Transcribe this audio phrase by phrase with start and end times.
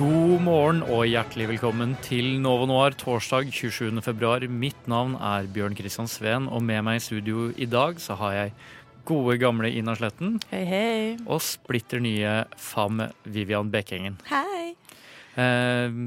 [0.00, 3.98] God morgen og hjertelig velkommen til Novo Noir torsdag 27.
[4.00, 4.40] februar.
[4.48, 8.32] Mitt navn er Bjørn Kristian Sveen, og med meg i studio i dag så har
[8.32, 8.54] jeg
[9.04, 11.02] gode gamle Ina Sletten Hei, hei.
[11.26, 14.16] og splitter nye Fam Vivian Bekkengen.
[14.30, 14.70] Hei.
[15.36, 15.98] Eh,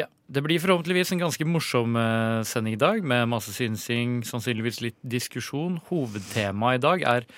[0.00, 4.82] ja, det blir forhåpentligvis en ganske morsom eh, sending i dag, med masse synsing, sannsynligvis
[4.82, 5.78] litt diskusjon.
[5.92, 7.28] Hovedtemaet i dag er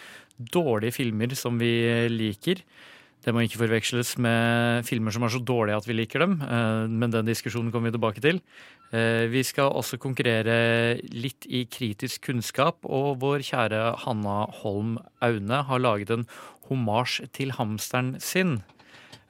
[0.57, 1.75] dårlige filmer som vi
[2.09, 2.65] liker.
[3.21, 6.87] Det må ikke forveksles med filmer som er så dårlige at vi liker dem, eh,
[6.89, 8.41] men den diskusjonen kommer vi tilbake til.
[8.93, 15.63] Eh, Vi skal også konkurrere litt i kritisk kunnskap, og vår kjære Hanna Holm Aune
[15.69, 16.27] har laget en
[16.71, 18.63] homasj til hamsteren sin.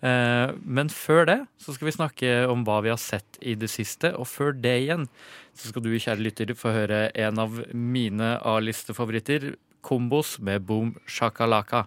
[0.03, 3.69] Eh, Men før det så skal vi snakke om hva vi har sett i det
[3.71, 5.09] siste, og før det igjen
[5.53, 11.87] så skal du, kjære lytter, få høre en av mine A-listefavoritter, Kombos med Boom Shakalaka.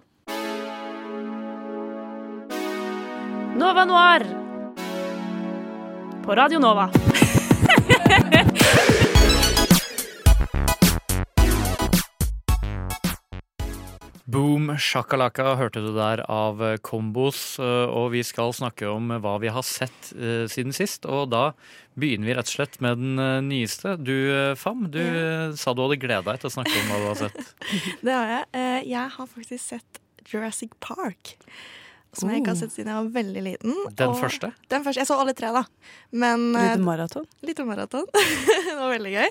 [3.55, 4.23] Nova Noir.
[6.25, 6.89] På Radio Nova.
[14.25, 19.51] Boom shakalaka hørte du der av Kombos, eh, og vi skal snakke om hva vi
[19.51, 21.03] har sett eh, siden sist.
[21.05, 21.49] Og da
[21.99, 23.97] begynner vi rett og slett med den eh, nyeste.
[23.99, 24.15] Du,
[24.57, 25.51] Fam, du ja.
[25.59, 27.53] sa du hadde gleda deg til å snakke om hva du har sett.
[28.07, 28.47] Det har jeg.
[28.63, 31.35] Eh, Jeg har faktisk sett Jurassic Park.
[32.13, 33.73] Som jeg ikke har sett siden jeg var veldig liten.
[33.97, 34.51] Den og- første?
[34.69, 35.01] Den første.
[35.01, 35.63] Jeg så alle tre, da.
[36.11, 37.25] Men eh, Lite maraton.
[37.41, 38.05] Litt maraton.
[38.13, 39.29] det var veldig gøy.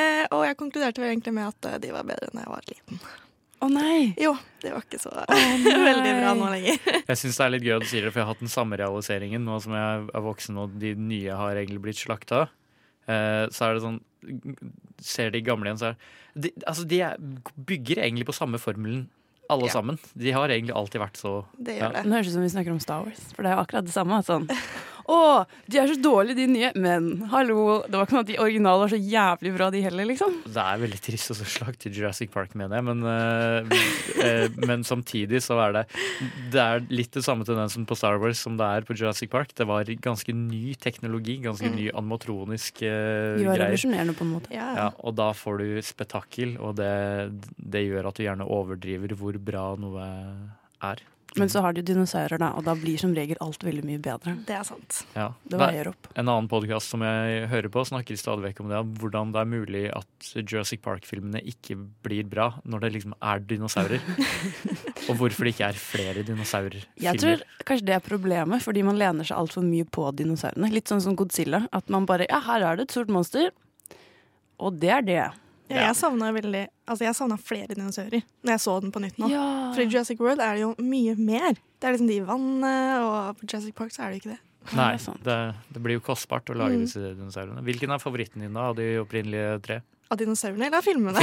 [0.00, 2.64] Eh, og jeg konkluderte vel egentlig med at eh, de var bedre enn jeg var
[2.72, 3.00] liten.
[3.64, 4.00] Å nei!
[4.20, 5.12] Jo, det var ikke så
[5.90, 6.80] veldig bra nå lenger.
[7.08, 8.52] Jeg syns det er litt gøy at du sier det, for jeg har hatt den
[8.52, 12.42] samme realiseringen nå som jeg er voksen og de nye har egentlig blitt slakta.
[13.08, 14.00] Eh, så er det sånn
[15.00, 15.96] Ser de gamle igjen, så er
[16.34, 17.16] de, Altså, de er,
[17.68, 19.06] bygger egentlig på samme formelen,
[19.50, 19.72] alle Ja.
[19.72, 19.98] sammen.
[20.14, 21.88] De har egentlig alltid vært så Det Ja.
[21.90, 22.04] gjør det.
[22.06, 23.84] Nå høres det ut som vi snakker om Star Wars, for det er jo akkurat
[23.84, 24.22] det samme.
[24.24, 24.48] Sånn.
[25.06, 26.70] Å, de er så dårlige, de nye.
[26.82, 30.08] Men hallo, det var ikke sånn at de originale var så jævlig bra, de heller,
[30.10, 30.40] liksom.
[30.50, 33.86] Det er veldig trist å slakte Jurassic Park, mener jeg, men, eh,
[34.26, 35.84] eh, men samtidig så er det
[36.52, 39.54] Det er litt det samme tendensen på Star Wars som det er på Jurassic Park.
[39.54, 43.62] Det var ganske ny teknologi, ganske ny animatronisk uh, var greier.
[43.66, 44.54] revolusjonerende, på en måte.
[44.54, 46.92] Ja, Ja, og da får du spetakkel, og det,
[47.56, 50.08] det gjør at du gjerne overdriver hvor bra noe
[50.84, 51.02] er.
[51.36, 54.34] Men så har de dinosaurer, da, og da blir som regel alt veldig mye bedre.
[54.48, 55.02] Det er sant.
[55.16, 55.28] Ja.
[55.44, 56.08] Det veier opp.
[56.14, 58.82] En annen podkast som jeg hører på, snakker stadig vekk om det.
[59.02, 64.02] Hvordan det er mulig at Jurassic Park-filmene ikke blir bra når det liksom er dinosaurer.
[65.08, 66.88] og hvorfor det ikke er flere dinosaurfilmer.
[67.04, 70.72] Jeg tror kanskje det er problemet, fordi man lener seg altfor mye på dinosaurene.
[70.72, 71.66] Litt sånn som Godzilla.
[71.76, 73.52] At man bare Ja, her er det et stort monster,
[74.56, 75.24] og det er det.
[75.68, 79.16] Ja, jeg savna veldig Altså, jeg savna flere dinosaurer når jeg så den på nytt
[79.18, 79.28] nå.
[79.32, 79.72] Ja.
[79.74, 81.56] For i Jurassic World er det jo mye mer.
[81.80, 84.38] Det er liksom de i vannet, og på Jurassic Park så er det ikke det.
[84.74, 85.38] Nei, det det,
[85.74, 86.84] det blir jo kostbart å lage Mm.
[86.86, 87.62] disse dinosaurene.
[87.66, 89.80] Hvilken er favoritten din da, av de opprinnelige tre?
[90.08, 91.18] Av dinosaurene eller av filmene?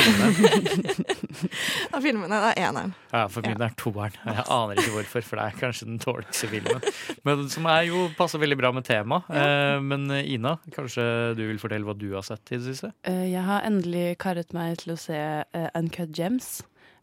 [1.95, 2.39] av filmene.
[2.43, 2.91] Det er eneren.
[3.13, 4.15] Ja, for min er toeren.
[4.27, 6.83] Jeg aner ikke hvorfor, for det er kanskje den dårligste filmen.
[7.27, 9.29] Men som er jo passer veldig bra med temaet.
[9.31, 11.05] Eh, men eh, Ina, kanskje
[11.37, 12.91] du vil fortelle hva du har sett i det siste?
[13.07, 15.19] Eh, Jeg har endelig karret meg til å se
[15.79, 16.51] Uncut Gems.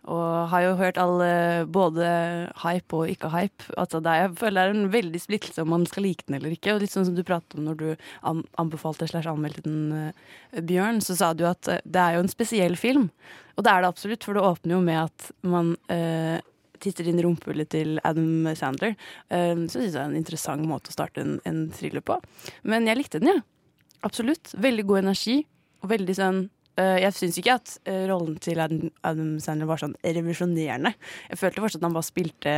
[0.09, 2.07] Og har jo hørt all eh, både
[2.63, 3.67] hype og ikke hype.
[3.77, 6.73] Altså jeg føler det er en veldig splittelse om man skal like den eller ikke.
[6.73, 7.89] Og litt sånn som du pratet om når du
[8.25, 12.25] an anbefalte slash anmeldte den, eh, Bjørn, så sa du at eh, det er jo
[12.25, 13.11] en spesiell film.
[13.59, 16.41] Og det er det absolutt, for det åpner jo med at man eh,
[16.81, 18.97] titter inn i rumpehullet til Adam Sandler.
[19.29, 22.17] Eh, så syns jeg det er en interessant måte å starte en, en thriller på.
[22.65, 23.45] Men jeg likte den, jeg.
[23.45, 23.49] Ja.
[24.09, 24.55] Absolutt.
[24.57, 25.43] Veldig god energi.
[25.85, 26.41] Og veldig sånn
[26.79, 30.95] Jeg syns ikke at eh, rollen til Adam, Sandler var sånn revolusjonerende.
[31.33, 32.55] Jeg følte fortsatt at han bare spilte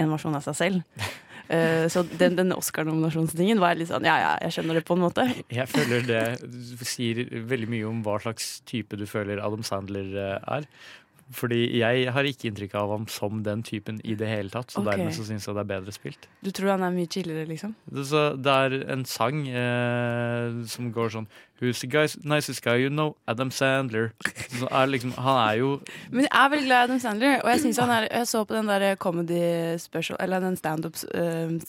[0.00, 1.10] en versjon av seg selv.
[1.50, 5.02] Eh, så den, den Oscar-nominasjonstingen var litt sånn Ja, ja, jeg skjønner det på en
[5.02, 5.24] måte.
[5.50, 6.20] Jeg føler det
[6.86, 10.68] sier veldig mye om hva slags type du føler Adam Sandler eh, er.
[11.30, 14.80] Fordi jeg har ikke inntrykk av ham som den typen i det hele tatt, så
[14.80, 14.98] okay.
[14.98, 16.26] dermed så syns jeg det er bedre spilt.
[16.42, 17.76] Du tror han er mye chillere, liksom?
[17.86, 21.30] Det, så det er en sang eh, som går sånn
[21.60, 23.14] Who's the guys, nicest guy you know?
[23.28, 24.10] Adam Sandler.
[24.48, 25.70] Så er liksom, han er jo
[26.14, 28.44] Men jeg er veldig glad i Adam Sandler, og jeg, synes han er, jeg så
[28.44, 29.42] på den der comedy
[29.78, 31.60] special, eller den standup uh,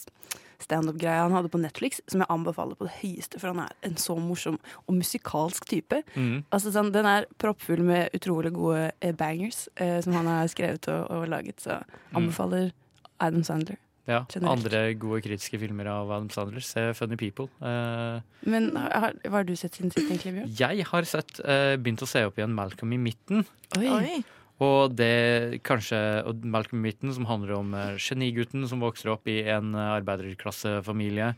[0.64, 3.96] Standup-greia han hadde på Netflix, som jeg anbefaler på det høyeste, for han er en
[4.00, 6.02] så morsom og musikalsk type.
[6.14, 10.46] mm, Altså sånn, Den er proppfull med utrolig gode eh, bangers eh, som han har
[10.52, 11.80] skrevet og, og laget, så
[12.14, 12.72] anbefaler
[13.20, 13.76] Adam Sandler.
[14.08, 14.50] ja, Generelt.
[14.66, 16.60] andre gode kritiske filmer av Adam Sandler.
[16.66, 17.46] Se Funny People.
[17.62, 18.20] Eh,
[18.50, 20.54] Men har, hva har du sett siden sist, egentlig, Bjørn?
[20.58, 23.44] jeg har sett, eh, begynt å se opp igjen Malcolm i midten.
[23.78, 24.22] Oi.
[24.62, 25.98] Og det kanskje
[26.28, 31.32] og Malcolm Mitten, som handler om eh, genigutten som vokser opp i en eh, arbeiderklassefamilie.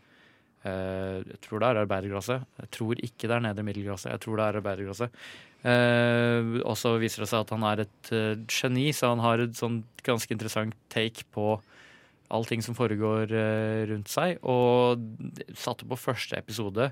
[0.65, 2.41] Eh, jeg tror det er arbeiderklasse.
[2.61, 4.11] Jeg tror ikke det er nedre middelklasse.
[4.13, 5.11] Jeg tror det er arbeiderklasse.
[5.65, 8.09] Og så viser det seg at han er et
[8.53, 11.55] geni, så han har et sånn ganske interessant take på
[12.35, 13.33] allting som foregår
[13.89, 14.37] rundt seg.
[14.45, 15.01] Og
[15.57, 16.91] satte på første episode,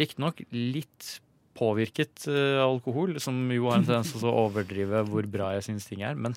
[0.00, 1.18] riktignok litt
[1.56, 5.66] påvirket eh, av alkohol, som jo har en tendens til å overdrive hvor bra jeg
[5.70, 6.14] syns ting er.
[6.14, 6.36] Men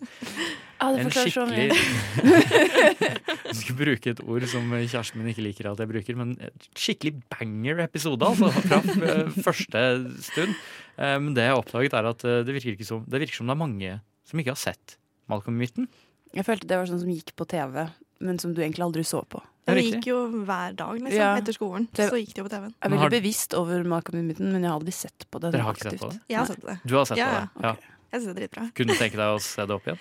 [0.79, 1.65] Ja, det en skikkelig.
[1.69, 6.35] Jeg skulle bruke et ord som kjæresten min ikke liker at jeg bruker, men
[6.79, 8.79] skikkelig banger-episode, altså, fra
[9.11, 9.83] eh, første
[10.29, 10.55] stund.
[10.99, 13.39] Eh, Men det jeg har oppdaget, er at eh, det virker, ikke som, det virker
[13.41, 13.95] som det er mange
[14.29, 14.95] som ikke har sett
[15.29, 15.89] Malcolm i midten.
[16.35, 17.87] Jeg følte det var sånn som gikk på TV,
[18.19, 19.41] men som du egentlig aldri så på.
[19.69, 20.17] Ja, Det gikk jo
[20.47, 21.13] hver dag, liksom.
[21.19, 21.35] Ja.
[21.37, 21.85] Etter skolen.
[21.93, 22.71] Så gikk det jo på TV-en.
[22.73, 25.39] Jeg er veldig har- bevisst over Malcolm in Midden, men jeg har aldri sett på
[25.43, 25.51] det.
[25.53, 26.19] Dere har ikke sett på det?
[26.27, 26.77] Jeg har sett det.
[26.85, 27.63] Du har sett Ja, på det?
[27.67, 27.75] Ja.
[28.09, 28.63] Jeg synes det er dritbra.
[28.73, 29.99] Kunne du tenke deg å se det opp igjen?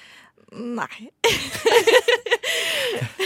[0.79, 1.11] Nei.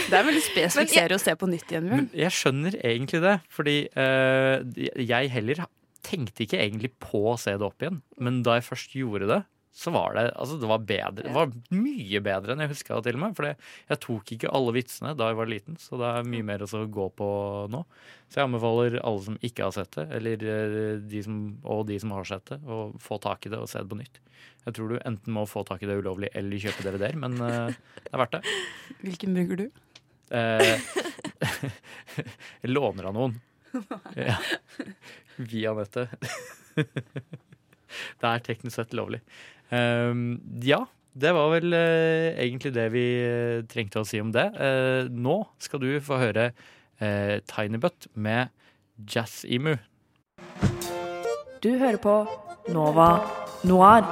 [0.03, 2.01] Det er veldig spesifikk serie å se på nytt igjen, Bjørn.
[2.03, 4.59] Men jeg skjønner egentlig det, fordi uh,
[4.99, 5.63] jeg heller
[6.05, 8.01] tenkte ikke egentlig på å se det opp igjen.
[8.21, 9.39] Men da jeg først gjorde det,
[9.73, 11.23] så var det altså det var bedre.
[11.25, 13.35] Det var mye bedre enn jeg huska til og med.
[13.37, 16.65] For jeg tok ikke alle vitsene da jeg var liten, så det er mye mer
[16.65, 17.29] å gå på
[17.73, 17.81] nå.
[18.29, 21.97] Så jeg anbefaler alle som ikke har sett det, eller eh, de som, og de
[22.03, 24.19] som har sett det, å få tak i det og se det på nytt.
[24.67, 27.79] Jeg tror du enten må få tak i det ulovlig eller kjøpe DVD-er, men eh,
[27.97, 28.57] det er verdt det.
[29.01, 29.65] Hvilken bruker du?
[30.33, 30.75] Eh,
[32.61, 33.39] jeg låner av noen.
[34.13, 34.37] Ja.
[35.49, 36.13] Via nettet.
[38.21, 39.21] det er teknisk sett lovlig.
[39.73, 40.83] Um, ja,
[41.13, 44.47] det var vel eh, egentlig det vi eh, trengte å si om det.
[44.57, 46.49] Eh, nå skal du få høre
[47.01, 48.53] uh, Tiny Butt med
[48.97, 49.75] Jazz Emu.
[51.63, 52.17] Du hører på
[52.73, 53.09] Nova
[53.63, 54.07] Noir.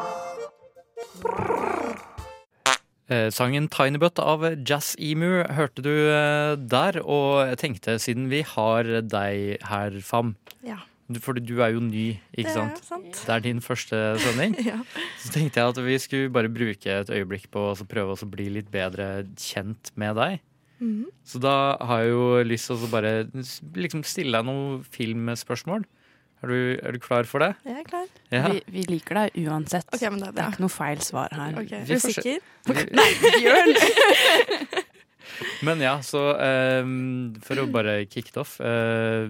[3.11, 8.29] Eh, sangen Tiny Butt av Jazz Emu hørte du eh, der, og jeg tenkte siden
[8.31, 10.79] vi har deg her, Fam Ja.
[11.19, 12.77] Fordi du er jo ny, ikke sant?
[12.79, 13.19] Det er sant?
[13.25, 14.55] Det er din første sending.
[14.71, 14.77] Ja.
[15.19, 18.29] Så tenkte jeg at vi skulle bare bruke et øyeblikk på å så prøve å
[18.29, 20.39] bli litt bedre kjent med deg.
[20.81, 21.09] Mhm.
[21.27, 23.11] Så da har jeg jo lyst til å bare
[23.75, 25.83] liksom stille deg noen filmspørsmål.
[26.41, 27.51] Er du, er du klar for det?
[27.67, 28.07] Jeg er klar.
[28.33, 28.47] Ja.
[28.49, 29.85] Vi, vi liker deg uansett.
[29.93, 31.59] Okay, men det er Det er ikke noe feil svar her.
[31.61, 31.83] Okay.
[31.85, 32.39] Vi Er du sikker?
[32.97, 33.09] Nei,
[33.43, 33.75] Bjørn!
[35.67, 36.83] Men ja, så eh,
[37.45, 38.57] for å bare kicke det off.
[38.61, 39.27] eh,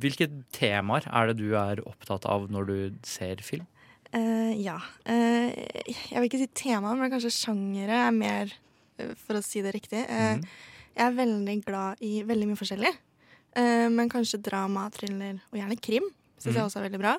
[0.00, 3.66] hvilke temaer er det du er opptatt av når du ser film?
[4.14, 4.78] Uh, ja.
[5.04, 5.52] Uh,
[5.84, 8.54] jeg vil ikke si tema, men kanskje sjangere er mer,
[9.26, 10.00] for å si det riktig.
[10.08, 10.40] Mm.
[10.96, 12.94] Jeg er veldig glad i veldig mye forskjellig.
[13.58, 16.04] Men kanskje drama, thriller og gjerne krim
[16.38, 16.66] syns jeg Mhm.
[16.68, 17.12] også er veldig bra.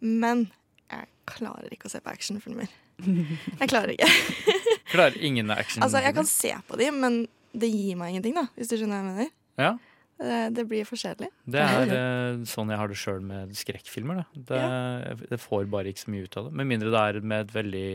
[0.00, 0.44] Men
[0.90, 2.68] jeg klarer ikke å se på actionfilmer.
[3.60, 4.08] Jeg klarer ikke.
[4.90, 5.84] Klarer ingen actionfilmer?
[5.84, 7.18] Altså, jeg kan se på dem, men
[7.56, 9.30] det gir meg ingenting, da, hvis du skjønner hva jeg mener.
[9.60, 9.74] Ja,
[10.16, 11.28] Det, det blir for kjedelig.
[11.44, 14.22] det er eh, sånn jeg har det sjøl med skrekkfilmer.
[14.32, 14.60] Det,
[15.28, 16.54] Jeg får bare ikke så mye ut av det.
[16.56, 17.88] Med mindre det er med et veldig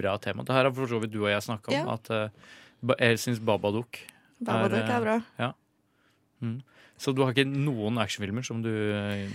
[0.00, 0.42] bra tema.
[0.42, 1.78] Det her har for så vidt du og jeg snakka om.
[1.78, 1.94] Ja.
[1.94, 4.00] At uh, jeg syns Babadook
[4.40, 5.52] Babadook Er, er bra.
[6.42, 6.58] mm.
[7.00, 9.30] Så du har ikke noen actionfilmer som du eh,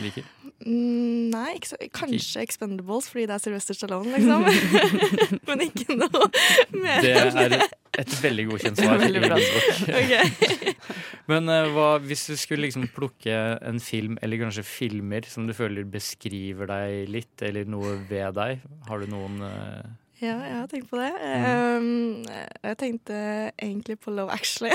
[0.00, 0.24] liker?
[0.64, 4.46] Mm, nei, ikke så, kanskje Expendables fordi det er Sylvester Stallone, liksom.
[5.50, 6.30] Men ikke noe
[6.78, 7.02] mer.
[7.04, 7.66] Det er
[8.00, 9.02] et veldig godkjent svar.
[9.02, 9.38] Veldig bra.
[9.38, 10.00] i min bok.
[10.00, 10.72] Ok.
[11.30, 15.54] Men uh, hva, hvis du skulle liksom plukke en film, eller kanskje filmer, som du
[15.56, 19.86] føler beskriver deg litt, eller noe ved deg, har du noen uh...
[20.16, 21.10] Ja, jeg har tenkt på det.
[21.20, 21.42] Mm.
[21.44, 22.22] Um,
[22.64, 23.16] jeg tenkte
[23.52, 24.72] egentlig på Love Actually.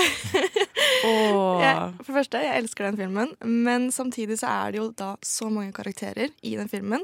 [1.08, 1.58] oh.
[1.58, 5.16] Jeg, for det første, jeg elsker den filmen, men samtidig så er det jo da
[5.26, 7.02] så mange karakterer i den filmen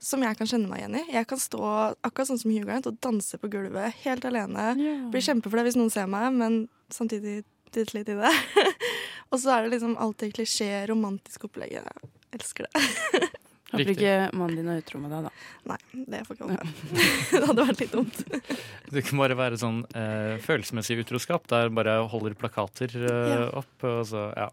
[0.00, 1.04] som jeg kan kjenne meg igjen i.
[1.12, 1.60] Jeg kan stå
[2.06, 4.70] akkurat sånn som Hugh Grant og danse på gulvet helt alene.
[5.12, 7.42] Blir kjempeflau hvis noen ser meg, men samtidig
[7.74, 8.32] dytte litt i det.
[9.30, 11.76] og så er det liksom alltid klisjé, romantisk opplegg.
[11.76, 13.30] Jeg elsker det.
[13.70, 15.30] Håper ikke mannen din er utro med deg, da.
[15.70, 15.76] Nei,
[16.10, 16.96] det får ikke håpe.
[17.36, 18.24] det hadde vært litt dumt.
[18.90, 23.44] Det kan bare være sånn eh, følelsesmessig utroskap, der bare holder plakater eh, Ja.
[23.60, 23.76] opp.
[23.86, 24.48] Og så, ja.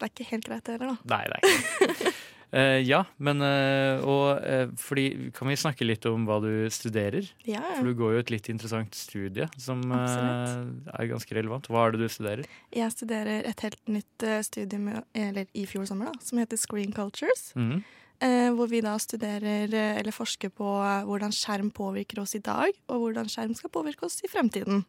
[0.00, 1.12] Det er ikke helt greit det heller, da.
[1.12, 2.16] Nei, det er ikke
[2.52, 7.24] Eh, Ja, men uh, og uh, fordi Kan vi snakke litt om hva du studerer?
[7.48, 11.68] Ja, For du går jo et litt interessant studie som er ganske relevant.
[11.72, 12.44] Hva er det du studerer?
[12.74, 16.56] Jeg studerer et helt nytt studie studium i- eller i fjor sommer da, som heter
[16.60, 17.52] Screen Cultures.
[17.56, 17.82] Mhm.
[18.20, 20.62] Eh, hvor vi da studerer eller forsker på
[21.08, 24.84] hvordan skjerm påvirker oss i dag, og hvordan skjerm skal påvirke oss i fremtiden.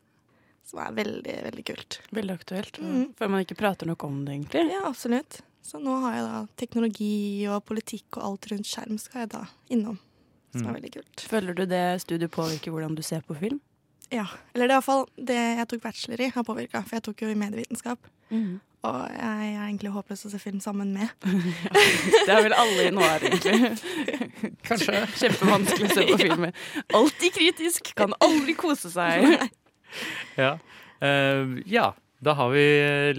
[0.64, 2.00] Som er veldig, veldig kult.
[2.14, 2.78] Veldig aktuelt.
[2.80, 3.16] Mhm.
[3.18, 4.70] Før man ikke prater nok om det, egentlig.
[4.72, 5.42] Ja, absolutt.
[5.64, 7.12] Så nå har jeg da teknologi
[7.48, 10.00] og politikk og alt rundt skjerm skal jeg da innom.
[10.54, 10.70] Som Mm.
[10.70, 11.22] er veldig kult.
[11.32, 13.62] Føler du det studiet påvirker hvordan du ser på film?
[14.12, 16.84] Ja, Eller det er iallfall det jeg tok bachelor i, har påvirka.
[16.86, 17.98] For jeg tok jo i medievitenskap.
[18.30, 18.60] Mm.
[18.84, 21.10] Og jeg er egentlig håpløs å se film sammen med.
[22.28, 23.80] Det er vel alle i noir, egentlig.
[24.68, 25.00] Kanskje.
[25.18, 26.54] Kjempevanskelig å se på film med.
[26.94, 29.50] Alltid kritisk, kan aldri kose seg.
[30.38, 30.58] Ja.
[31.02, 31.94] Uh, ja.
[32.24, 32.64] Da har vi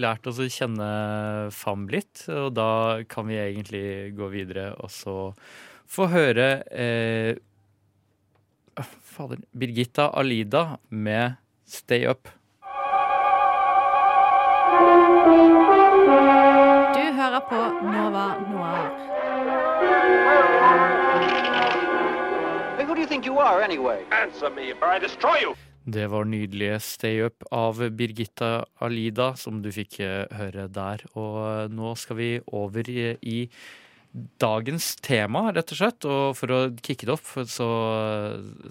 [0.01, 0.85] lært oss å kjenne
[1.53, 5.15] FAM litt, og da kan vi egentlig gå videre og så
[5.85, 7.35] få høre eh,
[8.73, 9.43] ah, Fader.
[9.53, 12.33] Birgitta Alida med 'Stay Up'.
[16.95, 18.89] Du hører på Nova Noir.
[22.77, 24.01] Hey, who do you think you are, anyway?
[24.09, 25.55] Answer me, or I destroy you!
[25.85, 31.05] Det var nydelige 'Stay Up' av Birgitta Alida, som du fikk eh, høre der.
[31.13, 33.49] Og nå skal vi over i,
[34.41, 36.07] dagens tema, rett og slett.
[36.09, 37.67] Og for å kicke det opp, så,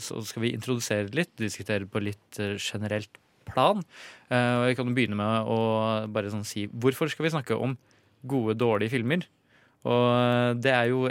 [0.01, 3.85] så skal vi introdusere det litt, diskutere på litt eh, generelt plan.
[4.31, 5.61] Eh, Og jeg kan begynne med å
[6.11, 7.77] bare sånn si hvorfor skal vi snakke om
[8.27, 9.27] gode, dårlige filmer?
[9.85, 11.05] Og eh, det er jo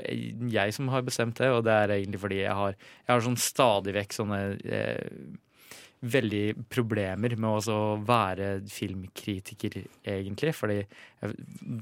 [0.52, 3.40] jeg som har bestemt det, og det er egentlig fordi jeg har, jeg har sånn
[3.40, 5.34] stadig vekk sånne eh,
[6.04, 10.54] veldig problemer med å være filmkritiker, egentlig.
[10.56, 10.80] Fordi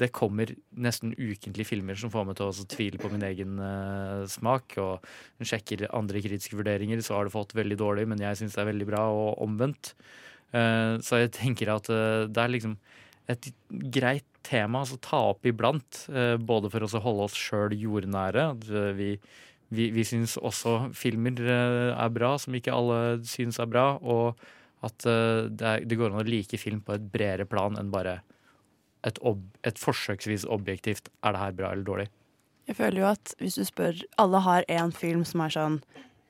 [0.01, 4.23] det kommer nesten ukentlig filmer som får meg til å tvile på min egen uh,
[4.29, 4.77] smak.
[4.81, 8.63] Og sjekker andre kritiske vurderinger, så har det fått veldig dårlig, men jeg syns det
[8.63, 9.95] er veldig bra, og omvendt.
[10.53, 12.77] Uh, så jeg tenker at uh, det er liksom
[13.31, 13.51] et
[13.93, 15.99] greit tema å ta opp iblant.
[16.41, 18.45] både for å holde oss sjøl jordnære.
[18.57, 18.65] At
[18.97, 19.13] vi,
[19.71, 23.85] vi, vi syns også filmer eh, er bra, som ikke alle syns er bra.
[24.01, 24.35] Og
[24.85, 27.93] at eh, det, er, det går an å like film på et bredere plan enn
[27.93, 28.19] bare
[29.07, 32.07] et, ob, et forsøksvis objektivt er det her bra eller dårlig.
[32.69, 35.79] Jeg føler jo at hvis du spør Alle har en film som er sånn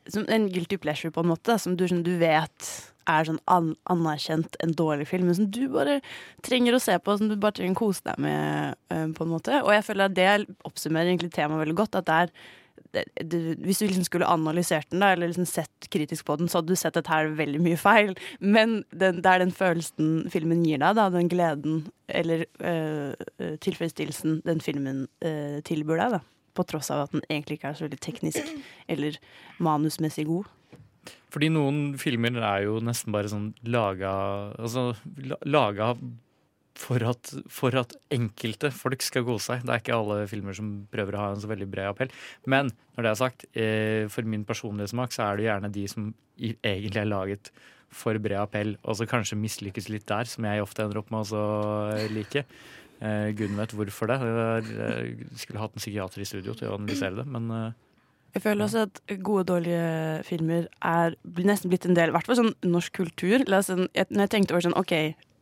[0.10, 1.58] som En guilty pleasure, på en måte.
[1.62, 2.70] Som du, som du vet
[3.10, 6.00] er sånn an, anerkjent en dårlig film, men som du bare
[6.46, 9.32] trenger å se på, som du bare trenger å kose deg med, eh, på en
[9.32, 9.60] måte.
[9.62, 12.00] Og jeg føler at det oppsummerer egentlig temaet veldig godt.
[12.02, 12.34] At det er
[12.96, 16.50] det, det, hvis du liksom skulle analysert den, da, eller liksom sett kritisk på den,
[16.52, 18.16] så hadde du sett dette her er veldig mye feil.
[18.40, 23.56] Men den, det er den følelsen filmen gir deg, da, den gleden eller øh, øh,
[23.64, 26.18] tilfredsstillelsen den filmen øh, tilbyr deg.
[26.18, 26.24] da.
[26.58, 28.50] På tross av at den egentlig ikke er så veldig teknisk
[28.92, 29.16] eller
[29.64, 30.50] manusmessig god.
[31.32, 34.12] Fordi noen filmer er jo nesten bare sånn laga
[34.60, 34.92] Altså
[35.48, 35.94] laga
[36.80, 39.66] for at, for at enkelte folk skal kose seg.
[39.66, 42.14] Det er ikke alle filmer som prøver å ha en så veldig bred appell.
[42.50, 45.86] Men når det er sagt, eh, for min personlige smak så er det gjerne de
[45.92, 46.10] som
[46.42, 47.52] i, egentlig er laget
[47.92, 51.34] for bred appell, og så kanskje mislykkes litt der, som jeg ofte ender opp med
[51.36, 51.46] å
[52.16, 52.46] like.
[53.02, 54.20] Eh, Gud vet hvorfor det.
[54.22, 57.80] Jeg skulle hatt en psykiater i studio til å analysere det, men eh,
[58.38, 62.30] Jeg føler også at gode, og dårlige filmer er nesten blitt en del, i hvert
[62.30, 63.44] fall sånn norsk kultur.
[63.44, 64.94] Sånn, jeg, når jeg tenkte over sånn, ok,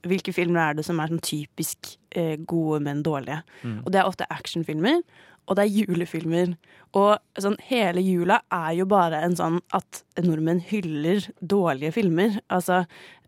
[0.07, 3.41] hvilke filmer er det som er sånn typisk eh, gode, men dårlige?
[3.63, 3.81] Mm.
[3.83, 5.01] Og det er ofte actionfilmer,
[5.49, 6.51] og det er julefilmer.
[6.97, 12.37] Og sånn, hele jula er jo bare en sånn at nordmenn hyller dårlige filmer.
[12.53, 12.83] Altså,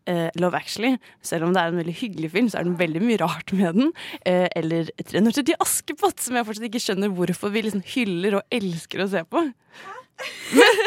[0.05, 3.01] eh, Love Actually, selv om det er en veldig hyggelig film, så er det veldig
[3.05, 3.91] mye rart med den.
[4.25, 9.03] Eh, eller 370 Askepott, som jeg fortsatt ikke skjønner hvorfor vi liksom hyller og elsker
[9.03, 9.47] å se på.
[10.53, 10.81] Men,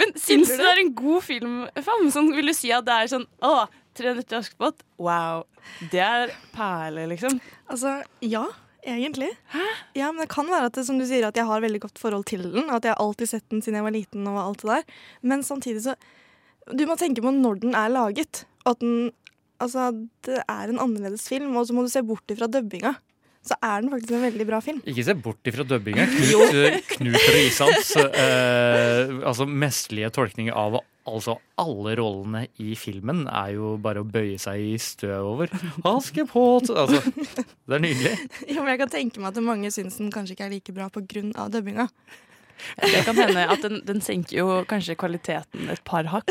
[0.00, 2.08] men syns du det er en god film, Fam?
[2.10, 5.44] Sånn, vil du si at det er sånn Å, 390 Askepott, wow.
[5.92, 7.40] Det er perle, liksom.
[7.70, 8.44] Altså, ja.
[8.84, 9.30] Egentlig.
[9.96, 12.00] Ja, men Det kan være at det, som du sier, at jeg har veldig godt
[12.00, 12.68] forhold til den.
[12.68, 14.26] At jeg har alltid sett den siden jeg var liten.
[14.28, 14.98] og alt det der.
[15.22, 15.94] Men samtidig så
[16.68, 18.44] Du må tenke på når den er laget.
[18.64, 19.12] Og at den
[19.62, 19.92] Altså,
[20.26, 22.96] det er en annerledes film, og så må du se bort ifra dubbinga.
[23.44, 24.80] Så er den faktisk en veldig bra film.
[24.88, 26.06] Ikke se bort ifra dubbinga.
[26.10, 33.74] Knut, Knut Rysans eh, altså mesterlige tolkning av Altså, alle rollene i filmen er jo
[33.82, 35.52] bare å bøye seg i støv over.
[35.84, 36.70] Askepott!
[36.72, 38.14] Altså, det er nydelig.
[38.54, 40.88] Jo, men jeg kan tenke meg at mange syns den kanskje ikke er like bra
[40.92, 41.48] pga.
[41.52, 41.90] dubbinga.
[42.80, 46.30] Det kan hende at den, den senker jo kanskje kvaliteten et par hakk,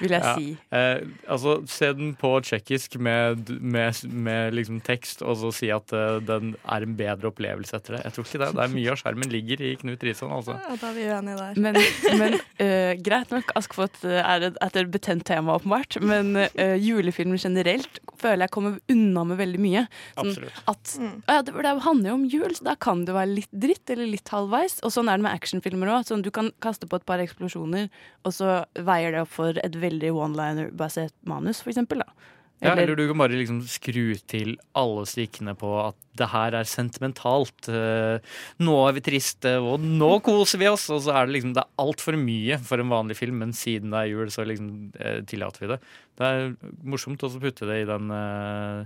[0.00, 0.34] vil jeg Ja.
[0.36, 0.56] si.
[0.74, 5.92] Eh, altså, se den på tsjekkisk med, med, med liksom tekst, og så si at
[5.96, 8.02] uh, den er en bedre opplevelse etter det.
[8.08, 8.50] Jeg tror ikke det.
[8.56, 10.56] Det er Mye av skjermen ligger i Knut Risan, altså.
[10.60, 11.60] Ja, da er vi uenige der.
[11.66, 11.80] Men,
[12.20, 15.98] men uh, greit nok, Askepott er et, et betent tema, åpenbart.
[16.04, 19.86] Men uh, julefilm generelt føler jeg kommer unna med veldig mye.
[20.14, 20.62] Sånn Absolutt.
[20.68, 23.92] at ja, det, det handler jo om jul, så da kan det være litt dritt
[23.94, 24.78] eller litt halvveis.
[24.84, 26.06] Og sånn er det med actionfilmer òg.
[26.08, 27.88] Sånn, du kan kaste på et par eksplosjoner,
[28.24, 32.04] og så veier det opp for et veldig one-liner-basert manus, for eksempel.
[32.04, 32.36] Da.
[32.60, 36.68] Ja, eller du kan bare liksom skru til alle stikkene på at det her er
[36.68, 37.70] sentimentalt.
[37.72, 38.20] eh,
[38.60, 40.84] nå er vi triste, og nå koser vi oss!
[40.92, 43.94] Og så er det liksom Det er altfor mye for en vanlig film, men siden
[43.94, 45.80] det er jul, så liksom eh, tillater vi det.
[46.20, 46.52] Det er
[46.84, 48.84] morsomt også å putte det i den, eh,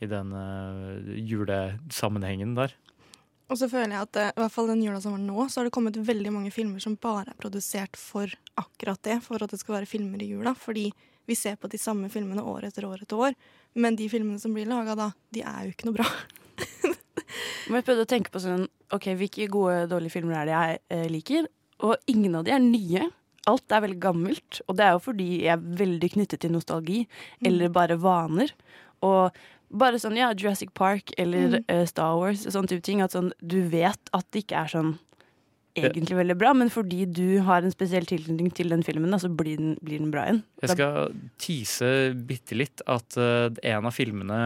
[0.00, 2.72] i den eh, julesammenhengen der.
[3.50, 5.60] Og så føler jeg at eh, i hvert fall den jula som var nå, så
[5.60, 8.30] har det kommet veldig mange filmer som bare er produsert for
[8.60, 10.54] akkurat det, for at det skal være filmer i jula.
[10.54, 10.86] Fordi
[11.26, 13.38] vi ser på de samme filmene år etter år etter år.
[13.74, 16.06] Men de filmene som blir laga da, de er jo ikke noe bra.
[17.70, 20.78] Men jeg prøvde å tenke på sånn Ok, hvilke gode, dårlige filmer er det jeg
[20.96, 21.46] eh, liker?
[21.86, 23.04] Og ingen av de er nye.
[23.50, 24.58] Alt er veldig gammelt.
[24.66, 27.04] Og det er jo fordi jeg er veldig knyttet til nostalgi,
[27.46, 28.50] eller bare vaner.
[29.06, 29.30] Og
[29.70, 33.02] bare sånn, ja, Jurassic Park eller eh, Star Wars, sånn type ting.
[33.04, 34.96] At sånn, du vet at det ikke er sånn
[35.78, 39.30] egentlig veldig bra, men fordi du har en spesiell tilknytning til den filmen, da, så
[39.32, 40.40] blir den, blir den bra igjen.
[40.64, 41.90] Jeg skal tease
[42.28, 44.40] bitte litt at uh, en av filmene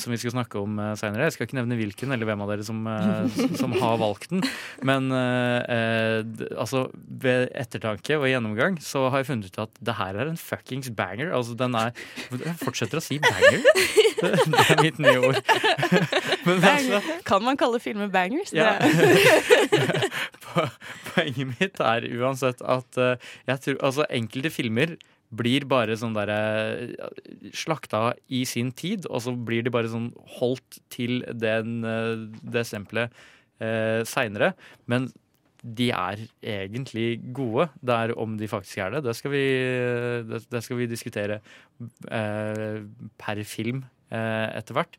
[0.00, 2.52] som vi skal snakke om uh, seinere Jeg skal ikke nevne hvilken eller hvem av
[2.54, 4.44] dere som, uh, som har valgt den.
[4.86, 9.82] Men uh, eh, d- altså, ved ettertanke og gjennomgang så har jeg funnet ut at
[9.84, 11.34] det her er en fuckings banger.
[11.36, 11.92] Altså, den er
[12.32, 13.60] Jeg fortsetter å si banger.
[14.20, 15.38] Det, det er mitt nye ord.
[16.46, 18.52] Men altså, Kan man kalle filmer bangers?
[18.56, 18.76] ja.
[21.10, 23.16] Poenget mitt er uansett at eh,
[23.48, 24.96] jeg tror Altså, enkelte filmer
[25.30, 26.38] blir bare sånn derre
[27.54, 30.10] Slakta i sin tid, og så blir de bare sånn
[30.40, 33.14] holdt til den, eh, det stempelet
[33.62, 34.52] eh, seinere.
[34.90, 35.10] Men
[35.60, 37.68] de er egentlig gode.
[37.84, 39.04] Det er om de faktisk er det.
[39.04, 39.44] Det skal vi,
[40.30, 41.40] det, det skal vi diskutere
[42.08, 42.80] eh,
[43.20, 44.96] per film eh, etter hvert.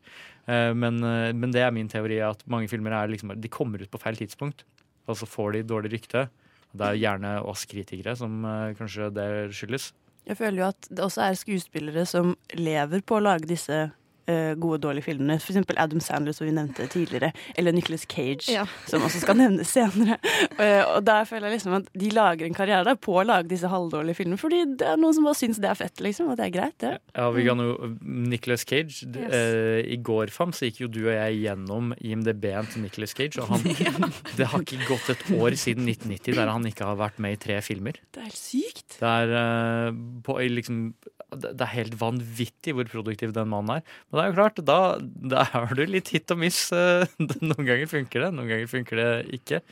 [0.50, 3.82] Eh, men, eh, men det er min teori at mange filmer er liksom, de kommer
[3.82, 4.64] ut på feil tidspunkt,
[5.06, 6.28] og så får de dårlig rykte.
[6.72, 9.92] Det er gjerne oss kritikere som eh, kanskje det skyldes.
[10.26, 13.88] Jeg føler jo at det også er skuespillere som lever på å lage disse
[14.32, 15.36] eh, og dårlige filmene.
[15.38, 17.32] Eksempel Adam Sandler, som vi nevnte tidligere.
[17.58, 18.64] Eller Nicholas Cage, Ja.
[18.88, 20.16] som også skal nevnes senere.
[20.58, 23.48] Eh, og der føler jeg liksom at de lager en karriere der på å lage
[23.52, 24.38] disse halvdårlige filmene.
[24.40, 26.30] Fordi det er noen som bare syns det er fett, liksom.
[26.32, 26.94] Og det er greit, det.
[27.16, 29.04] Ja, vi kan jo Nicholas Cage.
[29.06, 29.32] Yes.
[29.32, 33.38] eh, I går fam, så gikk jo du og jeg gjennom IMDb-en til Nicholas Cage.
[33.42, 33.62] Og han,
[34.38, 37.40] det har ikke gått et år siden 1990 der han ikke har vært med i
[37.42, 37.98] tre filmer.
[38.14, 38.98] Det er helt sykt.
[39.00, 39.92] Det er,
[40.24, 40.84] på, liksom,
[41.32, 43.82] det det er helt vanvittig hvor produktiv den mannen er.
[44.10, 46.64] Men det er jo klart, da, da er du litt hit og miss.
[46.74, 47.06] eh,
[47.40, 49.62] Noen ganger funker det, noen ganger funker det ikke.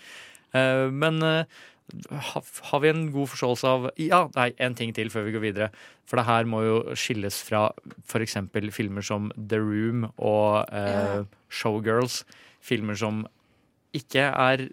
[0.57, 1.61] Eh, Men eh,
[2.71, 5.71] har vi en god forståelse av Ja, nei, en ting til før vi går videre.
[6.07, 7.69] For det her må jo skilles fra
[8.07, 8.37] f.eks.
[8.75, 12.23] filmer som The Room og eh, Showgirls.
[12.63, 13.25] Filmer som
[13.97, 14.69] ikke er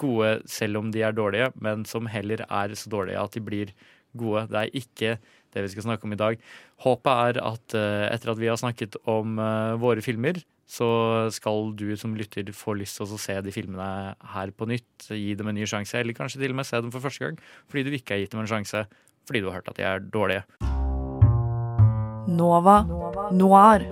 [0.00, 3.72] gode selv om de er dårlige, men som heller er så dårlige at de blir
[4.18, 4.46] gode.
[4.50, 5.12] Det er ikke
[5.54, 6.38] det vi skal snakke om i dag.
[6.84, 10.88] Håpet er at eh, etter at vi har snakket om eh, våre filmer, så
[11.32, 15.08] skal du som lytter få lyst til å se de filmene her på nytt.
[15.08, 17.40] Gi dem en ny sjanse, eller kanskje til og med se dem for første gang
[17.70, 18.84] fordi du ikke har gitt dem en sjanse
[19.28, 20.44] fordi du har hørt at de er dårlige.
[22.28, 22.82] Nova
[23.32, 23.86] Noir.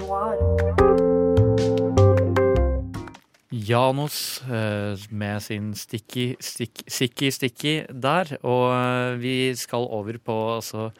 [3.57, 8.37] Janos eh, med sin sticky, stick, sticky sticky der.
[8.45, 10.90] Og vi skal over på altså,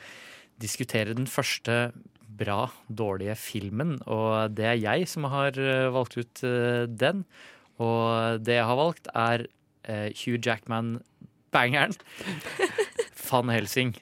[0.63, 1.93] diskutere den første
[2.37, 3.99] bra, dårlige filmen.
[4.07, 7.25] Og det er jeg som har eh, valgt ut eh, den.
[7.79, 9.47] Og det jeg har valgt, er
[9.85, 11.95] eh, Hugh Jackman-bangeren
[13.31, 13.97] Van Helsing.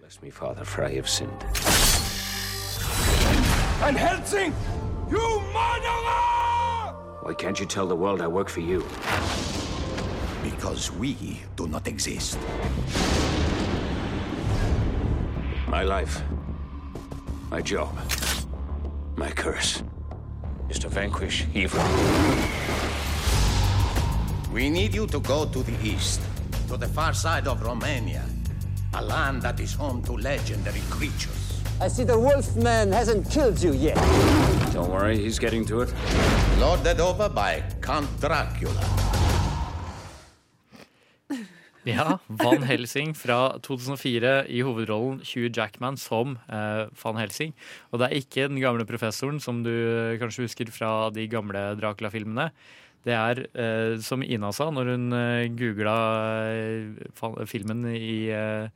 [0.00, 1.42] Bless me, Father, for I have sinned.
[3.80, 4.54] Van Helsing!
[5.10, 6.94] You murderer!
[7.22, 8.84] Why can't you tell the world I work for you?
[10.42, 12.38] Because we do not exist.
[15.72, 16.20] My life,
[17.50, 17.96] my job,
[19.16, 19.82] my curse
[20.68, 21.82] is to vanquish evil.
[24.52, 26.20] We need you to go to the east,
[26.68, 28.22] to the far side of Romania.
[28.92, 31.62] A land that is home to legendary creatures.
[31.80, 33.96] I see the Wolfman hasn't killed you yet.
[34.74, 35.94] Don't worry, he's getting to it.
[36.60, 39.11] Lorded over by Count Dracula.
[41.82, 47.56] Ja, Van Helsing fra 2004 i hovedrollen Hugh Jackman som eh, Van Helsing.
[47.90, 51.72] Og det er ikke den gamle professoren som du eh, kanskje husker fra de gamle
[51.80, 52.52] Dracula-filmene.
[53.02, 55.96] Det er, eh, som Ina sa når hun eh, googla
[56.54, 58.68] eh, filmen i, eh,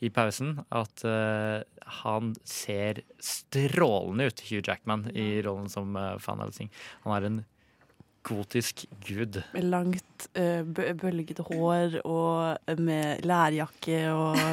[0.00, 1.60] i pausen, at eh,
[2.00, 6.72] han ser strålende ut, Hugh Jackman, i rollen som Van Helsing.
[7.04, 7.38] Han er en
[8.26, 9.40] gotisk gud.
[9.54, 14.40] Med langt, eh, bølgete hår og med lærjakke og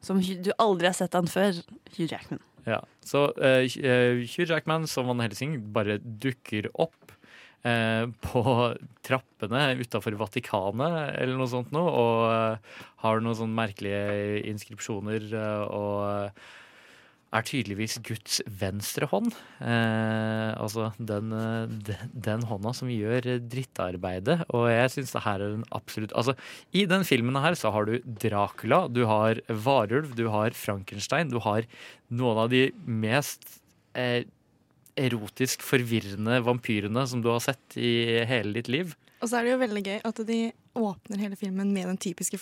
[0.00, 1.58] Som du aldri har sett han før.
[1.92, 2.40] Hugh Jackman.
[2.64, 7.12] Ja, så eh, eh, Hugh Jackman som Van Helsing bare dukker opp
[7.68, 8.42] eh, på
[9.06, 15.64] trappene utafor Vatikanet eller noe sånt noe, og eh, har noen sånne merkelige inskripsjoner eh,
[15.68, 16.42] og
[17.30, 19.30] er tydeligvis Guds venstre hånd.
[19.62, 24.40] Eh, altså den, eh, den, den hånda som gjør drittarbeidet.
[24.56, 26.34] Og jeg syns det her er en absolutt Altså,
[26.74, 31.38] i den filmen her så har du Dracula, du har Varulv, du har Frankenstein, du
[31.44, 31.68] har
[32.10, 33.60] noen av de mest
[33.94, 34.26] eh,
[35.00, 38.96] erotisk forvirrende vampyrene som du har sett i hele ditt liv.
[39.20, 40.40] Og så er det jo veldig gøy at de
[40.80, 42.40] åpner hele filmen med den typiske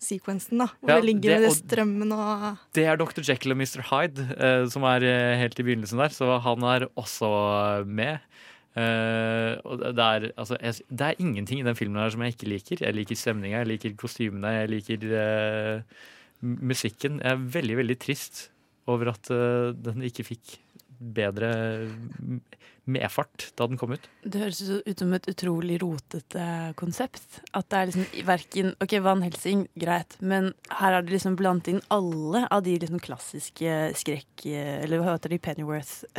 [0.00, 0.58] Frankenstein-sekvensen.
[0.58, 3.20] da Hvor Ja, det ligger det- og- strømmen og Det er Dr.
[3.22, 3.82] Jekyll og Mr.
[3.90, 8.18] Hyde eh, som er eh, helt i begynnelsen der, så han er også med.
[8.76, 12.34] Eh, og det er, altså, jeg, det er ingenting i den filmen her som jeg
[12.36, 12.76] ikke liker.
[12.86, 15.82] Jeg liker stemninga, jeg liker kostymene, jeg liker eh,
[16.42, 17.20] musikken.
[17.22, 18.50] Jeg er veldig, veldig trist
[18.86, 20.58] over at eh, den ikke fikk
[21.00, 21.88] bedre
[22.86, 24.06] m- medfart da den kom ut.
[24.24, 26.46] Det høres ut som et utrolig rotete
[26.78, 27.40] konsept.
[27.52, 31.68] At det er liksom verken Ok, Van Helsing, greit, men her har de liksom blandet
[31.74, 34.46] inn alle av de liksom klassiske skrekk...
[34.46, 35.38] Eller hva heter de?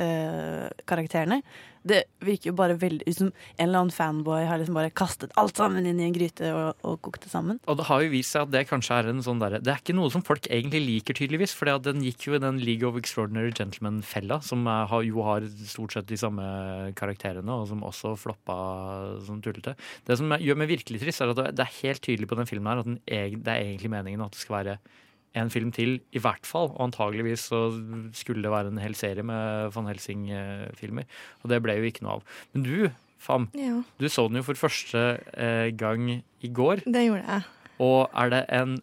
[0.08, 1.41] Pennyworth-karakterene.
[1.88, 5.32] det virker jo bare veldig ut som en eller annen fanboy har liksom bare kastet
[5.39, 7.62] alt sammen inn i en gryte og, og kokt det sammen.
[7.63, 9.80] Og det har jo vist seg at det kanskje er en sånn derre Det er
[9.80, 11.53] ikke noe som folk egentlig liker, tydeligvis.
[11.56, 15.95] For den gikk jo i den League of Extraordinary Gentlemen-fella, som er, jo har stort
[15.95, 16.43] sett de samme
[16.97, 18.57] karakterene, og som også floppa
[19.25, 19.75] som tullete.
[20.07, 22.71] Det som gjør meg virkelig trist, er at det er helt tydelig på den filmen
[22.71, 24.77] her at den, det er egentlig meningen at det skal være
[25.37, 26.71] en film til, i hvert fall.
[26.73, 27.59] Og antageligvis så
[28.17, 31.05] skulle det være en hel serie med Van Helsing-filmer.
[31.43, 32.23] Og det ble jo ikke noe av.
[32.55, 32.89] Men du,
[33.21, 33.79] Fam, Ja.
[33.99, 36.09] du så den jo for første eh, gang
[36.41, 36.83] i går.
[36.85, 37.45] Det gjorde jeg.
[37.81, 38.77] Og er det en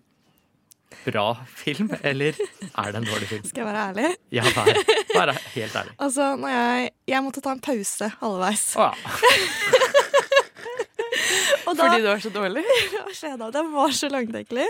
[1.04, 1.26] bra
[1.59, 3.44] film, eller er det en dårlig film?
[3.48, 4.14] Skal jeg være ærlig?
[4.35, 4.70] Ja, vær,
[5.14, 5.94] vær helt ærlig.
[5.98, 8.66] Altså, når jeg, jeg måtte ta en pause halvveis.
[8.78, 8.94] Å, ja.
[11.64, 12.64] Og Fordi du var så dårlig?
[12.94, 13.37] Ja?
[13.50, 14.66] Den var så langtekkelig.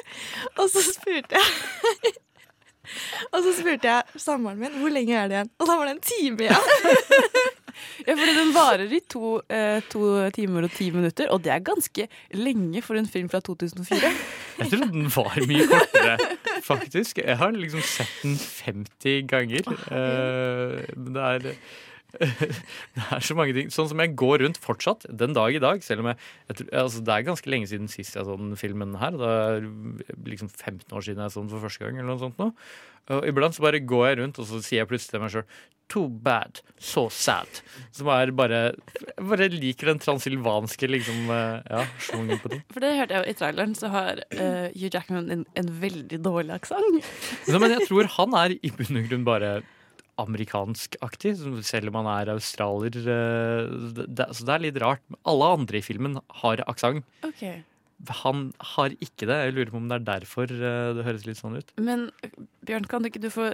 [0.59, 2.15] Og så spurte jeg
[3.33, 5.53] Og så spurte jeg samboeren min hvor lenge er det igjen.
[5.59, 7.63] Og da var det en time igjen.
[8.07, 11.65] Ja, fordi den varer i to, eh, to timer og ti minutter, og det er
[11.67, 14.13] ganske lenge for en film fra 2004.
[14.59, 16.19] Jeg trodde den var mye kortere,
[16.63, 17.19] faktisk.
[17.25, 19.67] Jeg har liksom sett den 50 ganger.
[19.91, 21.57] Eh, Men det er
[22.97, 23.71] det er så mange ting.
[23.75, 25.85] Sånn som jeg går rundt fortsatt, den dag i dag.
[25.85, 28.57] Selv om jeg, jeg tror, altså Det er ganske lenge siden sist jeg så den
[28.61, 29.19] filmen her.
[29.21, 29.69] Det er
[30.31, 32.01] liksom 15 år siden jeg så den for første gang.
[32.01, 32.51] eller noe sånt nå.
[33.13, 35.49] Og iblant så bare går jeg rundt og så sier jeg plutselig til meg sjøl
[35.93, 37.61] Too bad, so sad.
[37.93, 42.63] Som er bare Jeg bare liker den transilvanske liksom eh, Ja, schwungen på ting.
[42.73, 46.23] For det hørte jeg jo i traileren, så har uh, Hugh Jackman en, en veldig
[46.25, 47.05] dårlig aksent.
[47.53, 49.51] Men jeg tror han er i bunn og grunn bare
[50.19, 52.97] amerikanskaktig, selv om han er australier.
[52.97, 55.01] eh, det- Så det er litt rart.
[55.25, 57.05] Alle andre i filmen har aksent.
[57.23, 57.63] Okay.
[58.23, 59.29] Han har ikke det.
[59.47, 61.71] Jeg lurer på om det er derfor eh, det høres litt sånn ut.
[61.79, 62.11] Men
[62.65, 63.47] Bjørn, kan ikke du få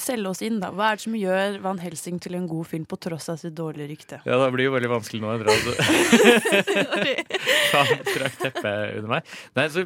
[0.00, 0.72] selge oss inn, da?
[0.74, 3.54] Hva er det som gjør Van Helsing til en god film på tross av sitt
[3.58, 4.18] dårlige rykte?
[4.26, 6.66] Ja, det blir jo veldig vanskelig nå etter at
[7.76, 9.30] Han trakk teppet under meg.
[9.58, 9.84] Nei, så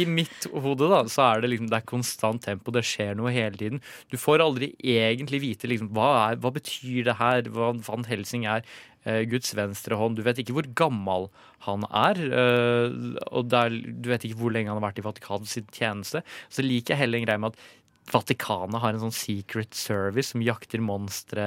[0.00, 3.32] I mitt hode da, så er det liksom Det er konstant tempo, det skjer noe
[3.34, 3.82] hele tiden.
[4.12, 8.46] Du får aldri egentlig vite liksom, hva, er, hva betyr det her, hva Van Helsing
[8.50, 8.64] er.
[9.04, 10.16] eh, Guds venstre hånd.
[10.16, 11.28] Du vet ikke hvor gammel
[11.66, 12.20] han er.
[12.24, 12.98] eh,
[13.30, 16.22] og det er, du vet ikke hvor lenge han har vært i Vatikanets tjeneste.
[16.52, 17.72] Så liker jeg heller en greie med at
[18.12, 21.46] Vatikanet har en sånn secret service som jakter monstre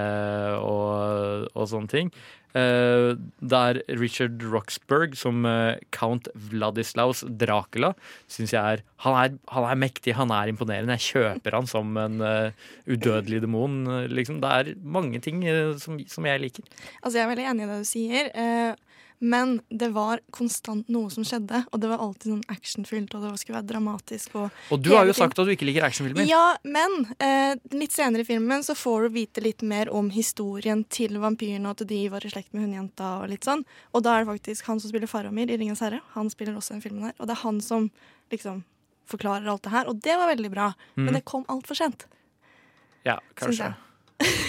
[0.62, 2.12] og, og sånne ting.
[2.58, 3.12] Eh,
[3.44, 7.92] der Richard Roxburgh som eh, count Vladislaus Dracula
[8.32, 10.96] syns jeg er han, er han er mektig, han er imponerende.
[10.98, 13.78] Jeg kjøper han som en eh, udødelig demon.
[14.00, 14.40] eh, Liksom.
[14.42, 16.66] Det er mange ting eh, som, som jeg liker.
[17.04, 18.32] Altså, jeg er veldig enig i det du sier.
[19.20, 23.32] Men det var konstant noe som skjedde, og det var alltid sånn actionfylt, og det
[23.42, 24.36] skulle være dramatisk.
[24.38, 26.28] Og, Og du har jo sagt at du ikke liker actionfilmer.
[26.30, 30.84] Ja, men eh, litt senere i filmen så får du vite litt mer om historien
[30.94, 33.66] til vampyrene, og at de var i slekt med hundejenta og litt sånn.
[33.98, 36.04] Og da er det faktisk han som spiller Faramir i Ringens herre.
[36.14, 37.18] Han spiller også den filmen her.
[37.18, 37.90] Og det er han som
[38.30, 38.62] liksom
[39.10, 39.90] forklarer alt det her.
[39.90, 41.06] Og det var veldig bra, Mm.
[41.06, 42.06] men det kom altfor sent.
[43.06, 43.74] Ja, kanskje.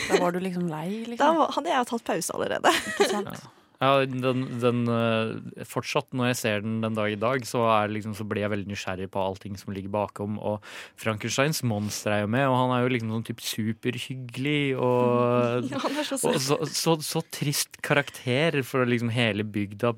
[0.09, 1.21] Da var du liksom lei, liksom.
[1.41, 2.73] Da hadde jeg jo tatt pause allerede.
[2.93, 3.29] Ikke sant?
[3.33, 8.17] Ja, den, den, øh, fortsatt når jeg ser den den dag i dag, så, liksom,
[8.19, 10.39] så blir jeg veldig nysgjerrig på allting som ligger bakom.
[10.43, 10.59] Og
[10.99, 14.63] Frankensteins monster er jo med, og han er jo liksom sånn typ superhyggelig.
[14.77, 19.95] Og, Ja, så og så, så, så trist karakter for liksom hele bygda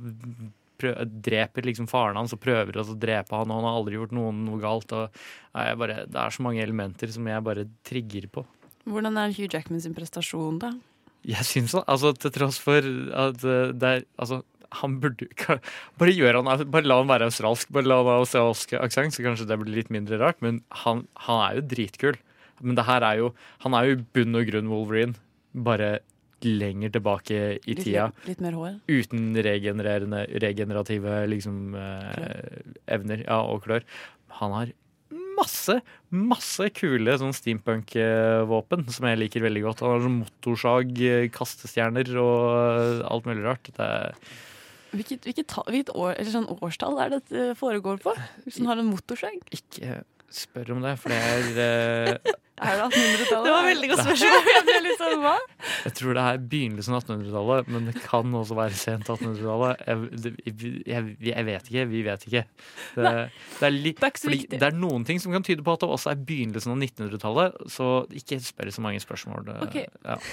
[0.80, 4.14] prø dreper liksom faren hans og prøver å drepe han, og han har aldri gjort
[4.16, 4.92] noen noe galt.
[4.96, 5.20] Og,
[5.52, 8.44] bare, det er så mange elementer som jeg bare trigger på.
[8.88, 10.72] Hvordan er Hugh Jackman sin prestasjon, da?
[11.28, 14.40] Jeg syns han, altså til tross for at eh, det er Altså,
[14.80, 15.58] han burde ikke
[16.00, 19.24] Bare gjør han Bare la han være australsk, bare la han ha australsk aksent, så
[19.26, 20.40] kanskje det blir litt mindre rart.
[20.40, 22.16] Men han, han er jo dritkul.
[22.62, 23.32] Men det her er jo
[23.64, 25.14] Han er jo i bunn og grunn Wolverine,
[25.52, 25.98] bare
[26.40, 28.06] lenger tilbake i Litt, tida.
[28.24, 28.76] litt mer hår?
[28.88, 32.62] Uten regenererende, regenerative liksom eh,
[32.96, 33.84] evner ja, og klør.
[34.40, 34.70] Han har
[35.40, 35.78] masse,
[36.12, 39.82] masse kule sånn steampunk-våpen som jeg liker veldig godt.
[39.84, 43.72] Han har sånn motorsag, eh, kastestjerner og eh, alt mulig rart.
[43.74, 44.16] Det er
[44.90, 48.10] Hvilket, hvilket, hvilket år, eller sånn årstall er det det foregår på?
[48.42, 49.36] Hvis den har en motorsag?
[49.54, 50.00] ikke
[50.34, 53.46] spør om det, for det er eh, Er det 1800-tallet?
[53.46, 54.48] Det var veldig godt spørsmål.
[54.56, 55.32] Jeg ble litt sånn, hva?
[55.86, 59.72] Jeg tror det er begynnelsen av 1800-tallet, men det kan også være sent 1800-tallet.
[59.88, 59.96] Jeg,
[60.90, 61.84] jeg, jeg vet ikke.
[61.94, 62.42] Vi vet ikke.
[62.98, 64.58] Det, det, er litt, Det er ikke så fordi viktig.
[64.60, 67.50] det er noen ting som kan tyde på at det også er begynnelsen av 1900-tallet,
[67.72, 67.86] så
[68.20, 69.40] ikke spør så mange spørsmål.
[69.48, 69.76] Det- Ok.
[70.04, 70.16] Ja.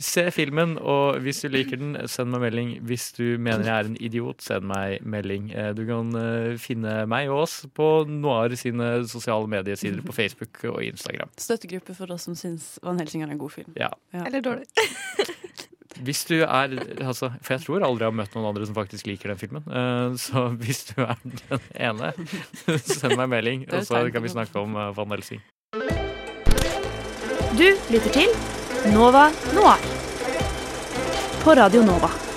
[0.00, 2.70] Se filmen, og hvis du liker den, send meg melding.
[2.88, 5.50] Hvis du mener jeg er en idiot, send meg melding.
[5.52, 9.19] Eh, Du kan eh, finne meg og oss på Noir sine sosiale
[9.50, 11.30] mediesider på Facebook og Instagram.
[11.40, 13.72] Støttegruppe for oss som syns Van Helsing er en god film.
[13.76, 13.90] Ja.
[14.12, 14.24] Ja.
[14.26, 14.66] Eller dårlig.
[16.00, 16.70] Hvis du er
[17.04, 19.66] altså, For jeg tror aldri jeg har møtt noen andre som faktisk liker den filmen.
[19.68, 22.12] Eh, Så hvis du er den ene,
[22.78, 25.42] send meg en melding, og så kan vi snakke om eh, Van Helsing.
[27.58, 29.82] Du lytter til Nova Noir
[31.42, 32.29] på Radio Nova.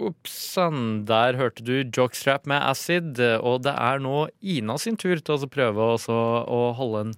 [0.00, 5.44] Oppsann, der hørte du Jockstrap med Acid, og det er nå Ina sin tur til
[5.44, 7.14] å prøve å holde en,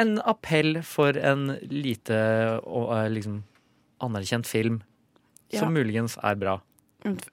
[0.00, 2.18] en appell for en lite
[2.64, 3.42] og, eh, liksom,
[4.00, 4.82] anerkjent film
[5.50, 5.60] Ja.
[5.64, 6.60] som muligens er bra.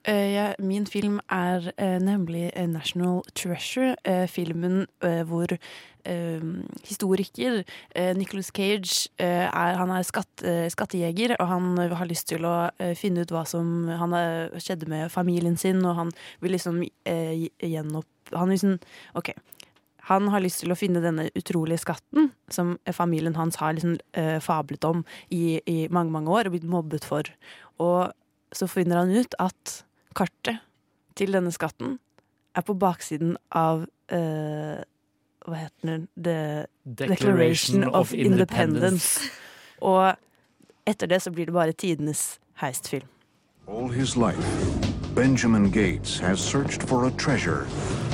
[0.07, 3.95] Eh, min film er eh, nemlig eh, National Treasure.
[4.27, 5.47] filmen hvor
[6.87, 7.63] historiker
[8.15, 13.33] Nicholas Cage er, han er skatt, skattejeger, og han har lyst til å finne ut
[13.35, 18.07] hva som han, eh, skjedde med familien sin, og han vil liksom gjenopp...
[18.31, 18.79] Han liksom
[19.19, 19.33] OK.
[20.07, 24.37] Han har lyst til å finne denne utrolige skatten som familien hans har liksom, eh,
[24.39, 27.27] fablet om i, i mange, mange år og blitt mobbet for.
[27.83, 28.13] Og
[28.53, 29.81] så finner han ut at
[30.15, 30.61] kartet
[31.17, 31.97] til denne skatten
[32.57, 34.77] er på baksiden av uh,
[35.47, 36.07] Hva heter den?
[36.19, 39.29] The Declaration of Independence.
[39.79, 40.17] Og
[40.87, 43.07] etter det så blir det bare tidenes heistfilm.
[43.67, 44.43] All his life,
[45.15, 47.67] Benjamin Gates has searched for a treasure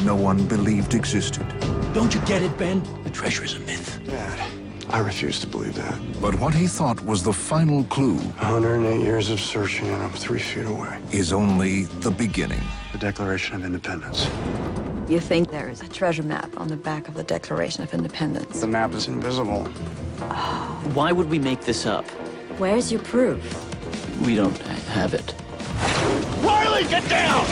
[0.03, 1.47] no one believed existed.
[1.93, 2.83] Don't you get it, Ben?
[3.03, 3.99] The treasure is a myth.
[4.05, 4.62] Dad,
[4.93, 5.99] I refuse to believe that.
[6.21, 10.37] But what he thought was the final clue 108 years of searching, and I'm three
[10.37, 10.99] feet away.
[11.11, 12.61] is only the beginning.
[12.91, 14.29] The Declaration of Independence.
[15.09, 18.61] You think there is a treasure map on the back of the Declaration of Independence?
[18.61, 19.67] The map is invisible.
[20.19, 20.91] Oh.
[20.93, 22.07] Why would we make this up?
[22.59, 23.41] Where's your proof?
[24.21, 24.55] We don't
[24.93, 25.33] have it.
[26.45, 27.47] Riley, get down!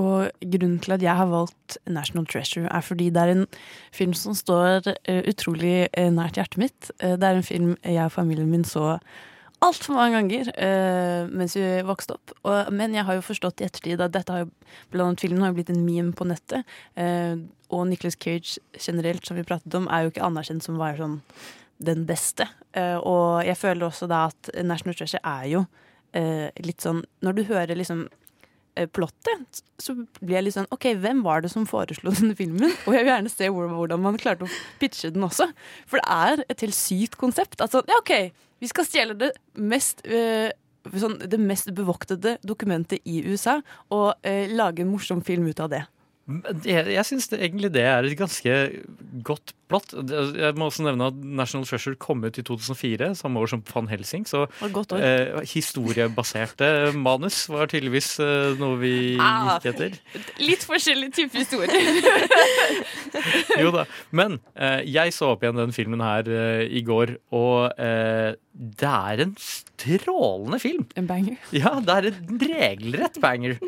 [0.00, 3.44] Og grunnen til at jeg har valgt National Treasure, er fordi det er en
[3.94, 6.90] film som står eh, utrolig eh, nært hjertet mitt.
[6.98, 8.98] Eh, det er en film jeg og familien min så
[9.64, 10.48] altfor mange ganger
[11.32, 12.34] mens vi vokste opp.
[12.68, 14.50] Men jeg har jo forstått i ettertid at dette har jo,
[14.92, 16.68] blant annet filmen har blitt en meme på nettet.
[17.72, 21.16] Og Nicholas Cage generelt, som vi pratet om, er jo ikke anerkjent som være sånn
[21.80, 22.44] den beste.
[22.76, 25.64] Og jeg føler også da at National Treasure er jo
[26.60, 28.04] litt sånn Når du hører liksom
[28.94, 32.72] plottet, så blir jeg litt sånn OK, hvem var det som foreslo denne filmen?
[32.84, 35.50] Og jeg vil gjerne se hvordan man klarte å pitche den også.
[35.90, 37.60] For det er et helt sykt konsept.
[37.64, 38.14] Altså, ja, OK,
[38.62, 40.50] vi skal stjele det mest øh,
[40.92, 43.60] sånn, det mest bevoktede dokumentet i USA
[43.94, 45.84] og øh, lage en morsom film ut av det.
[46.64, 48.52] Jeg, jeg syns egentlig det er et ganske
[49.26, 49.90] godt plott.
[49.92, 53.90] Jeg må også nevne at National Treasure kom ut i 2004, samme år som Van
[53.90, 54.24] Helsing.
[54.28, 54.46] Så
[54.96, 59.58] eh, historiebaserte manus var tydeligvis eh, noe vi Ah.
[59.60, 59.98] gikk etter.
[60.40, 61.92] Litt forskjellig type historier.
[63.60, 63.84] Jo da.
[64.16, 68.90] Men eh, jeg så opp igjen den filmen her eh, i går, og eh, det
[68.90, 70.86] er en strålende film.
[70.98, 71.36] En banger.
[71.54, 73.58] Ja, det er en regelrett banger.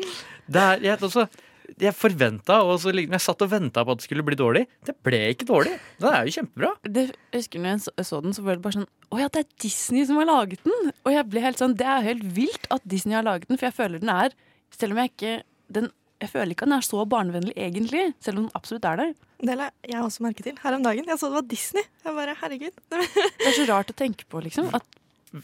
[0.47, 1.27] Det er, jeg, altså,
[1.75, 4.63] jeg forventa, og så liksom, jeg satt og venta på at det skulle bli dårlig.
[4.87, 5.73] Det ble ikke dårlig.
[5.99, 6.71] Den er jo kjempebra.
[6.87, 7.03] Det,
[7.33, 9.43] jeg husker når jeg så, så den, så var det bare sånn Å ja, det
[9.43, 10.91] er Disney som har laget den!
[11.03, 13.69] Og jeg ble helt sånn Det er helt vilt at Disney har laget den, for
[13.69, 14.35] jeg føler den er
[14.75, 15.33] Selv om jeg ikke
[15.77, 15.87] den,
[16.23, 19.07] Jeg føler ikke at den er så barnevennlig egentlig, selv om den absolutt er det.
[19.47, 21.05] Det la jeg også merke til her om dagen.
[21.07, 21.83] Jeg så det var Disney.
[22.03, 22.79] Jeg bare, herregud.
[22.89, 24.71] Det er så rart å tenke på, liksom.
[24.73, 24.87] At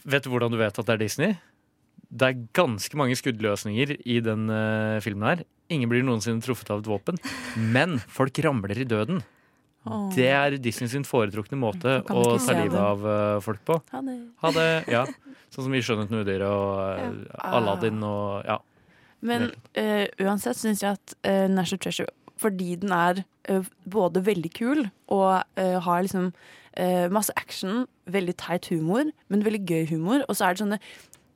[0.10, 1.36] Vet du hvordan du vet at det er Disney?
[2.14, 5.46] Det er ganske mange skuddløsninger i den uh, filmen her.
[5.74, 7.18] Ingen blir noensinne truffet av et våpen.
[7.58, 9.24] Men folk ramler i døden.
[9.84, 10.08] Oh.
[10.16, 13.80] Det er Disney sin foretrukne måte å ta livet av uh, folk på.
[13.92, 14.18] Ha det.
[14.44, 14.68] Ha det.
[14.92, 15.04] Ja.
[15.52, 18.56] Sånn som i 'Skjønnheten og udyret' og eh, Aladdin og ja.
[19.22, 22.10] Men eh, uansett syns jeg at uh, National Treasure,
[22.42, 23.22] fordi den er
[23.92, 26.30] både veldig kul og har liksom
[27.14, 30.80] masse action, veldig teit humor, men veldig gøy humor, og så er det sånne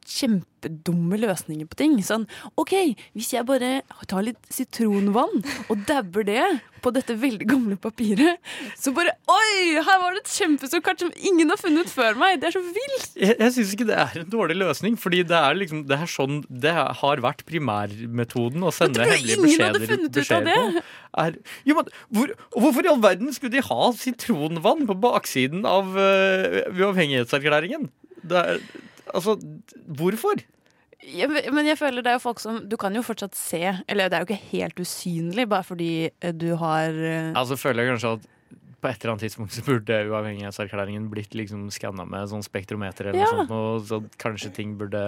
[0.08, 1.98] kjempedumme løsninger på ting.
[2.06, 2.26] Sånn
[2.60, 2.74] OK,
[3.18, 6.44] hvis jeg bare tar litt sitronvann og dabber det
[6.84, 8.38] på dette veldig gamle papiret,
[8.80, 9.76] så bare Oi!
[9.84, 12.40] Her var det et kjempestort kart som ingen har funnet før meg!
[12.42, 13.10] Det er så vilt!
[13.18, 16.12] Jeg, jeg syns ikke det er en dårlig løsning, fordi det er liksom Det er
[16.12, 20.86] sånn Det har vært primærmetoden å sende hemmelige beskjeder, beskjeder på.
[21.18, 25.96] Er, jo, men hvor, hvorfor i all verden skulle de ha sitronvann på baksiden av
[25.98, 27.90] uh, uavhengighetserklæringen?
[28.28, 28.62] Det er,
[29.18, 29.36] altså,
[30.00, 30.40] hvorfor?
[31.14, 34.10] Ja, men jeg føler det er jo folk som Du kan jo fortsatt se Eller
[34.10, 37.92] det er jo ikke helt usynlig bare fordi eh, du har eh, Altså føler jeg
[37.94, 38.26] kanskje at
[38.78, 43.24] på et eller annet tidspunkt så burde uavhengighetserklæringen blitt liksom skanna med sånn spektrometer eller
[43.24, 43.30] Ja.
[43.34, 45.02] noe sånt, og så kanskje ting burde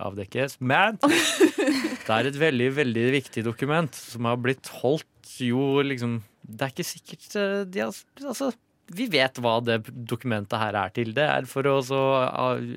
[0.00, 0.54] avdekkes.
[0.64, 6.64] Men det er et veldig, veldig viktig dokument som har blitt holdt jo liksom Det
[6.66, 8.48] er ikke sikkert eh, de har Altså,
[8.92, 11.12] vi vet hva det dokumentet her er til.
[11.16, 12.00] Det er for å så,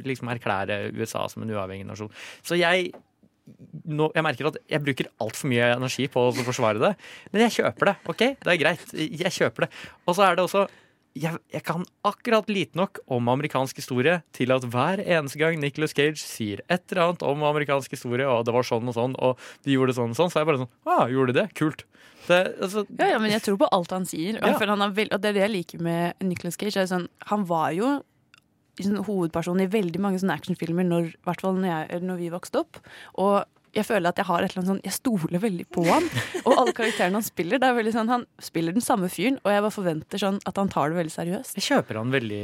[0.05, 2.13] liksom erklære USA som en uavhengig nasjon.
[2.45, 2.91] Så jeg
[3.85, 6.93] nå, jeg merker at jeg bruker altfor mye energi på å forsvare det.
[7.33, 7.95] Men jeg kjøper det.
[8.13, 8.23] ok?
[8.41, 8.95] Det er greit.
[8.95, 9.71] Jeg kjøper det.
[10.05, 10.65] Og så er det også
[11.15, 15.95] jeg, jeg kan akkurat lite nok om amerikansk historie til at hver eneste gang Nicholas
[15.95, 19.39] Cage sier et eller annet om amerikansk historie, og det var sånn og sånn, og
[19.63, 21.47] de gjorde sånn og sånn, så er jeg bare sånn ah, gjorde de det?
[21.55, 21.85] Kult.
[22.27, 24.41] Det, altså, Ja, ja, men jeg tror på alt han sier.
[24.41, 24.75] Og, Ja.
[24.75, 26.75] han veld, og det er det jeg liker med Nicolas Cage.
[26.81, 28.01] Er sånn, han var jo
[28.81, 32.81] sånn, hovedperson i veldig mange sånne actionfilmer når, når, jeg, når vi vokste opp.
[33.21, 36.07] Og jeg føler at jeg har et eller annet sånn Jeg stoler veldig på han.
[36.45, 37.59] Og alle karakterene han spiller.
[37.61, 40.61] Det er veldig sånn Han spiller den samme fyren, og jeg bare forventer sånn at
[40.61, 41.59] han tar det veldig seriøst.
[41.59, 42.41] jeg kjøper han veldig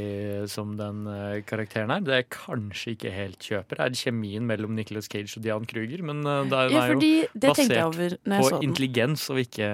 [0.52, 2.04] som den eh, karakteren her.
[2.06, 6.04] Det jeg kanskje ikke helt kjøper, er kjemien mellom Nicholas Cage og Dian Kruger.
[6.12, 7.00] Men eh, det er, Ja, jo
[7.48, 9.68] basert på intelligens og ikke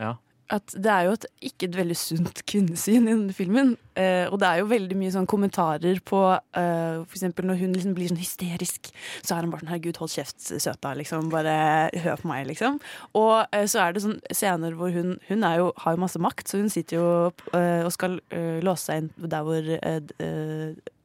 [0.00, 0.16] Ja.
[0.52, 3.74] At det er jo et, ikke et veldig sunt kvinnesyn i denne filmen.
[3.98, 7.96] Eh, og det er jo veldig mye sånn kommentarer på eh, eksempel når hun liksom
[7.96, 11.28] blir sånn hysterisk, så er han bare sånn 'herregud, hold kjeft, søta', liksom.
[11.32, 12.80] Bare hør på meg, liksom.
[13.18, 16.48] Og eh, så er det sånn scener hvor hun Hun jo, har jo masse makt,
[16.48, 17.08] så hun sitter jo
[17.52, 19.62] eh, og skal eh, låse seg inn der hvor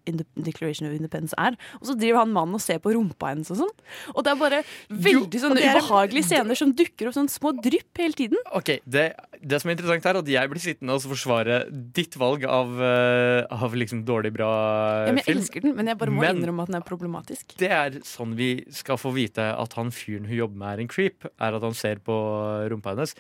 [0.08, 1.58] eh, eh, Declaration of Independence er.
[1.82, 3.74] Og så driver han mannen og ser på rumpa hennes og sånn.
[4.16, 7.98] Og det er bare veldig sånne er- ubehagelige scener som dukker opp sånn små drypp
[8.02, 8.38] hele tiden.
[8.56, 11.60] Ok, det, det som er interessant her, er at jeg blir sittende og forsvare
[11.94, 15.38] ditt valg av, eh, av liksom dårlig, bra Ja, men jeg film.
[15.40, 17.58] elsker den, men jeg bare må Men- innrømme at den er problematisk.
[17.58, 20.88] Det er sånn vi skal få vite at han fyren hun jobber med, er en
[20.88, 21.26] creep.
[21.40, 22.14] Er at han ser på
[22.70, 23.14] rumpa hennes.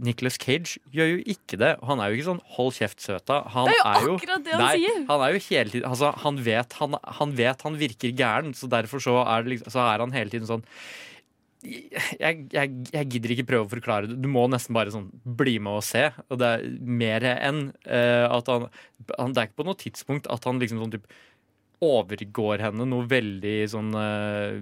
[0.00, 1.74] Nicholas Cage gjør jo ikke det.
[1.84, 3.42] Han er jo ikke sånn 'hold kjeft, søta'.
[3.52, 5.04] Han Det er jo akkurat det han nei, sier.
[5.10, 8.70] Han er jo hele tiden altså, han, vet, han, han vet han virker gæren, så
[8.70, 10.64] derfor så er, det liksom, så er han hele tiden sånn
[11.60, 14.16] jeg, jeg, jeg gidder ikke prøve å forklare det.
[14.22, 16.06] Du må nesten bare sånn bli med og se.
[16.32, 18.70] Og det er mer enn uh, at han,
[19.18, 21.10] han Det er ikke på noe tidspunkt at han liksom sånn typ
[21.80, 24.52] overgår henne noe veldig sånn uh,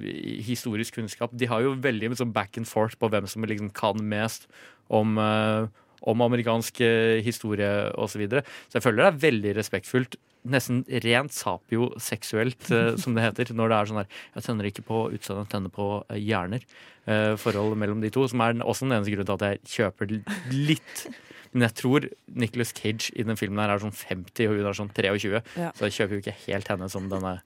[0.47, 1.35] historisk kunnskap.
[1.35, 4.47] De har jo veldig sånn back and forth på hvem som liksom kan mest
[4.95, 5.67] om, uh,
[6.07, 8.15] om amerikansk eh, historie osv.
[8.15, 8.45] Så, videre.
[8.71, 10.15] så jeg føler det er veldig respektfullt.
[10.49, 13.51] Nesten rent sapio-seksuelt, eh, som det heter.
[13.51, 16.69] Når det er sånn her Jeg tenner ikke på utseendet, jeg tenner på hjerner.
[17.41, 18.27] Forholdet mellom de to.
[18.29, 20.15] Som er også den eneste grunnen til at jeg kjøper
[20.53, 21.07] litt.
[21.53, 22.09] Men jeg tror
[22.41, 25.41] Nicholas Cage i den filmen her er sånn 50, og hun er sånn 23.
[25.61, 25.73] Ja.
[25.77, 27.39] Så jeg kjøper jo ikke helt henne som denne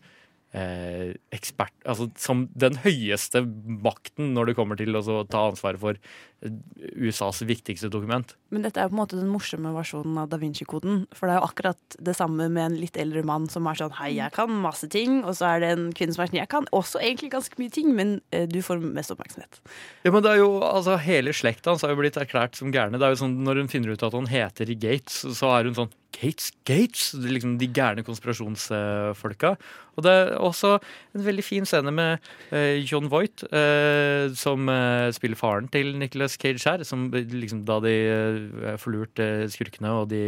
[0.52, 5.96] eh, ekspert altså, som den høyeste makten når det kommer til å ta ansvaret for
[5.96, 6.52] eh,
[7.00, 8.34] USAs viktigste dokument.
[8.52, 11.06] Men dette er jo på en måte den morsomme versjonen av Da Vinci-koden.
[11.16, 13.96] For det er jo akkurat det samme med en litt eldre mann som er sånn
[13.96, 15.22] Hei, jeg kan masse ting.
[15.24, 17.72] Og så er det en kvinne som er sånn Jeg kan også egentlig ganske mye
[17.72, 19.62] ting, men eh, du får mest oppmerksomhet.
[20.04, 23.00] Ja, men det er jo, altså Hele slekta hans har jo blitt erklært som gærne.
[23.00, 25.76] Det er jo sånn, Når hun finner ut at han heter Gates, så er hun
[25.78, 27.12] sånn Gates, Gates!
[27.14, 29.54] Liksom De gærne konspirasjonsfolka.
[29.96, 32.22] Og det er også en veldig fin scene med
[32.54, 36.84] eh, John Voight, eh, som eh, spiller faren til Nicholas Cage her.
[36.88, 40.22] Som liksom da de eh, får lurt skurkene, og de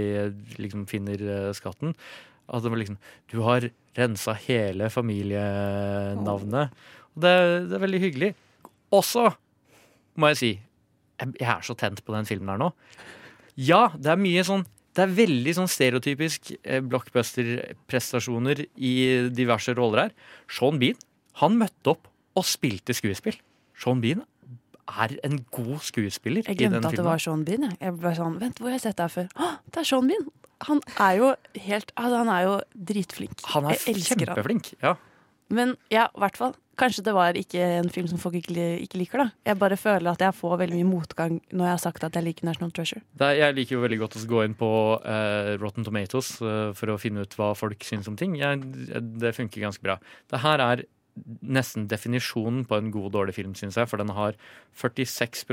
[0.58, 1.94] liksom finner skatten.
[2.48, 3.00] At det var liksom
[3.32, 6.74] Du har rensa hele familienavnet.
[7.14, 7.34] Og det,
[7.70, 8.34] det er veldig hyggelig.
[8.94, 9.30] Også
[10.18, 10.54] må jeg si
[11.20, 12.72] jeg er så tent på den filmen her nå.
[13.54, 14.64] Ja, det er mye sånn
[14.94, 18.94] Det er veldig sånn stereotypisk eh, blockbuster-prestasjoner i
[19.34, 20.14] diverse roller her.
[20.50, 20.98] Sean Bean,
[21.42, 22.06] han møtte opp
[22.38, 23.36] og spilte skuespill.
[23.78, 24.22] Sean Bean
[24.84, 27.66] er en god skuespiller Jeg i den glemte at det var Sean Bean.
[27.70, 27.78] Jeg.
[27.80, 29.30] jeg ble sånn, Vent, hvor har jeg sett deg før?
[29.34, 30.26] Å, det er Sean Bean!
[30.64, 31.30] Han er jo
[31.66, 32.52] helt altså, Han er jo
[32.90, 33.42] dritflink.
[33.52, 34.70] Han er kjempeflink.
[34.84, 34.94] Ja.
[35.52, 36.54] Men ja, i hvert fall.
[36.80, 38.54] Kanskje det var ikke en film som folk ikke,
[38.84, 39.28] ikke liker, da.
[39.50, 42.26] Jeg bare føler at jeg får veldig mye motgang når jeg har sagt at jeg
[42.26, 43.04] liker National Treasure.
[43.20, 44.72] Er, jeg liker jo veldig godt å gå inn på
[45.04, 48.38] uh, Rotten Tomatoes uh, for å finne ut hva folk syns om ting.
[48.40, 48.60] Jeg,
[49.20, 49.98] det funker ganske bra.
[50.30, 50.84] Det her er
[51.44, 53.88] nesten definisjonen på en god og dårlig film, syns jeg.
[53.90, 54.38] For den har
[54.80, 55.44] 46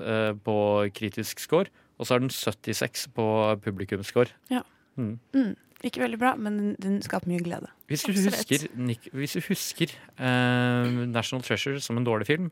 [0.00, 0.56] eh, på
[0.96, 3.26] kritisk score, og så har den 76 på
[3.64, 4.30] publikumsscore.
[4.52, 4.62] Ja.
[5.00, 5.18] Mm.
[5.34, 5.52] Mm.
[5.80, 7.70] Ikke veldig bra, men den, den skaper mye glede.
[7.88, 12.50] Hvis du husker, Nick, hvis du husker eh, National Treasure som en dårlig film,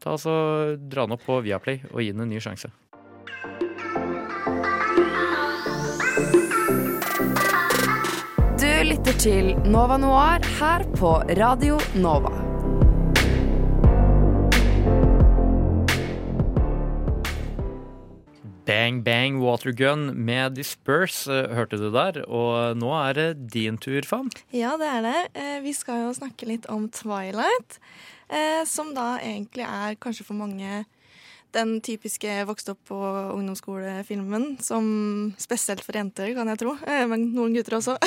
[0.00, 2.72] ta altså, dra den opp på Viaplay og gi den en ny sjanse.
[8.56, 12.45] Du lytter til Nova Noir her på Radio Nova.
[18.66, 22.18] Bang Bang Watergun med Disperse eh, hørte du der.
[22.26, 24.30] Og nå er det din tur, Fam.
[24.54, 25.20] Ja, det er det.
[25.38, 27.78] Eh, Vi skal jo snakke litt om Twilight.
[28.28, 30.84] eh, Som da egentlig er kanskje for mange
[31.54, 32.96] den typiske vokst opp på
[33.32, 34.58] ungdomsskolefilmen.
[34.60, 36.74] Som spesielt for jenter, kan jeg tro.
[37.08, 37.94] Men noen gutter også.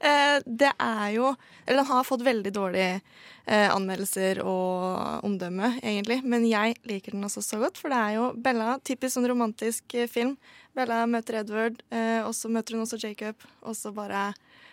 [0.00, 1.34] Eh, Det er jo
[1.66, 3.00] Eller den har fått veldig dårlige
[3.46, 6.22] eh, anmeldelser og omdømme, egentlig.
[6.24, 9.94] Men jeg liker den også så godt, for det er jo Bella, typisk sånn romantisk
[9.94, 10.36] eh, film.
[10.74, 14.32] Bella møter Edward, eh, og så møter hun også Jacob, og så bare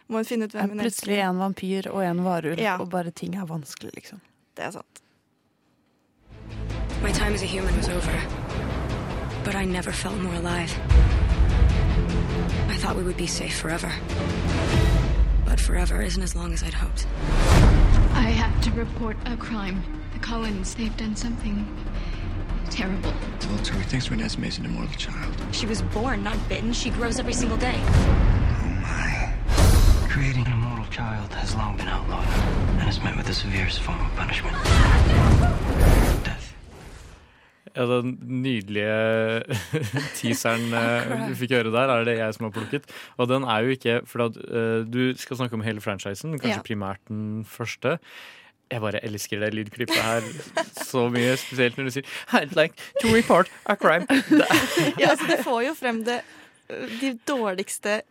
[0.09, 2.77] må hun finne ut Er hvem hun plutselig en vampyr og en varulv, Ja.
[2.81, 4.19] og bare ting er vanskelig, liksom.
[4.55, 5.01] Det er sant.
[7.01, 8.21] My time as a human was over.
[9.45, 10.71] But I never felt more alive.
[12.69, 13.91] I thought we would be safe forever.
[15.53, 17.05] But forever isn't as long as I'd hoped.
[18.15, 19.83] I have to report a crime.
[20.11, 21.67] The Collins, they've done something
[22.71, 23.13] terrible.
[23.37, 25.35] Volturi thinks Renesmee is an immortal child.
[25.51, 26.73] She was born, not bitten.
[26.73, 27.79] She grows every single day.
[27.85, 29.33] Oh,
[30.09, 32.25] Creating an immortal child has long been outlawed
[32.79, 34.57] and is met with the severest form of punishment.
[37.75, 38.11] Ja, den
[38.43, 39.43] nydelige
[40.19, 40.67] teaseren
[41.27, 42.85] du fikk høre der, er det jeg som har plukket.
[43.17, 46.63] Og den er jo ikke For eh, du skal snakke om hele franchisen, kanskje Ja.
[46.67, 47.97] primært den første.
[48.71, 50.23] Jeg bare elsker det lydklippet her
[50.91, 54.07] så mye, spesielt når du sier I'd like to report a crime.
[54.99, 56.21] Ja, altså, Det får jo frem det,
[56.69, 58.01] de dårligste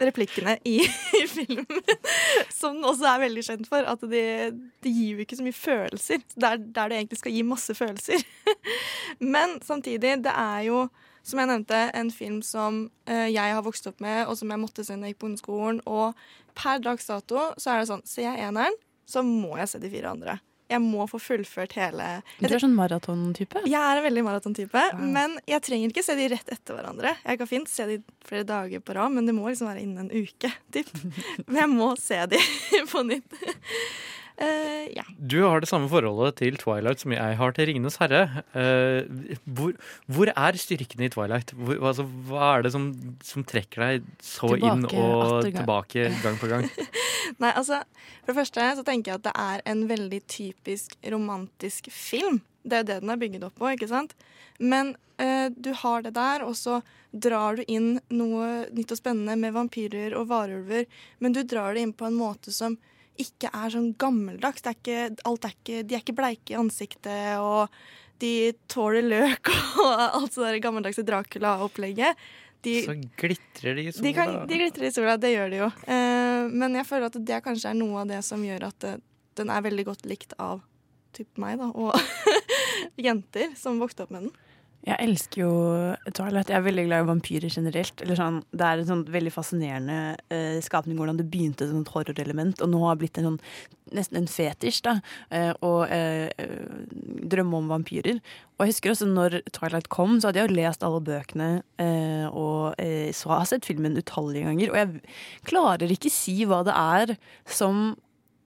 [0.00, 0.76] replikkene i,
[1.20, 1.82] i filmen.
[2.52, 3.86] Som den også er veldig kjent for.
[3.88, 4.26] At det
[4.84, 6.22] de gir jo ikke så mye følelser.
[6.36, 8.22] Der, der det egentlig skal gi masse følelser.
[9.34, 10.86] Men samtidig, det er jo,
[11.26, 14.62] som jeg nevnte, en film som uh, jeg har vokst opp med, og som jeg
[14.62, 15.80] måtte se når jeg gikk på ungdomsskolen.
[15.86, 16.26] Og
[16.56, 18.76] per dags dato så er det sånn, ser jeg eneren,
[19.06, 20.38] så må jeg se de fire andre.
[20.68, 22.06] Jeg må få fullført hele
[22.40, 23.60] Du er sånn maratontype?
[23.70, 27.12] jeg er en veldig maratontype, men jeg trenger ikke se de rett etter hverandre.
[27.22, 30.08] Jeg kan fint se de flere dager på rad, men det må liksom være innen
[30.08, 30.50] en uke.
[30.74, 30.90] Typ.
[31.46, 32.40] Men jeg må se de
[32.92, 33.38] på nytt.
[34.36, 35.02] Eh, ja.
[35.16, 38.42] du har det samme forholdet til Twilight som jeg har til Ringenes herre.
[38.52, 39.72] Uh, hvor,
[40.12, 41.54] hvor er styrkene i Twilight?
[41.56, 42.90] Hvor, altså, hva er det som,
[43.24, 45.54] som trekker deg så Tilbake, inn og gang.
[45.56, 46.68] tilbake gang på gang?
[47.42, 47.80] Nei, altså,
[48.20, 52.42] for det første så tenker jeg at det er en veldig typisk romantisk film.
[52.66, 54.12] Det er det den er bygget opp på, ikke sant?
[54.60, 56.82] Men uh, du har det der, og så
[57.16, 60.84] drar du inn noe nytt og spennende med vampyrer og varulver,
[61.24, 62.76] men du drar det inn på en måte som
[63.22, 64.64] ikke er sånn gammeldags.
[64.64, 67.72] Det er ikke, er ikke, de er ikke bleike i ansiktet, og
[68.22, 68.32] de
[68.72, 69.50] tåler løk
[69.84, 72.22] og alt det der gammeldagse Dracula-opplegget.
[72.64, 74.06] De, Så glitrer de i sola.
[74.06, 75.68] de, kan, de glitrer i sola, det gjør de jo.
[75.86, 78.94] Eh, men jeg føler at det kanskje er noe av det som gjør at det,
[79.38, 80.64] den er veldig godt likt av
[81.16, 81.94] typ meg, da, og
[83.06, 84.34] jenter som vokste opp med den.
[84.86, 85.52] Jeg elsker jo
[86.14, 86.50] Twilight.
[86.52, 88.02] Jeg er veldig glad i vampyrer generelt.
[88.18, 89.96] Sånn, det er en sånn veldig fascinerende
[90.30, 93.40] eh, skapning hvordan det begynte som et horrorelement, og nå har blitt en sånn
[93.94, 94.96] nesten en fetisj, da.
[95.30, 96.54] eh, eh, eh,
[97.34, 98.22] drømme om vampyrer.
[98.56, 101.50] Og jeg husker også når Twilight kom, så hadde jeg jo lest alle bøkene
[101.82, 104.72] eh, og eh, så har jeg sett filmen utallige ganger.
[104.72, 107.16] Og jeg klarer ikke si hva det er
[107.46, 107.96] som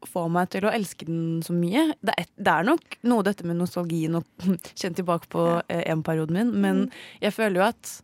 [0.09, 1.91] får meg til å elske den så mye.
[2.01, 4.47] Det er, det er nok noe dette med nostalgien og
[4.81, 6.87] kjent tilbake på eh, en-perioden min, men
[7.23, 7.97] jeg føler jo at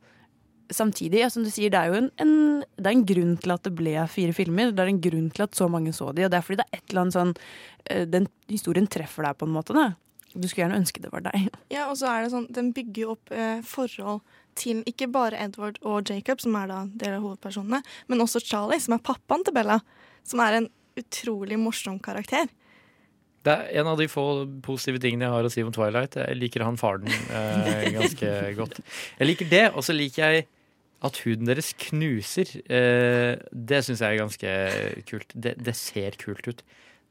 [0.74, 2.32] samtidig, ja, som du sier, det er jo en, en,
[2.74, 4.72] det er en grunn til at det ble fire filmer.
[4.74, 6.66] Det er en grunn til at så mange så de, og det er fordi det
[6.66, 7.36] er et eller annet sånn
[7.90, 9.92] eh, Den historien treffer deg på en måte, da.
[10.36, 11.46] Du skulle gjerne ønske det var deg.
[11.74, 14.24] Ja, og så er det sånn, Den bygger jo opp eh, forhold
[14.56, 18.80] til ikke bare Edward og Jacob, som er da del av hovedpersonene, men også Charlie,
[18.80, 19.82] som er pappaen til Bella.
[20.26, 20.68] Som er en
[21.00, 22.48] utrolig morsom karakter.
[23.46, 24.24] Det er en av de få
[24.64, 26.18] positive tingene jeg har å si om Twilight.
[26.18, 28.80] Jeg liker han faren eh, ganske godt.
[29.20, 30.46] Jeg liker det, og så liker jeg
[31.06, 32.50] at huden deres knuser.
[32.66, 34.54] Eh, det syns jeg er ganske
[35.06, 35.36] kult.
[35.36, 36.64] Det, det ser kult ut.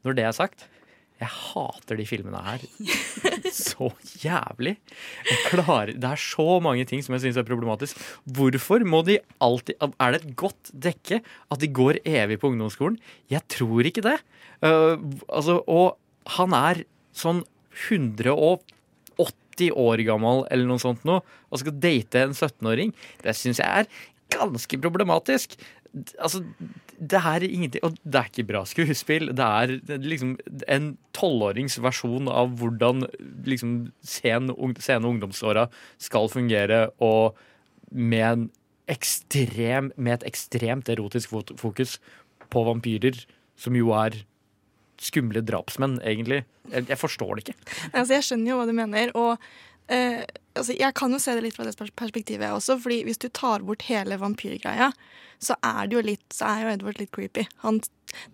[0.06, 0.68] Når det er sagt,
[1.16, 2.63] jeg hater de filmene her
[3.55, 3.88] så
[4.20, 4.76] jævlig.
[5.47, 7.99] Klarer, det er så mange ting som jeg syns er problematisk.
[8.28, 12.99] Hvorfor må de alltid Er det et godt dekke at de går evig på ungdomsskolen?
[13.32, 14.18] Jeg tror ikke det.
[14.59, 14.99] Uh,
[15.32, 15.95] altså, og
[16.36, 16.84] han er
[17.16, 17.45] sånn
[17.88, 22.91] 180 år gammel eller noe sånt nå, og skal date en 17-åring.
[23.24, 23.89] Det syns jeg er
[24.36, 25.55] ganske problematisk.
[26.20, 26.41] Altså,
[27.00, 29.30] det er ingenting Og det er ikke bra skuespill.
[29.36, 30.36] Det er liksom
[30.72, 33.06] en tolvårings versjon av hvordan
[33.48, 34.52] liksom sen,
[34.84, 35.70] sene ungdomsåra
[36.02, 37.38] skal fungere, og
[37.91, 38.50] med,
[38.91, 42.00] ekstrem, med et ekstremt erotisk fokus
[42.52, 43.24] på vampyrer,
[43.56, 44.18] som jo er
[45.02, 46.43] skumle drapsmenn, egentlig.
[46.72, 47.58] Jeg, jeg forstår det ikke.
[47.91, 49.39] Altså, jeg skjønner jo hva du mener, og
[49.92, 50.24] eh,
[50.56, 53.66] altså, jeg kan jo se det litt fra det perspektivet også, fordi hvis du tar
[53.66, 54.92] bort hele vampyrgreia,
[55.42, 57.44] så er det jo litt, så er jo Edward litt creepy.
[57.66, 57.82] Han,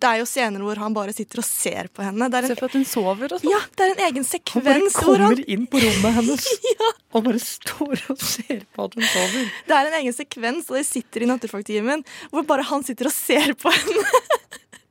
[0.00, 2.28] det er jo scener hvor han bare sitter og ser på henne.
[2.30, 3.50] Det er en, Se for at hun sover og sånn.
[3.50, 6.46] ja, det er en egen Han bare sekvens hvor han kommer inn på rommet hennes
[7.12, 9.50] og bare står og ser på at hun sover.
[9.68, 13.16] Det er en egen sekvens, og de sitter i natterfagtimen, hvor bare han sitter og
[13.16, 14.06] ser på henne.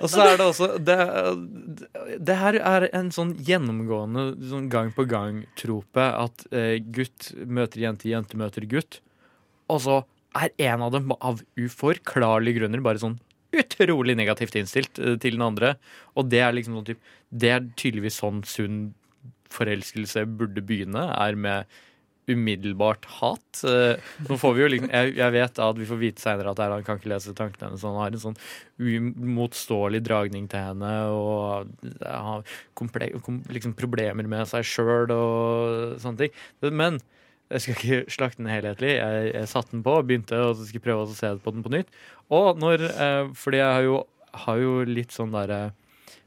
[0.00, 0.96] Og så er det også Det,
[2.22, 8.08] det her er en sånn gjennomgående sånn gang på gang-trope at eh, gutt møter jente,
[8.10, 9.00] jente møter gutt.
[9.72, 10.00] Og så
[10.38, 13.18] er en av dem av uforklarlige grunner bare sånn
[13.52, 15.76] utrolig negativt innstilt eh, til den andre.
[16.16, 18.82] Og det er liksom sånn typ, Det er tydeligvis sånn sunn
[19.52, 21.80] forelskelse burde begynne, er med
[22.30, 23.62] umiddelbart hat.
[23.66, 23.98] Eh,
[24.28, 26.84] Nå får vi jo liksom Jeg, jeg vet at vi får vite seinere at han
[26.86, 27.86] kan ikke lese tankene hennes.
[27.86, 28.38] Han har en sånn
[28.82, 31.72] uimotståelig dragning til henne og
[32.04, 32.46] har
[32.78, 36.38] komple kom, liksom problemer med seg sjøl og sånne ting.
[36.70, 37.02] Men
[37.52, 38.94] jeg skal ikke slakte den helhetlig.
[38.96, 41.64] Jeg, jeg satte den på, begynte og så skal jeg prøve å se på den
[41.66, 41.90] på nytt.
[42.32, 44.02] Og når eh, Fordi jeg har jo,
[44.46, 45.72] har jo litt sånn derre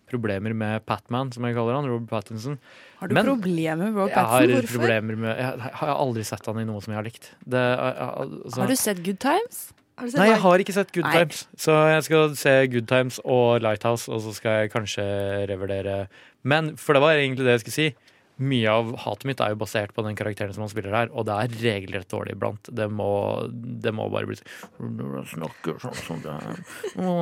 [0.10, 1.86] problemer med Patman, som jeg kaller han.
[1.90, 2.60] Robert Pattinson.
[3.00, 4.62] Har du Men- problemer med Robert jeg har Pattinson?
[4.62, 4.80] Hvorfor?
[4.80, 7.32] problemer med Jeg har aldri sett han i noe som jeg har likt.
[7.48, 9.74] Det, altså, Har du sett Good Times?
[9.98, 11.12] Nei, jeg har ikke sett Good Nei.
[11.24, 11.48] Times.
[11.56, 16.08] Så jeg skal se Good Times og Lighthouse, og så skal jeg kanskje revurdere
[16.44, 17.96] Men for det var egentlig det jeg skulle si.
[18.36, 21.28] Mye av hatet mitt er jo basert på den karakteren som han spiller her, og
[21.30, 22.68] det er regelrett dårlig iblant.
[22.68, 23.10] Det må,
[23.52, 26.60] det må bare bli sånn han snakker sånn som det er
[27.00, 27.14] Å,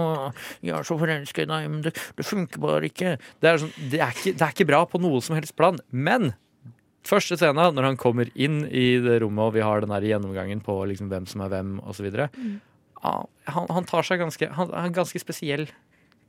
[0.66, 3.18] jeg er så forelsket i deg, men det, det funker bare ikke.
[3.44, 4.34] Det er, sånn, det, er ikke.
[4.34, 5.78] det er ikke bra på noe som helst plan.
[5.94, 6.34] Men
[7.06, 10.64] første scena, når han kommer inn i det rommet, og vi har den der gjennomgangen
[10.66, 12.10] på liksom hvem som er hvem, osv.
[12.10, 12.58] Mm.
[13.04, 15.68] Han, han tar seg ganske Han har ganske spesiell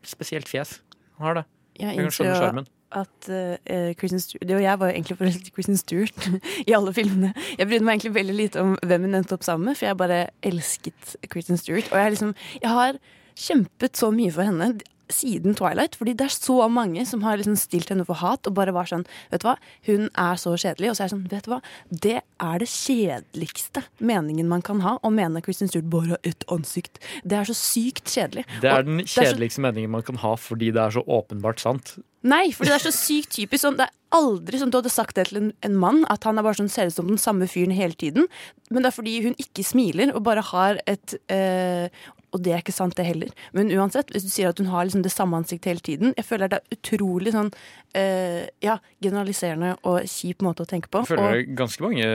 [0.04, 0.80] spesielt fjes.
[1.16, 1.44] Han har det.
[1.80, 2.64] Jeg innser jo
[2.94, 6.28] at uh, Kristen Stewart og jeg var jo egentlig forelsket i Kristen Stewart
[6.68, 7.32] i alle filmene.
[7.58, 9.98] Jeg brydde meg egentlig veldig lite om hvem hun endte opp sammen med, for jeg
[9.98, 11.90] bare elsket Kristen Stewart.
[11.90, 13.00] Og jeg, liksom, jeg har
[13.34, 14.70] kjempet så mye for henne
[15.12, 18.54] siden Twilight, fordi det er så mange som har liksom stilt henne for hat og
[18.54, 20.90] bare var sånn Vet du hva, hun er så kjedelig.
[20.90, 24.80] Og så er jeg sånn, vet du hva, det er det kjedeligste meningen man kan
[24.84, 27.00] ha, å mene Kristin Stewart bare har ett ansikt.
[27.24, 28.46] Det er så sykt kjedelig.
[28.62, 31.04] Det er Og den kjedeligste er så- meningen man kan ha fordi det er så
[31.06, 31.98] åpenbart sant.
[32.24, 33.60] Nei, for det er så sykt typisk.
[33.66, 36.38] Sånn, det er aldri som du hadde sagt det til en, en mann, at han
[36.38, 38.26] er bare sånn, ser ut som den samme fyren hele tiden.
[38.70, 41.88] Men det er fordi hun ikke smiler og bare har et eh,
[42.34, 43.30] Og det er ikke sant, det heller.
[43.54, 46.26] Men uansett, hvis du sier at hun har liksom det samme ansiktet hele tiden Jeg
[46.26, 47.50] føler det er utrolig sånn
[47.94, 51.04] eh, ja, generaliserende og kjip måte å tenke på.
[51.04, 52.08] Jeg føler og, det er ganske mange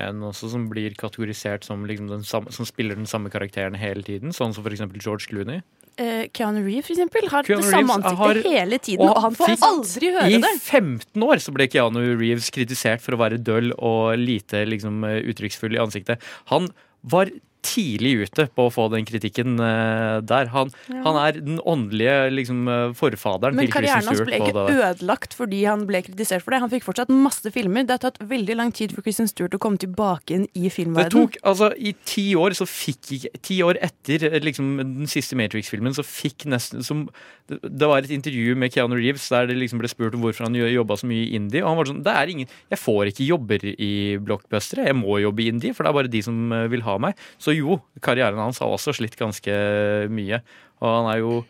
[0.00, 4.02] menn også som blir kategorisert som, liksom den samme, som spiller den samme karakteren hele
[4.06, 4.34] tiden.
[4.36, 5.62] Sånn som eksempel George Clooney.
[6.00, 9.34] eh, Keanu Reeves, for eksempel, har Keanu det samme ansiktet har- hele tiden, og, han
[9.36, 10.52] får aldri høre I det.
[10.62, 15.74] 15 år så ble Keanu Reeves kritisert for å være døll og lite liksom, uttrykksfull
[15.76, 16.18] i ansiktet.
[16.46, 16.68] Han
[17.04, 17.30] var
[17.62, 20.50] tidlig ute på å få den kritikken eh, der.
[20.54, 21.02] Han, Ja.
[21.04, 25.34] han er den åndelige liksom, eh, forfaderen Men til Kristen karrieren hans ble ikke ødelagt
[25.36, 26.60] fordi han ble kritisert for det.
[26.64, 27.84] Han fikk fortsatt masse filmer.
[27.86, 30.74] Det har tatt veldig lang tid for Kristen Stewart å komme tilbake inn i Det
[30.78, 31.10] filmverdenen.
[31.30, 35.36] tok, altså I ti år så fikk ikke Ti år etter eh, liksom, den siste
[35.38, 37.06] Matrix-filmen, så fikk nesten som,
[37.48, 40.46] det, det var et intervju med Keanu Reeves der det liksom ble spurt om hvorfor
[40.48, 41.62] han jobba så mye i indie.
[41.62, 43.92] Og han var sånn Det er ingen Jeg får ikke jobber i
[44.22, 44.86] blockbustere.
[44.90, 46.36] Jeg må jobbe i indie, for det er bare de som
[46.70, 47.14] vil ha meg.
[47.38, 49.54] Så jo, karrieren hans har også slitt ganske
[50.12, 50.42] mye.
[50.80, 51.40] Og han er jo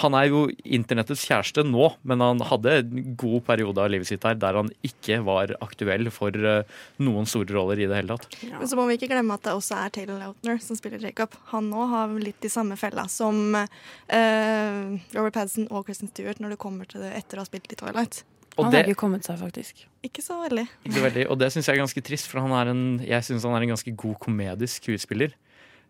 [0.00, 4.24] han er jo internettets kjæreste nå, men han hadde en god periode av livet sitt
[4.26, 8.38] her der han ikke var aktuell for eh, noen store roller i det hele tatt.
[8.48, 11.36] Men så må vi ikke glemme at det også er Taylor Lautner som spiller Jacob.
[11.52, 16.56] Han nå har litt de samme fella som uh, Robert Padson og Kristen Stewart når
[16.56, 18.24] det kommer til det etter å ha spilt i Twilight.
[18.56, 19.84] Og han det- har ikke kommet seg, faktisk.
[20.02, 20.66] Ikke så veldig.
[20.88, 23.42] Ikke veldig, og det syns jeg er ganske trist, for han er en, jeg synes
[23.44, 25.34] han er en ganske god komedisk skuespiller.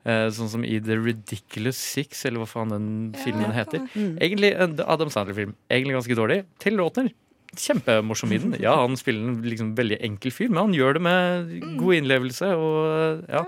[0.07, 3.81] Eh, sånn som i The Ridiculous Six, eller hva faen den filmen heter.
[3.95, 4.19] Mm.
[4.23, 5.55] Egentlig en Adam Sandler-film.
[5.69, 6.45] Egentlig ganske dårlig.
[6.63, 7.11] Til Lautner.
[7.57, 8.57] Kjempemorsom i den.
[8.61, 12.53] Ja, han spiller en liksom veldig enkel fyr, men han gjør det med god innlevelse.
[12.55, 13.45] Og, ja.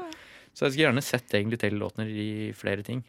[0.55, 3.05] Så jeg skulle gjerne sett egentlig Taylor Lautner i flere ting.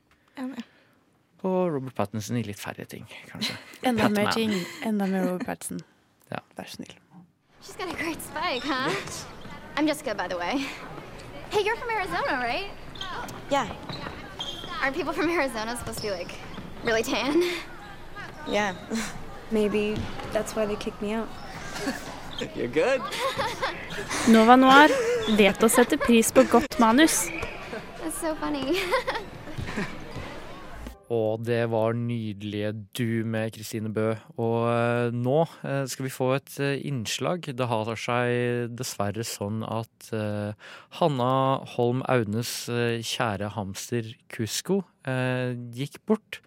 [1.42, 3.56] Og Robert Pattinson i litt færre ting, kanskje.
[3.88, 4.52] Enda mer ting.
[4.86, 5.80] Enda mer Robert Pattinson.
[6.32, 6.40] Ja.
[6.58, 6.94] Vær snill.
[7.62, 8.90] She's got a great spike, huh?
[9.76, 10.66] I'm Jessica, by the way.
[11.50, 12.70] Hey, you're from Arizona, right?
[13.50, 13.68] Yeah.
[14.82, 16.32] Aren't people from Arizona supposed to be like
[16.84, 17.44] really tan?
[18.48, 18.76] Yeah.
[19.52, 19.98] Maybe
[20.32, 21.28] that's why they kicked me out.
[22.56, 23.02] You're good.
[24.28, 24.90] Nova Noir
[25.36, 27.26] vet å sette pris på godt manus.
[28.00, 28.80] That's so funny.
[31.10, 34.14] Og det var nydelige Du med Kristine Bø.
[34.38, 37.50] Og eh, nå eh, skal vi få et eh, innslag.
[37.50, 40.12] Det har seg dessverre sånn at
[41.00, 41.32] Hanna
[41.74, 44.84] Holm Audnes eh, kjære hamster Kusko
[45.74, 46.42] gikk bort.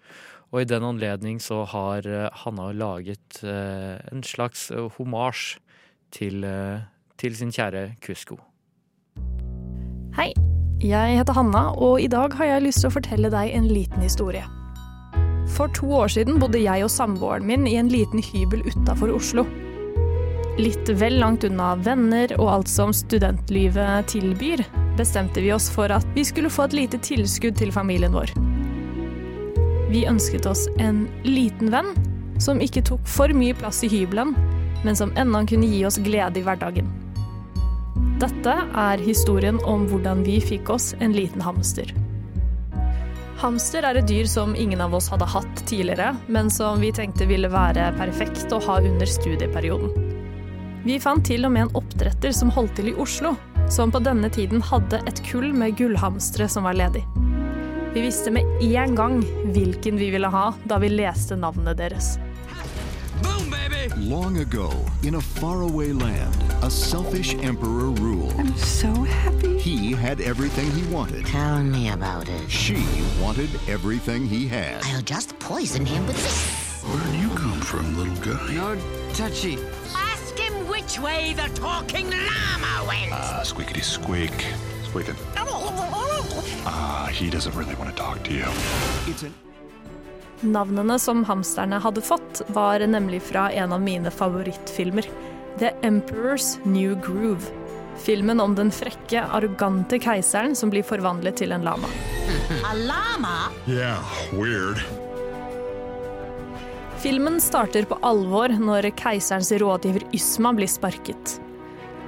[0.53, 2.07] Og i den anledning så har
[2.45, 5.57] Hanna laget en slags homasj
[6.15, 6.47] til,
[7.19, 8.39] til sin kjære Kusko.
[10.15, 10.31] Hei,
[10.83, 14.03] jeg heter Hanna, og i dag har jeg lyst til å fortelle deg en liten
[14.03, 14.45] historie.
[15.53, 19.45] For to år siden bodde jeg og samboeren min i en liten hybel utafor Oslo.
[20.59, 24.65] Litt vel langt unna venner og alt som studentlivet tilbyr,
[24.99, 28.35] bestemte vi oss for at vi skulle få et lite tilskudd til familien vår.
[29.93, 31.93] Vi ønsket oss en liten venn
[32.41, 34.35] som ikke tok for mye plass i hybelen,
[34.83, 36.89] men som ennå kunne gi oss glede i hverdagen.
[38.23, 41.89] Dette er historien om hvordan vi fikk oss en liten hamster.
[43.41, 47.27] Hamster er et dyr som ingen av oss hadde hatt tidligere, men som vi tenkte
[47.27, 49.91] ville være perfekt å ha under studieperioden.
[50.87, 53.35] Vi fant til og med en oppdretter som holdt til i Oslo,
[53.67, 57.03] som på denne tiden hadde et kull med gullhamstere som var ledig.
[57.93, 59.19] Vi visste med en gang
[59.51, 62.15] hvilken vi ville ha da vi leste navnet deres.
[63.97, 64.71] Long ago,
[65.03, 68.33] in a faraway land, a selfish emperor ruled.
[68.39, 69.59] I'm so happy.
[69.59, 71.27] He had everything he wanted.
[71.27, 72.49] Tell me about it.
[72.49, 72.85] She
[73.21, 74.83] wanted everything he had.
[74.85, 76.83] I'll just poison him with this.
[76.85, 78.55] Where do you come from, little guy?
[78.55, 78.77] No
[79.15, 79.59] touchy.
[79.97, 83.13] Ask him which way the talking llama went.
[83.13, 84.33] Uh, squeakity squeak.
[84.85, 85.17] Squeaking.
[86.65, 88.45] Ah, he doesn't really want to talk to you.
[89.07, 89.35] It's an
[90.43, 95.07] Navnene som hamsterne hadde fått, var nemlig fra en av mine favorittfilmer,
[95.59, 97.47] The Emperor's New Groove.
[98.03, 101.87] Filmen om den frekke, arrogante keiseren som blir forvandlet til en lama.
[102.71, 103.37] A lama?
[103.71, 104.83] Yeah, weird.
[106.99, 111.39] Filmen starter på alvor når keiserens rådgiver Ysma blir sparket.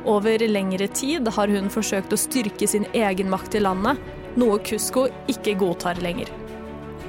[0.05, 4.03] Over lengre tid har hun forsøkt å styrke sin egen makt i landet,
[4.35, 6.31] noe Kusko ikke godtar lenger.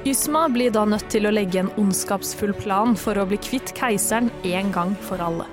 [0.06, 4.28] Ysma blir da nødt til å legge en ondskapsfull plan for å bli kvitt keiseren
[4.46, 5.48] en gang for alle.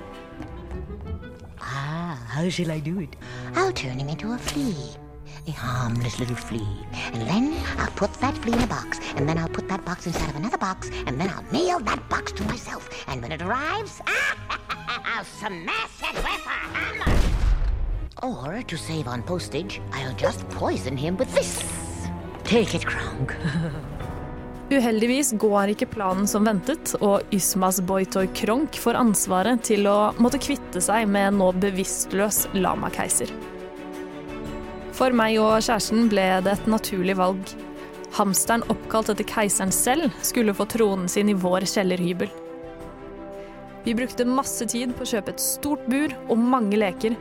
[1.58, 3.16] Ah, how shall I do it?
[3.56, 4.94] I'll turn him into a flea.
[5.48, 6.86] A harmless little flea.
[7.12, 7.48] And then
[7.78, 9.00] I'll put that flea in a box.
[9.16, 10.88] And then I'll put that box inside of another box.
[11.08, 12.88] And then I'll nail that box to myself.
[13.08, 17.18] And when it arrives, I'll smash it with a hammer.
[18.22, 21.60] Or, to save on postage, I'll just poison him with this.
[22.44, 23.34] Take it, Kronk.
[24.72, 30.40] Uheldigvis går ikke planen som ventet, og Ysmas Boytoy Kronk får ansvaret til å måtte
[30.40, 33.28] kvitte seg med nå bevisstløs lamakeiser.
[34.96, 37.52] For meg og kjæresten ble det et naturlig valg.
[38.16, 42.32] Hamsteren oppkalt etter keiseren selv skulle få tronen sin i vår kjellerhybel.
[43.84, 47.18] Vi brukte masse tid på å kjøpe et stort bur og mange leker,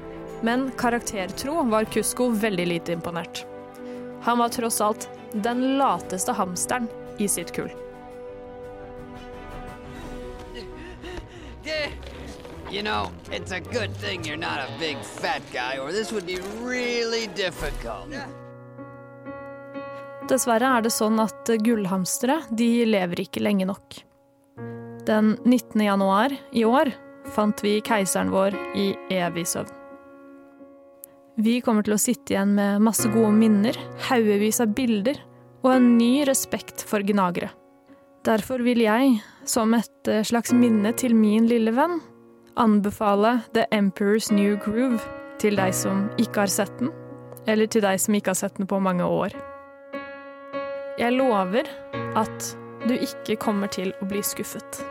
[0.48, 3.44] men karaktertro var Kusko veldig lite imponert.
[4.24, 6.88] Han var tross alt den lateste hamsteren
[7.20, 7.72] i sitt kull.
[12.74, 16.26] You know, it's a good thing you're not a big fat guy, or this would
[16.26, 18.10] be really difficult.
[20.28, 24.00] Dessverre er det sånn at gullhamstere de lever ikke lenge nok.
[25.06, 25.84] Den 19.
[25.86, 26.90] januar i år
[27.36, 29.70] fant vi keiseren vår i evig søvn.
[31.44, 33.78] Vi kommer til å sitte igjen med masse gode minner,
[34.10, 35.22] haugevis av bilder
[35.64, 37.50] og en ny respekt for gnagere.
[38.24, 42.00] Derfor vil jeg, som et eh, slags minne til min lille venn,
[42.60, 45.02] anbefale The Emperor's New Groove
[45.42, 46.94] til deg som ikke har sett den,
[47.48, 49.36] eller til deg som ikke har sett den på mange år.
[51.00, 51.68] Jeg lover
[52.20, 52.52] at
[52.88, 54.84] du ikke kommer til å bli skuffet.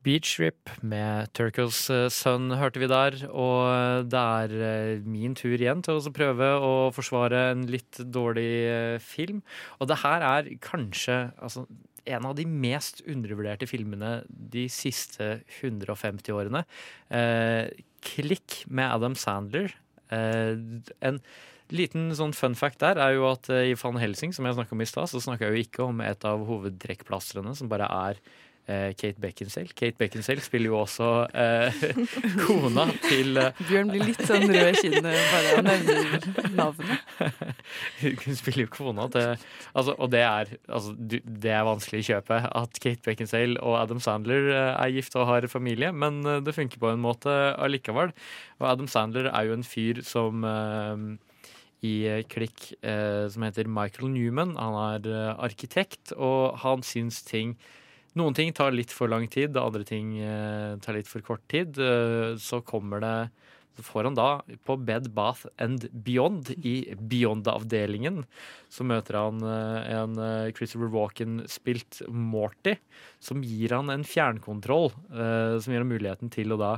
[0.00, 5.52] Beach Rip med Turkles eh, Sun hørte vi der, og det er eh, min tur
[5.52, 9.42] igjen til å prøve å forsvare en litt dårlig eh, film.
[9.78, 11.66] Og det her er kanskje altså,
[12.08, 16.64] en av de mest undervurderte filmene de siste 150 årene.
[17.12, 17.68] Eh,
[18.00, 19.74] Klikk med Adam Sandler.
[20.08, 20.56] Eh,
[21.04, 21.20] en
[21.70, 24.80] liten sånn fun fact der er jo at i Van Helsing, som jeg snakka om
[24.80, 28.38] i stad, så snakka jeg jo ikke om et av hovedtrekkplastrene, som bare er eh,
[28.98, 29.72] Kate Beckinsale.
[29.74, 31.80] Kate Beckinsale spiller jo også eh,
[32.44, 37.14] kona til eh, Bjørn blir litt sånn rød i kinnet bare av nevner navnet.
[38.24, 42.42] Hun spiller jo kona til altså, Og det er, altså, det er vanskelig å kjøpe
[42.62, 46.56] at Kate Beckinsale og Adam Sandler eh, er gift og har familie, men eh, det
[46.56, 48.14] funker på en måte allikevel.
[48.60, 51.10] Og Adam Sandler er jo en fyr som eh,
[51.86, 54.56] i Klikk eh, som heter Michael Newman.
[54.60, 57.56] Han er eh, arkitekt, og han syns ting
[58.18, 61.78] noen ting tar litt for lang tid, andre ting eh, tar litt for kort tid.
[61.78, 63.16] Eh, så kommer det
[63.78, 64.28] så får han da
[64.66, 68.24] på Bed Bath and Beyond, i Beyond-avdelingen,
[68.68, 70.18] så møter han eh, en
[70.56, 72.74] Christopher Walken-spilt Morty,
[73.22, 76.74] som gir han en fjernkontroll, som gir han muligheten til å da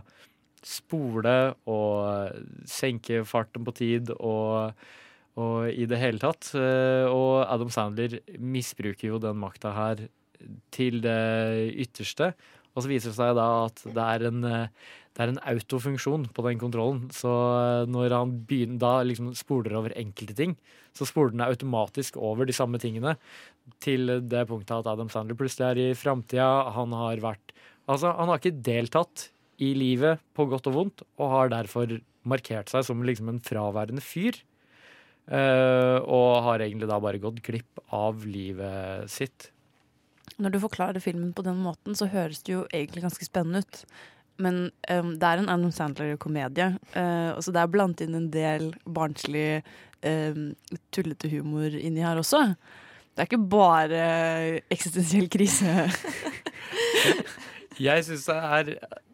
[0.63, 1.35] spole
[1.67, 2.37] og
[2.71, 4.77] senke farten på tid og,
[5.41, 6.53] og i det hele tatt.
[6.55, 10.05] Og Adam Sandler misbruker jo den makta her
[10.75, 11.21] til det
[11.87, 12.33] ytterste.
[12.73, 16.29] Og så viser det seg da at det er en, eh, det er en autofunksjon
[16.33, 17.09] på den kontrollen.
[17.13, 20.57] Så eh, når han begynner, da liksom spoler over enkelte ting,
[20.97, 23.17] så spoler den automatisk over de samme tingene.
[23.85, 26.73] Til det punktet at Adam Sandler plutselig er i framtida.
[26.77, 27.55] Han har vært
[27.91, 29.25] Altså, han har ikke deltatt
[29.59, 31.97] i livet på godt og vondt, og har derfor
[32.29, 34.39] markert seg som liksom en fraværende fyr.
[35.27, 39.51] Uh, og har egentlig da bare gått glipp av livet sitt.
[40.43, 43.83] Når du forklarer filmen på den måten, så høres det jo egentlig ganske spennende ut.
[44.43, 48.71] Men um, det er en Adam Sandler-komedie, uh, så det er blant inn en del
[48.89, 49.63] barnslig,
[50.07, 50.53] um,
[50.95, 52.47] tullete humor inni her også.
[53.13, 54.03] Det er ikke bare
[54.73, 55.87] eksistensiell krise.
[57.87, 58.73] Jeg syns det er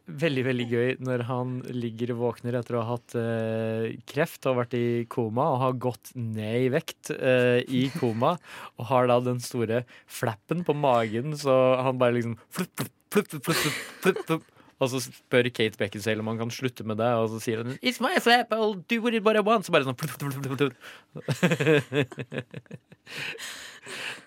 [0.09, 4.59] veldig veldig gøy når han ligger og våkner etter å ha hatt eh, kreft og
[4.63, 8.37] vært i koma og har gått ned i vekt eh, i koma.
[8.79, 11.55] Og har da den store flappen på magen, så
[11.85, 14.49] han bare liksom flup, flup, flup.
[14.79, 17.79] Og så spør Kate Beckinsale om han kan slutte med det, og så sier han
[17.83, 19.67] It's my flap, I'll do what it what I want.
[19.67, 19.99] Så bare sånn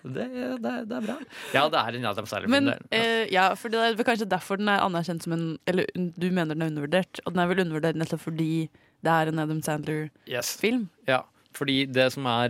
[0.02, 0.24] Det,
[0.62, 1.16] det, det er bra.
[1.54, 2.50] Ja, det er en Adam Sandler-film.
[2.56, 5.86] Men er- eh, ja, for det er kanskje derfor den er anerkjent som en Eller
[5.94, 8.68] du mener den er undervurdert, og den er vel undervurdert nettopp fordi
[9.02, 10.88] det er en Adam Sandler-film.
[11.10, 11.22] Ja,
[11.54, 12.48] fordi det som er,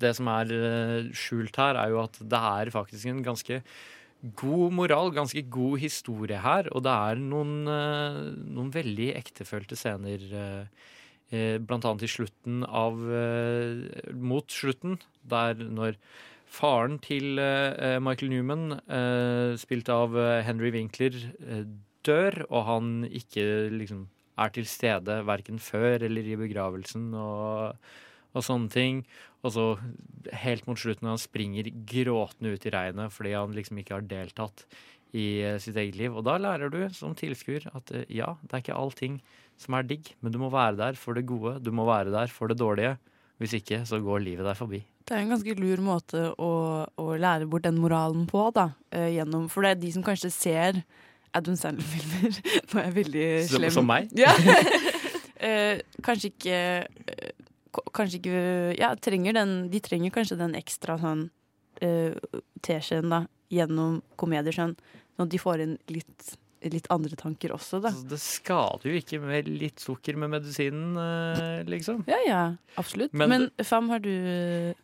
[0.00, 3.62] det som er eh, skjult her, er jo at det er faktisk en ganske
[4.40, 6.70] god moral, ganske god historie her.
[6.74, 8.20] Og det er noen, eh,
[8.56, 10.22] noen veldig ektefølte scener,
[11.30, 12.94] eh, blant annet i slutten av
[14.14, 15.96] Mot slutten, der når
[16.46, 21.64] faren til eh, Michael Newman, eh, spilt av eh, Henry Winkler, eh,
[22.06, 27.78] dør, og han ikke liksom er til stede verken før eller i begravelsen og,
[28.36, 29.00] og sånne ting.
[29.46, 29.64] Og så
[30.42, 34.66] helt mot slutten han springer gråtende ut i regnet fordi han liksom ikke har deltatt
[35.16, 36.14] i eh, sitt eget liv.
[36.16, 39.20] Og da lærer du som tilskuer at eh, ja, det er ikke allting
[39.60, 42.32] som er digg, men du må være der for det gode, du må være der
[42.32, 42.96] for det dårlige.
[43.40, 44.78] Hvis ikke, så går livet deg forbi.
[45.06, 46.50] Det er en ganske lur måte å,
[46.98, 48.70] å lære bort den moralen på, da.
[48.90, 50.80] eh, gjennom, for det er de som kanskje ser
[51.36, 52.32] Adam Sandler-filmer
[52.72, 53.74] Nå er jeg veldig Som- slem.
[53.76, 54.08] som meg?
[54.16, 54.32] Ja.
[55.46, 57.32] eh, kanskje ikke eh,
[57.92, 58.40] Kanskje ikke
[58.80, 61.26] Ja, trenger den, de trenger kanskje den ekstra sånn
[61.84, 62.16] eh,
[62.64, 63.18] teskjeen da,
[63.52, 64.72] gjennom komedier, sånn
[65.20, 66.32] at de får inn litt,
[66.62, 67.90] litt andre tanker også, da.
[67.92, 72.04] Så det skader jo ikke med litt sukker med medisinen, eh, liksom.
[72.08, 72.40] Ja, ja,
[72.76, 73.12] absolutt.
[73.12, 74.10] Men- Men, Fam, har du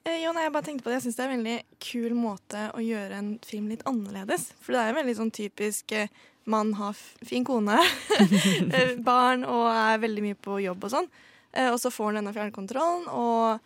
[0.04, 1.02] Eh, jo, nei, jeg bare tenkte på det.
[1.02, 4.52] Jeg syns det er en veldig kul måte å gjøre en film litt annerledes.
[4.60, 6.08] For det er jo veldig sånn typisk eh,
[6.44, 6.92] man har
[7.24, 7.78] fin kone,
[8.74, 11.08] eh, barn og er veldig mye på jobb og sånn.
[11.54, 13.60] Eh, og så får han denne fjernkontrollen, og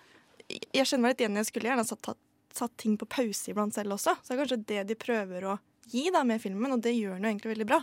[0.74, 1.36] jeg kjenner meg litt igjen.
[1.40, 2.18] Jeg skulle gjerne satt, tatt,
[2.52, 4.16] satt ting på pause iblant selv også.
[4.22, 5.58] Så det er kanskje det de prøver å
[5.90, 7.80] gi da med filmen, og det gjør den jo egentlig veldig bra.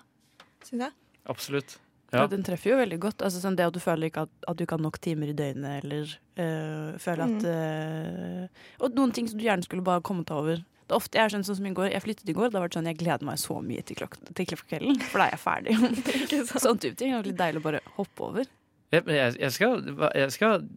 [0.67, 0.95] Syns jeg.
[1.31, 1.77] Absolutt.
[1.77, 1.83] Ja.
[2.13, 2.27] Ja.
[2.29, 3.23] Den treffer jo veldig godt.
[3.25, 5.37] Altså, sånn det at du føler ikke at, at du ikke har nok timer i
[5.37, 6.11] døgnet, eller
[6.43, 10.61] øh, føler at øh, Og noen ting som du gjerne skulle bare kommet deg over.
[10.83, 12.65] Det er ofte jeg er sånn, som i går, jeg flyttet i går, det har
[12.67, 15.41] vært sånn jeg gleder meg så mye til, klok til kvelden, for da er jeg
[15.41, 15.77] ferdig.
[16.67, 17.15] sånn type ting.
[17.15, 18.51] Det er litt deilig å bare hoppe over.
[18.93, 20.67] Jeg, jeg, jeg, skal, jeg skal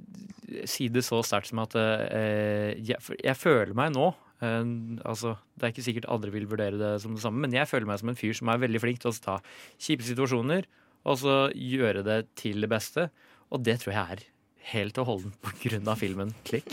[0.71, 4.13] si det så sterkt som at eh, jeg, jeg føler meg nå
[4.45, 4.65] eh,
[5.07, 7.89] altså, Det er ikke sikkert andre vil vurdere det som det samme, men jeg føler
[7.89, 9.39] meg som en fyr som er veldig flink til å ta
[9.79, 10.69] kjipe situasjoner
[11.07, 13.09] og så gjøre det til det beste.
[13.55, 14.25] Og det tror jeg er
[14.73, 16.71] helt og holdent på grunn av filmen Klikk.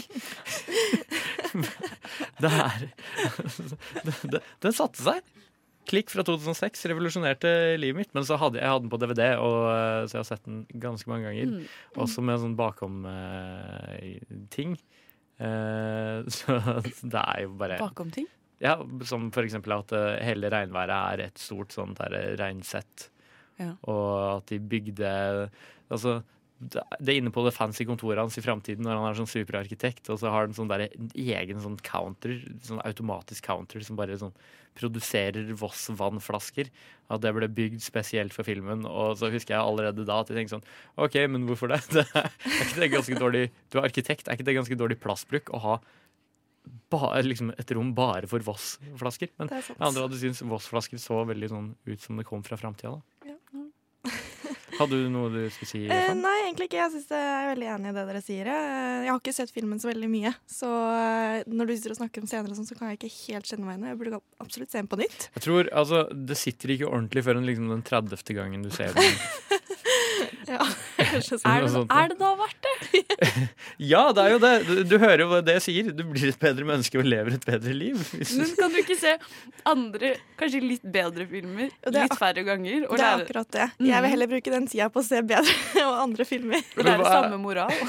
[2.41, 2.79] det er
[4.63, 5.21] Den satte seg.
[5.89, 8.13] Klikk fra 2006 revolusjonerte livet mitt.
[8.15, 10.59] Men så hadde jeg hadde den på DVD, og, eh, så jeg har sett den
[10.81, 11.47] ganske mange ganger.
[11.51, 11.63] Mm.
[12.05, 13.91] Også med en sånn bakom-ting.
[16.37, 16.55] så
[17.01, 18.27] det er jo bare Bakom ting.
[18.63, 23.09] Ja, Som for eksempel at eh, hele regnværet er et stort sånt der regnsett.
[23.59, 23.73] Ja.
[23.91, 25.09] Og at de bygde
[25.91, 26.21] Altså,
[26.71, 30.09] det er inne på det fancy kontoret hans i framtiden når han er sånn superarkitekt,
[30.13, 32.35] og så har han sånn der egen sånn counter,
[32.65, 34.35] sånn automatisk counter som bare sånn
[34.77, 36.69] produserer Voss vannflasker.
[37.13, 38.87] At det ble bygd spesielt for filmen.
[38.89, 40.67] Og så husker jeg allerede da at jeg tenkte sånn
[41.03, 41.81] OK, men hvorfor det?
[41.95, 44.99] det er, er ikke det ganske dårlig Du er arkitekt, er ikke det ganske dårlig
[45.03, 45.77] plassbruk å ha
[46.93, 49.33] ba, liksom et rom bare for Voss-flasker?
[49.37, 52.59] Men Det jeg andre hadde syntes Voss-flasker så veldig sånn ut som det kom fra
[52.59, 52.97] framtida.
[54.79, 55.81] Hadde du noe du skulle si?
[55.85, 56.79] Eh, nei, egentlig ikke.
[56.81, 58.49] Jeg synes jeg er veldig enig i det dere sier.
[58.49, 58.71] Jeg,
[59.05, 62.23] jeg har ikke sett filmen så veldig mye, så eh, når du sitter og snakker
[62.23, 63.89] om scener sånn, så kan jeg ikke helt kjenne meg igjen.
[63.91, 65.27] Jeg burde absolutt se den på nytt.
[65.37, 68.35] Jeg tror, altså, Det sitter ikke ordentlig før liksom, den 30.
[68.37, 69.13] gangen du ser den.
[70.47, 70.59] Ja,
[71.13, 73.03] kanskje Er det- er det da verdt det?
[73.93, 74.51] Ja, det er jo det!
[74.67, 75.89] Du, du hører jo hva det sier.
[75.95, 77.99] Du blir et bedre menneske og lever et bedre liv.
[78.13, 79.15] Men kan du ikke se
[79.69, 82.85] andre, kanskje litt bedre filmer er litt færre ganger?
[82.89, 83.67] og det er akkurat det.
[83.87, 85.57] Jeg vil heller bruke den tida på å se bedre
[85.87, 86.61] og andre filmer.
[86.75, 87.73] Det er det samme moral.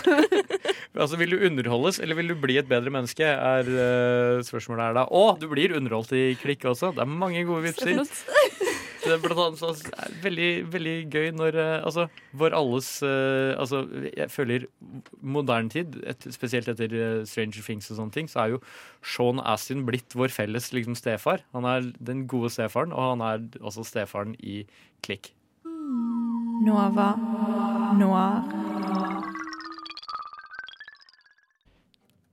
[0.95, 3.27] Altså, Vil du underholdes, eller vil du bli et bedre menneske?
[3.27, 5.03] Er uh, spørsmålet her da.
[5.11, 6.93] Og du blir underholdt i klikk også.
[6.95, 7.99] Det er mange gode vitser.
[9.05, 12.89] Det er blant annet så er det veldig, veldig gøy når eh, altså, vår alles
[13.05, 14.67] eh, Altså, jeg føler
[15.21, 18.63] moderne tid, et, spesielt etter eh, Stranger Things og sånne ting, så er jo
[19.05, 21.45] Sean Astin blitt vår felles liksom, stefar.
[21.57, 24.63] Han er den gode stefaren, og han er også stefaren i
[25.05, 25.35] Klikk.
[26.65, 27.13] Nova
[27.99, 28.65] Noir.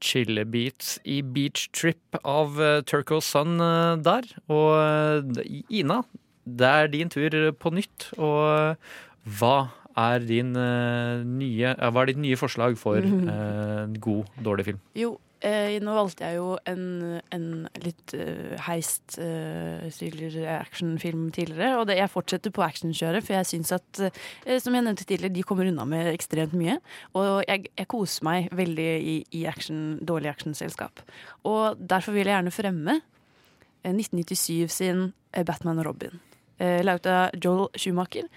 [0.01, 2.57] Chillebeats i Beach Trip av
[2.89, 4.27] Turco Sun eh, der.
[4.51, 6.01] Og eh, Ina,
[6.45, 8.11] det er din tur på nytt.
[8.17, 8.99] Og eh,
[9.39, 9.57] hva
[9.99, 13.01] er din eh, nye Hva er ditt nye forslag for
[13.33, 14.79] eh, en god, dårlig film?
[14.97, 15.13] Jo,
[15.43, 16.85] eh, nå valgte jeg jo en,
[17.35, 17.45] en
[17.83, 21.75] litt uh, heist uh, thriller-actionfilm tidligere.
[21.79, 25.35] Og det, jeg fortsetter på actionkjøret, for jeg syns at, uh, som jeg nevnte tidligere,
[25.35, 26.79] de kommer unna med ekstremt mye.
[27.17, 31.03] Og jeg, jeg koser meg veldig i, i action, dårlig actionselskap.
[31.49, 32.99] Og derfor vil jeg gjerne fremme
[33.83, 36.21] eh, 1997 sin eh, Batman og Robin.
[36.61, 38.27] Eh, laget av Joel Schumacher.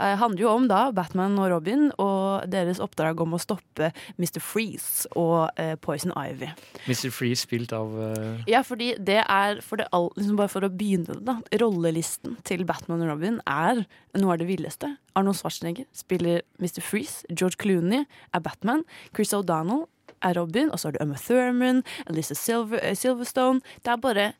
[0.00, 4.40] Eh, handler jo om da Batman og Robin og deres oppdrag om å stoppe Mr.
[4.42, 6.48] Freeze og eh, Poison Ivy.
[6.88, 7.12] Mr.
[7.14, 10.72] Freeze spilt av eh, Ja, fordi det er for det all, liksom Bare for å
[10.72, 11.38] begynne da.
[11.62, 13.84] Rollelisten til Batman og Robin er
[14.18, 14.96] noe av det villeste.
[15.14, 16.82] Arnold Schwarzenegger spiller Mr.
[16.82, 17.22] Freeze.
[17.30, 18.02] George Clooney
[18.34, 18.82] er Batman.
[19.14, 19.86] Chris O'Donnell
[20.24, 20.72] er Robin.
[20.72, 23.62] Og så har du Emma Thurman, Elisa Silver, eh, Silverstone.
[23.84, 24.32] Det er bare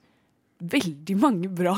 [0.60, 1.74] veldig mange bra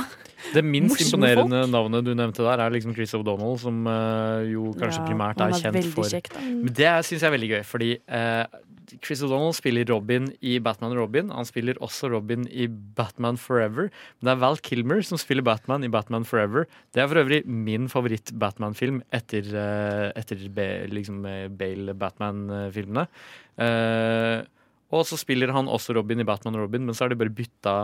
[0.52, 4.70] Det minst morsomme imponerende navnet du nevnte der, er liksom Chris O'Donnell, som eh, jo
[4.76, 6.36] kanskje Ja, primært er er kjent for kjekt.
[6.38, 8.44] Men det syns jeg er veldig gøy, fordi eh,
[9.02, 11.30] Chris O'Donnell spiller Robin i Batman og Robin.
[11.34, 13.90] Han spiller også Robin i Batman Forever.
[14.18, 16.68] Men det er Val Kilmer som spiller Batman i Batman Forever.
[16.94, 20.42] Det er for øvrig min favoritt-Batman-film etter, eh, etter
[20.92, 23.06] liksom, eh, Bale-Batman-filmene.
[23.58, 24.44] Eh,
[24.94, 27.34] og så spiller han også Robin i Batman og Robin, men så er det bare
[27.34, 27.76] bytta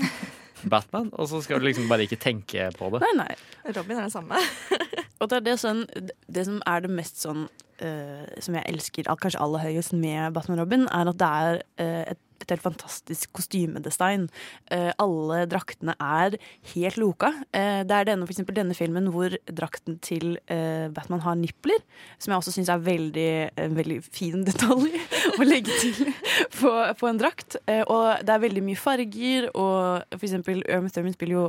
[0.72, 3.02] Batman, og så skal du liksom bare ikke tenke på det.
[3.04, 3.72] Nei, nei.
[3.76, 4.40] Robin er det samme.
[5.20, 5.84] Og det er det, sånn,
[6.28, 10.60] det som er det mest sånn uh, Som jeg elsker kanskje aller høyest med Batman
[10.60, 14.28] Robin, er at det er uh, et, et helt fantastisk kostymedesign.
[14.70, 16.36] Eh, alle draktene er
[16.72, 17.32] helt loka.
[17.52, 21.82] Eh, det er denne, for eksempel denne filmen hvor drakten til eh, Batman har nipler,
[22.18, 23.30] som jeg også syns er veldig,
[23.66, 24.94] en veldig fin detalj
[25.40, 26.12] å legge til
[26.60, 27.58] på, på en drakt.
[27.66, 31.46] Og det er veldig mye farger, og for eksempel Uma Thurman spiller jo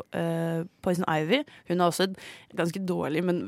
[0.83, 1.43] Poison Ivy.
[1.69, 2.19] Hun har også et
[2.57, 3.47] ganske dårlig, men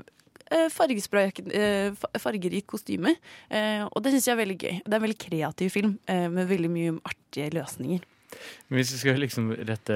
[0.52, 3.16] eh, eh, fa- fargerikt kostyme.
[3.50, 4.76] Eh, og det syns jeg er veldig gøy.
[4.86, 8.00] Det er en veldig kreativ film med veldig mye artige løsninger.
[8.70, 9.96] Men hvis vi skal liksom rette,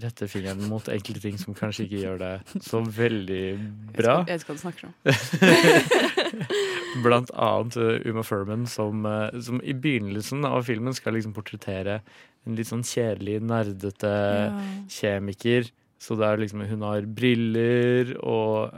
[0.00, 2.30] rette fingeren mot enkelte ting som kanskje ikke gjør det
[2.64, 3.42] så veldig
[3.92, 4.94] bra Jeg vet hva du snakker om.
[7.04, 7.76] Blant annet
[8.08, 9.04] Uma Thurman, som,
[9.44, 11.98] som i begynnelsen av filmen skal liksom portrettere
[12.46, 14.56] en litt sånn kjedelig, nerdete Ja.
[14.96, 15.68] kjemiker.
[16.02, 18.74] Så det er liksom, hun har briller og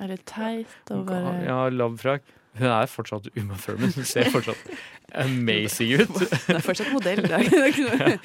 [0.00, 2.24] Er det teit å bare ja, lavfrakk.
[2.56, 3.92] Hun er fortsatt Uma Thurman.
[3.92, 4.70] Hun ser fortsatt
[5.26, 6.16] amazing ut.
[6.46, 7.20] Hun er fortsatt modell.
[7.26, 8.16] Ikke noe.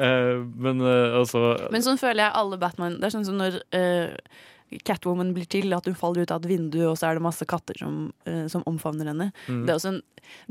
[0.00, 1.40] Eh, men uh, altså
[1.74, 4.12] Men sånn føler jeg alle Batman Det er sånn som når uh,
[4.86, 7.46] Catwoman blir til, at hun faller ut av et vindu, og så er det masse
[7.48, 9.32] katter som, eh, som omfavner henne.
[9.48, 9.64] Mm.
[9.66, 10.02] Det er også en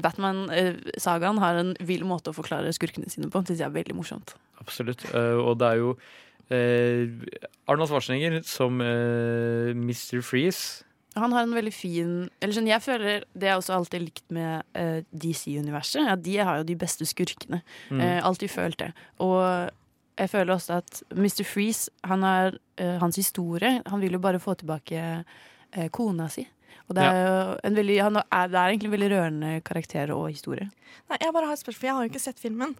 [0.03, 3.39] Batman-sagaen har en vill måte å forklare skurkene sine på.
[3.39, 4.35] Det syns jeg er veldig morsomt.
[4.59, 5.05] Absolutt.
[5.13, 6.01] Eh, og det er jo eh,
[6.49, 10.21] Arnold Schwarzenegger som eh, Mr.
[10.25, 10.85] Freeze.
[11.17, 14.61] Han har en veldig fin Eller sånn, jeg føler Det jeg også alltid likt med
[14.77, 17.61] eh, DC-universet, ja, de har jo de beste skurkene.
[17.89, 18.01] Mm.
[18.05, 18.91] Eh, alltid følt det.
[19.25, 19.41] Og
[20.19, 21.43] jeg føler også at Mr.
[21.47, 25.03] Freeze, han er eh, hans historie Han vil jo bare få tilbake
[25.71, 26.45] eh, kona si.
[26.89, 30.09] Og det er, jo en veldig, han er, det er egentlig en veldig rørende karakter
[30.15, 30.65] og historie.
[31.09, 32.73] Nei, Jeg bare har et spørsmål, for jeg har jo ikke sett filmen.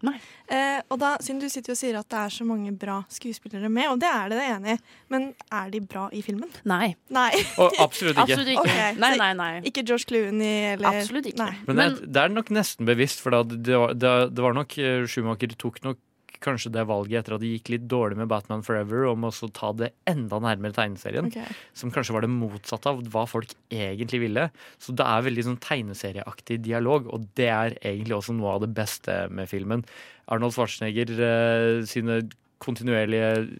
[0.49, 3.69] Eh, og da, Siden du sitter og sier at det er så mange bra skuespillere
[3.69, 5.29] med, og det er det, det er enig i, men
[5.61, 6.49] er de bra i filmen?
[6.69, 6.95] Nei.
[7.13, 7.29] Nei.
[7.61, 8.25] Og absolutt ikke.
[8.25, 8.65] Absolutt ikke.
[8.65, 8.99] Okay.
[9.05, 9.51] Nei, nei, nei.
[9.69, 11.45] Ikke George Clooney eller Absolutt ikke.
[11.45, 11.53] Nei.
[11.69, 14.77] Men, det, det er nok nesten bevisst, for da, det, var, det, det var nok
[14.81, 16.01] eh, Schumacher tok nok
[16.43, 19.71] kanskje det valget etter at det gikk litt dårlig med Batman Forever, om å ta
[19.75, 21.29] det enda nærmere tegneserien.
[21.31, 21.57] Okay.
[21.77, 24.49] Som kanskje var det motsatte av hva folk egentlig ville.
[24.81, 28.73] Så det er veldig sånn tegneserieaktig dialog, og det er egentlig også noe av det
[28.77, 29.85] beste med filmen.
[30.29, 32.21] Arnold Schwarzenegger eh, sine
[32.59, 33.59] kontinuerlige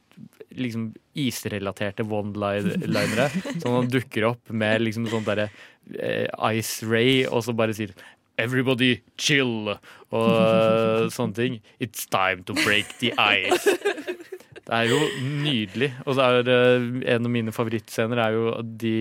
[0.60, 3.30] liksom isrelaterte one-linere.
[3.62, 5.50] Sånn han dukker opp med liksom sånn derre
[5.96, 6.28] eh,
[6.58, 7.94] Ice Ray, og så bare sier
[8.40, 9.76] Everybody chill!
[10.16, 11.60] Og sånne ting.
[11.80, 13.78] It's time to break the ice.
[14.70, 14.98] Det er jo
[15.42, 15.88] nydelig.
[16.06, 16.58] Og så er det,
[17.10, 18.92] en av mine favorittscener er jo at de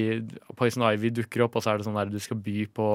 [0.57, 2.87] Poison Ivy dukker opp, og så er det sånn der du skal by på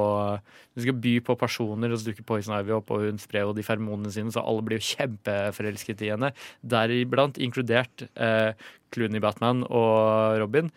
[0.73, 3.53] Du skal by på personer, og så dukker Poison Ivy opp, og hun sprer jo
[3.53, 6.33] de fermonene sine, så alle blir jo kjempeforelsket i henne.
[6.65, 8.57] Deriblant inkludert eh,
[8.93, 10.73] Clooney Batman og Robin.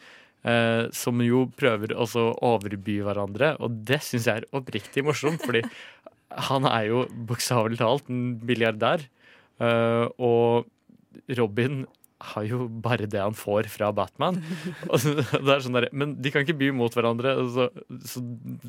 [0.46, 2.06] Eh, som jo prøver å
[2.46, 5.42] overby hverandre, og det syns jeg er oppriktig morsomt.
[5.42, 5.64] Fordi
[6.50, 9.02] han er jo bokstavelig talt en milliardær.
[9.58, 10.66] eh, og
[11.38, 11.86] Robin
[12.32, 14.40] har jo bare det han får fra Batman.
[14.92, 17.34] Er sånn der, men de kan ikke by mot hverandre.
[17.42, 17.68] Og så,
[18.08, 18.22] så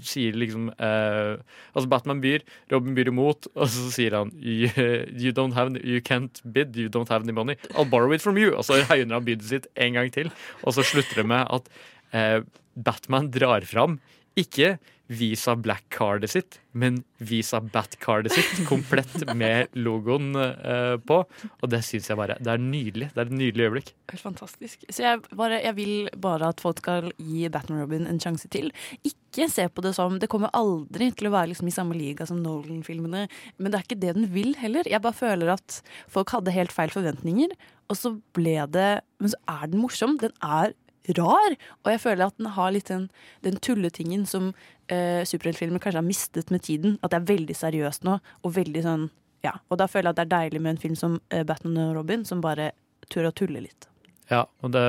[0.06, 1.38] sier liksom eh,
[1.74, 4.70] Altså Batman byr, Robin byr imot, og så sier han you,
[5.14, 7.58] you don't have You can't bid, you don't have any money.
[7.76, 8.54] I'll borrow it from you.
[8.56, 10.32] Og så høyner han bydet sitt en gang til,
[10.64, 11.72] og så slutter det med at
[12.16, 12.40] eh,
[12.78, 13.98] Batman drar fram
[14.38, 14.78] ikke
[15.08, 21.22] Visa Black-cardet sitt, men Visa Bat-cardet sitt, komplett med logoen uh, på.
[21.62, 23.10] Og det syns jeg bare Det er nydelig.
[23.14, 23.94] Det er et nydelig øyeblikk.
[24.12, 24.84] Helt fantastisk.
[24.90, 28.74] Så jeg, bare, jeg vil bare at folk skal gi Batman Robin en sjanse til.
[29.08, 32.28] Ikke se på det som Det kommer aldri til å være liksom i samme liga
[32.28, 33.28] som Nolan-filmene,
[33.58, 34.88] men det er ikke det den vil heller.
[34.90, 35.80] Jeg bare føler at
[36.12, 37.56] folk hadde helt feil forventninger,
[37.88, 38.90] og så ble det
[39.24, 40.18] Men så er den morsom.
[40.22, 40.76] Den er
[41.16, 43.08] rar, og jeg føler at den har litt den,
[43.46, 44.52] den tulletingen som
[44.92, 46.98] eh, superheltfilmer kanskje har mistet med tiden.
[47.02, 49.08] At det er veldig seriøst nå, og veldig sånn
[49.46, 49.54] Ja.
[49.70, 51.96] Og da føler jeg at det er deilig med en film som eh, Batman og
[52.00, 52.72] Robin, som bare
[53.14, 53.88] tør å tulle litt.
[54.32, 54.82] Ja, og det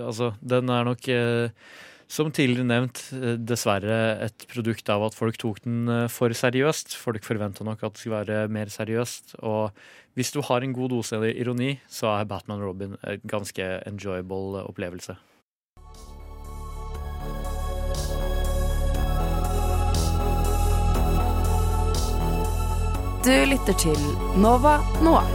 [0.00, 1.50] Altså, den er nok eh,
[2.10, 3.02] som tidligere nevnt,
[3.46, 6.96] dessverre et produkt av at folk tok den for seriøst.
[6.98, 9.36] Folk forventa nok at det skulle være mer seriøst.
[9.46, 9.70] Og
[10.18, 14.64] hvis du har en god dose ironi, så er Batman og Robin en ganske enjoyable
[14.66, 15.14] opplevelse.
[23.20, 23.98] Du lytter til
[24.40, 25.26] Nova Noir.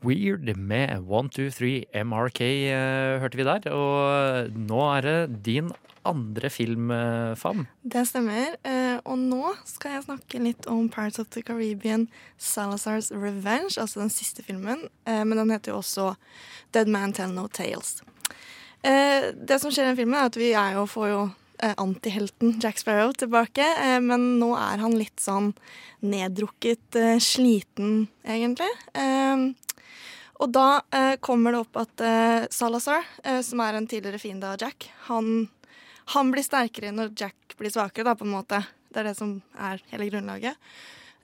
[0.00, 3.68] Weird med 123 MRK eh, hørte vi der.
[3.68, 5.68] Og nå er det din
[6.08, 7.66] andre filmfan.
[7.84, 8.56] Det stemmer.
[8.64, 12.08] Eh, og nå skal jeg snakke litt om Pirates of the Caribbean
[12.40, 14.88] Salazar's Revenge, altså den siste filmen.
[15.04, 16.14] Eh, men den heter jo også
[16.72, 17.98] Dead Man Tell No Tales.
[18.86, 21.22] Eh, det som skjer i filmen, er at vi er jo, får jo
[21.58, 23.66] eh, antihelten Jack Sparrow tilbake.
[23.82, 25.52] Eh, men nå er han litt sånn
[26.06, 28.68] neddrukket, sliten, egentlig.
[30.36, 30.66] Og da
[31.24, 32.02] kommer det opp at
[32.52, 33.06] Salazar,
[33.42, 35.48] som er en tidligere fiende av Jack, han,
[36.12, 38.60] han blir sterkere når Jack blir svakere, da, på en måte.
[38.92, 40.60] Det er det som er hele grunnlaget.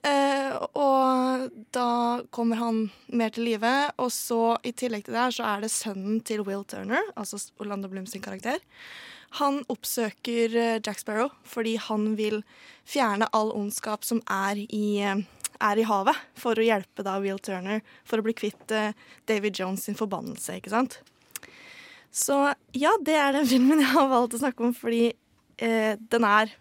[0.03, 1.89] Eh, og da
[2.35, 3.71] kommer han mer til live,
[4.03, 7.39] og så i tillegg til det her så er det sønnen til Will Turner, altså
[7.63, 8.59] Orlando Bloom sin karakter.
[9.39, 12.41] Han oppsøker eh, Jack Sparrow fordi han vil
[12.85, 15.23] fjerne all ondskap som er i, eh,
[15.63, 18.91] er i havet, for å hjelpe da Will Turner for å bli kvitt eh,
[19.29, 20.99] David Jones sin forbannelse, ikke sant?
[22.13, 22.37] Så
[22.77, 25.13] ja, det er den filmen jeg har valgt å snakke om fordi
[25.63, 26.51] eh, den er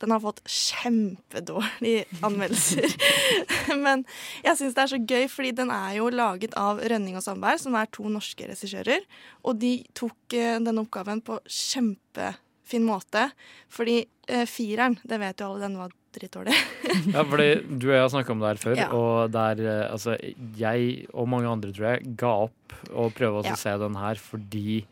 [0.00, 2.94] den har fått kjempedårlige anmeldelser.
[3.84, 4.04] Men
[4.44, 7.60] jeg syns det er så gøy, fordi den er jo laget av Rønning og Sandberg,
[7.62, 9.04] som er to norske regissører.
[9.44, 13.28] Og de tok eh, denne oppgaven på kjempefin måte.
[13.72, 16.54] Fordi eh, fireren, det vet jo alle, den var drittdårlig.
[17.14, 17.48] Ja, fordi
[17.80, 18.88] du og jeg har snakka om det her før, Ja.
[18.94, 20.14] og der eh, Altså,
[20.58, 23.56] jeg og mange andre, tror jeg, ga opp å prøve å Ja.
[23.58, 24.84] se den her fordi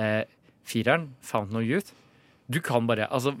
[0.00, 0.22] eh,
[0.64, 1.92] fireren, Fountain of Youth
[2.52, 3.34] Du kan bare Altså,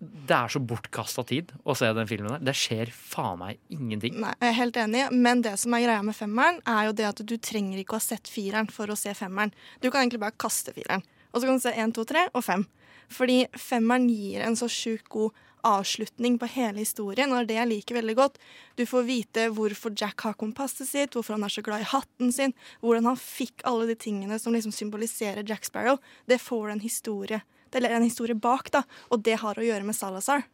[0.00, 2.44] det er så bortkasta tid å se den filmen der.
[2.50, 4.18] Det skjer faen meg ingenting.
[4.20, 7.08] Nei, jeg er helt enig, men det som er greia med femmeren, er jo det
[7.10, 9.54] at du trenger ikke å ha sett fireren for å se femmeren.
[9.80, 12.44] Du kan egentlig bare kaste fireren, og så kan du se én, to, tre og
[12.46, 12.66] fem.
[13.12, 15.34] Fordi femmeren gir en så sjukt god
[15.64, 18.38] avslutning på hele historien, og det jeg liker veldig godt.
[18.76, 22.32] Du får vite hvorfor Jack har kompasset sitt, hvorfor han er så glad i hatten
[22.36, 22.52] sin,
[22.84, 26.00] hvordan han fikk alle de tingene som liksom symboliserer Jack Sparrow.
[26.28, 27.40] Det får en historie
[27.82, 30.44] det er en historie bak, da, og det har å gjøre med Salazar.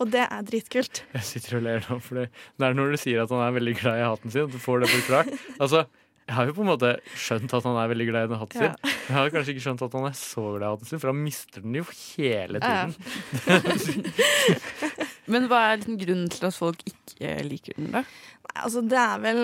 [0.00, 1.02] Og det er dritkult.
[1.12, 2.28] Jeg sitter og ler nå, for det
[2.60, 4.58] det er når du sier at han er veldig glad i hatten sin, at du
[4.60, 5.28] får det forklart.
[5.60, 5.82] Altså,
[6.30, 8.62] jeg har jo på en måte skjønt at han er veldig glad i den hatten
[8.62, 8.70] Ja.
[8.76, 8.94] sin.
[9.10, 11.22] Jeg har kanskje ikke skjønt at han er så glad i hatten sin, for han
[11.24, 14.00] mister den jo hele Ja, tiden.
[15.30, 18.02] Men hva er liksom grunnen til at folk ikke liker den, da?
[18.46, 19.42] Nei, altså det er vel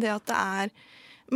[0.00, 0.70] det at det er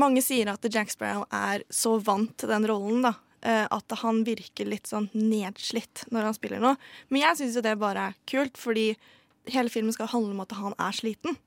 [0.01, 3.11] Mange sier at Jack Sparrow er så vant til den rollen, da.
[3.43, 6.77] Eh, At han virker litt sånn nedslitt når han spiller noe.
[7.09, 8.93] Men jeg syns jo det bare er kult, fordi
[9.51, 11.39] hele filmen skal handle om at han er sliten.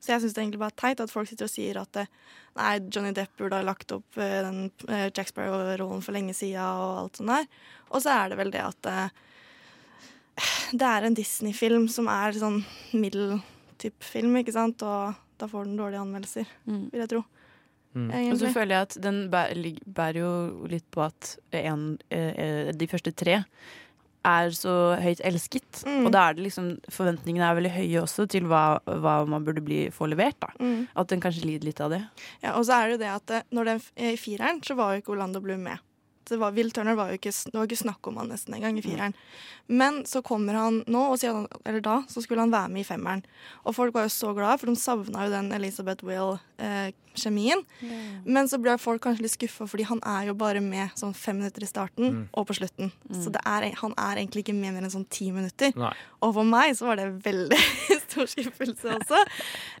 [0.00, 2.12] Så jeg syns det egentlig bare er teit at folk sitter og sier at eh,
[2.58, 4.70] nei, Johnny Depp burde ha lagt opp eh, den
[5.16, 7.50] Jack Sparrow-rollen for lenge sida og alt sånt der.
[7.90, 8.92] Og så er det vel det at
[10.80, 12.62] det er en Disney-film som er sånn
[12.96, 14.80] middel-type-film, ikke sant?
[14.86, 17.24] Og da får den dårlige anmeldelser, vil jeg tro.
[17.96, 20.32] Og så føler jeg at den bærer, bærer jo
[20.70, 23.40] litt på at en, eh, eh, de første tre
[24.24, 25.82] er så høyt elsket.
[25.86, 26.04] Mm.
[26.06, 29.62] Og da er det liksom Forventningene er veldig høye også til hva, hva man burde
[29.64, 30.38] bli, få levert.
[30.40, 30.88] da Mm.
[30.94, 32.02] At den kanskje lider litt av det.
[32.42, 34.92] Ja, og så er det jo det at eh, når den, i fireren så var
[34.92, 35.78] jo ikke Orlando Bloom med.
[36.28, 38.76] Det var, Will Turner var jo ikke, det var ikke snakk om han nesten engang
[38.78, 39.14] i fireren.
[39.70, 42.86] Men så kommer han nå, og siden eller da, så skulle han være med i
[42.86, 43.22] femmeren.
[43.64, 47.62] Og folk var jo så glade, for de savna jo den Elizabeth Will-kjemien.
[48.24, 51.38] Men så ble folk kanskje litt skuffa, fordi han er jo bare med sånn fem
[51.40, 52.22] minutter i starten Mm.
[52.34, 52.90] og på slutten.
[53.10, 53.20] Mm.
[53.22, 55.72] Så det er, han er egentlig ikke med mer enn sånn ti minutter.
[55.76, 55.92] Nei.
[56.22, 57.58] Og for meg så var det veldig
[58.06, 59.20] stor skuffelse også.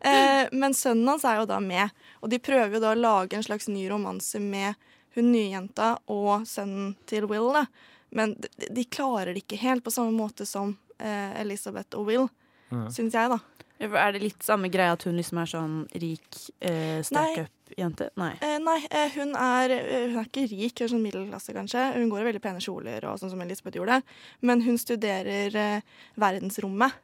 [0.02, 1.90] Eh, men sønnen hans er jo da med,
[2.22, 4.74] og de prøver jo da å lage en slags ny romanse med
[5.16, 7.50] hun nye jenta og sønnen til Will.
[7.56, 7.66] da.
[8.10, 12.28] Men de, de klarer det ikke helt på samme måte som eh, Elizabeth og Will,
[12.70, 12.88] mm.
[12.94, 13.40] syns jeg, da.
[13.80, 18.10] Er det litt samme greia at hun liksom er sånn rik eh, startup-jente?
[18.20, 18.34] Nei.
[18.44, 21.86] Eh, nei, eh, hun, er, eh, hun er ikke rik, hun er sånn middelklasse kanskje.
[21.96, 24.02] Hun går i veldig pene kjoler, og sånn som Elisabeth gjorde.
[24.44, 26.98] Men hun studerer eh, verdensrommet.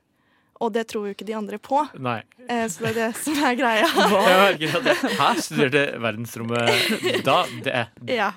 [0.61, 1.83] Og det tror jo ikke de andre på.
[2.01, 2.23] Nei.
[2.49, 3.87] Eh, så det er det som er greia.
[5.21, 5.31] Hæ?
[5.43, 7.43] Studerte verdensrommet da?
[7.65, 7.81] Det
[8.17, 8.33] Ja.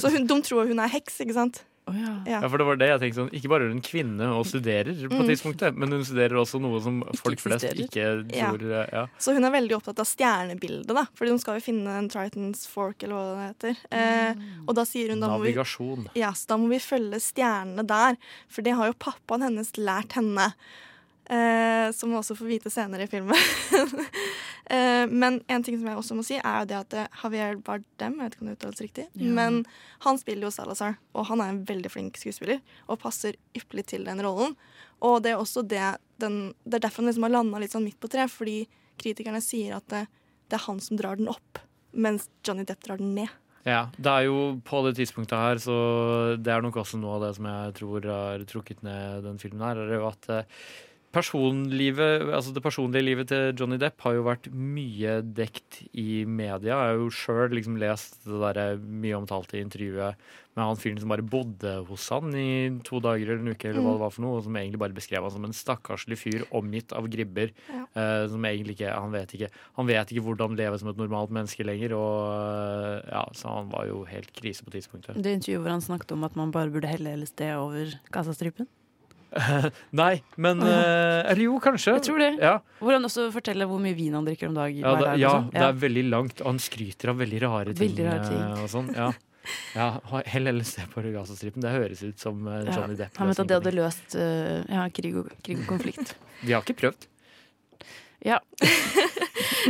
[0.00, 1.62] Så hun, de tror hun er heks, ikke sant?
[1.92, 2.12] Ja.
[2.30, 4.94] Ja, for det var det jeg tenkte sånn Ikke bare er hun kvinne og studerer
[5.10, 5.24] på Mm.
[5.26, 8.84] tidspunktet, men hun studerer også noe som folk flest ikke tror ja.
[8.94, 9.02] ja.
[9.18, 11.02] Så hun er veldig opptatt av stjernebildet, da.
[11.18, 13.82] Fordi hun skal jo finne en Tritons Fork, eller hva det heter.
[13.98, 16.06] Eh, og da sier hun da må vi, Navigasjon.
[16.22, 18.16] ja, så da må vi følge stjernene der.
[18.48, 20.52] For det har jo pappaen hennes lært henne.
[21.30, 23.36] Eh, som vi også får vite senere i filmen.
[24.74, 27.60] eh, men en ting som jeg også må si, er jo det at eh, Javier
[27.62, 29.30] Bardem Jeg vet ikke om det uttales riktig, Ja.
[29.38, 29.60] men
[30.02, 32.58] han spiller jo Salazar, og han er en veldig flink skuespiller
[32.88, 34.56] og passer ypperlig til den rollen.
[35.02, 35.84] Og det er også det
[36.22, 38.64] den, Det er derfor han liksom har landa litt sånn midt på tre, fordi
[39.00, 40.04] kritikerne sier at det,
[40.50, 41.62] det er han som drar den opp,
[41.94, 43.30] mens Johnny Depp drar den ned.
[43.62, 45.74] Ja, det er jo på det tidspunktet her, så
[46.34, 49.62] det er nok også noe av det som jeg tror har trukket ned den filmen
[49.62, 50.48] her, er jo at eh,
[51.12, 56.72] altså det personlige livet til Johnny Depp har jo vært mye dekt i media.
[56.72, 60.16] Jeg har jo sjøl liksom lest det der mye omtalte intervjuet
[60.52, 62.48] med han fyren som bare bodde hos han i
[62.84, 63.96] to dager eller en uke, eller hva Mm.
[63.96, 66.92] det var for noe, og som egentlig bare beskrev han som en stakkarslig fyr omgitt
[66.92, 67.54] av gribber.
[67.72, 67.86] Ja.
[67.96, 71.32] Uh, som egentlig ikke Han vet ikke Han vet ikke hvordan leve som et normalt
[71.32, 75.16] menneske lenger, og eh, ja, så han var jo helt krise på tidspunktet.
[75.22, 78.68] Det intervjuet hvor han snakket om at man bare burde helle LSD over Gazastripen.
[80.02, 81.94] Nei, men eh, Eller jo, kanskje.
[81.96, 82.30] Jeg tror det.
[82.42, 82.54] Ja.
[82.82, 85.50] Hvor han også forteller hvor mye vin han drikker om dag, Ja, det, ja, sånn.
[85.54, 87.86] det er veldig langt, og han skryter av veldig rare ting.
[87.86, 88.42] Veldig rare ting.
[88.42, 89.10] eh, Og sånn, ja.
[89.78, 89.86] ja,
[90.30, 92.68] Hell LSD på Gazastripen, det høres ut som eh.
[92.70, 93.16] Johnny Depp.
[93.18, 96.14] Han mente at det hadde løst uh, ja, krig, og, krig og konflikt.
[96.46, 97.08] Vi har ikke prøvd.
[98.22, 98.38] Ja.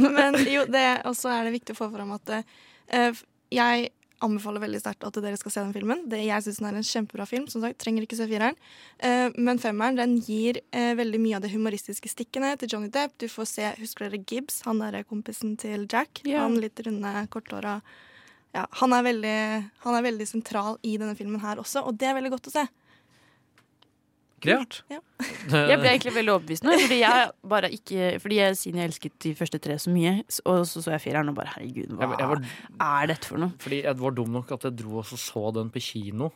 [0.03, 3.23] Men jo, det, også er det viktig å få fram at uh,
[3.53, 3.91] jeg
[4.23, 6.05] anbefaler veldig sterkt at dere skal se den filmen.
[6.11, 7.49] Det, jeg syns den er en kjempebra film.
[7.53, 8.59] Som sagt, trenger ikke se fireren.
[8.99, 13.17] Eh, men femmeren den gir eh, veldig mye av det humoristiske stikkene til Johnny Depp.
[13.23, 14.63] Du får se, Husker dere Gibbs?
[14.69, 16.25] Han er kompisen til Jack.
[16.27, 16.45] Yeah.
[16.45, 17.81] Han litt runde, korthåra.
[18.53, 19.39] Ja, han, er veldig,
[19.87, 22.53] han er veldig sentral i denne filmen her også, og det er veldig godt å
[22.59, 22.67] se.
[24.43, 24.81] Kult.
[24.91, 24.99] Ja.
[25.53, 29.15] Jeg ble egentlig veldig overbevist nå, fordi jeg bare ikke Fordi jeg, siden jeg elsket
[29.23, 30.17] de første tre så mye,
[30.51, 32.43] og så så jeg fireren og bare herregud, hva Jeg, jeg var,
[32.89, 33.53] er dette for noe?
[33.63, 36.33] fordi jeg var dum nok at jeg dro og så så den på kino.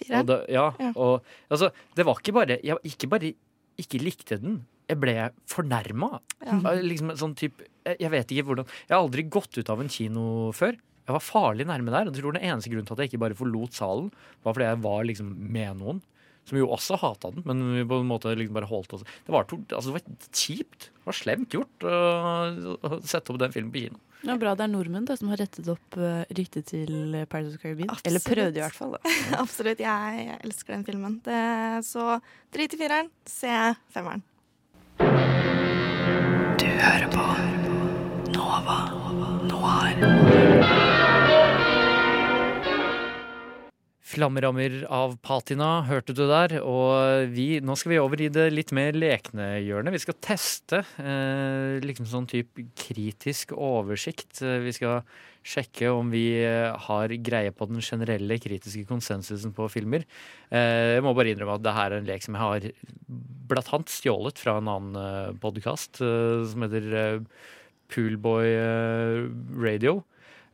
[0.00, 0.22] Fireren?
[0.24, 0.92] Og det, ja, Ja.
[0.96, 1.22] og
[1.52, 3.34] altså, det var ikke bare Jeg ikke bare
[3.78, 5.14] ikke likte den, jeg ble
[5.50, 6.20] fornærma.
[6.46, 6.58] Ja.
[6.80, 9.80] Liksom en sånn typ, jeg, jeg vet ikke hvordan Jeg har aldri gått ut av
[9.82, 10.76] en kino før.
[11.04, 12.06] Jeg var farlig nærme der.
[12.08, 14.06] Og jeg tror den eneste grunnen til at jeg ikke bare forlot salen,
[14.46, 15.98] var fordi jeg var liksom med noen.
[16.44, 19.32] Som jo også hata den, men vi på en måte liksom bare holdt oss Det
[19.32, 20.90] var, to, altså det var kjipt.
[20.90, 22.00] Det var slemt gjort å,
[22.84, 24.00] å sette opp den filmen på kino.
[24.24, 27.90] Er bra det er nordmenn da, som har rettet opp uh, ryktet til Paradise Caribbean.
[27.92, 28.08] Absolutt.
[28.08, 28.96] Eller prøvde i hvert fall.
[28.96, 29.12] Da.
[29.44, 29.82] Absolutt.
[29.84, 31.18] Jeg, jeg elsker den filmen.
[31.26, 31.42] Det,
[31.88, 32.18] så
[32.54, 33.52] drit i fireren, se
[33.92, 34.24] femmeren.
[36.60, 37.28] Du hører på
[38.32, 38.80] Nova
[39.50, 40.93] Noir.
[44.14, 48.70] Flammerammer av patina hørte du der, og vi, nå skal vi over i det litt
[48.76, 49.94] mer lekne hjørnet.
[49.96, 54.38] Vi skal teste eh, liksom sånn type kritisk oversikt.
[54.44, 55.02] Eh, Vi skal
[55.44, 60.06] sjekke om vi eh, har greie på den generelle kritiske konsensusen på filmer.
[60.48, 62.68] Eh, jeg må bare innrømme at det her er en lek som jeg har
[63.50, 67.18] blant annet stjålet fra en annen eh, podkast eh, som heter
[67.90, 68.46] Poolboy
[69.60, 69.98] Radio.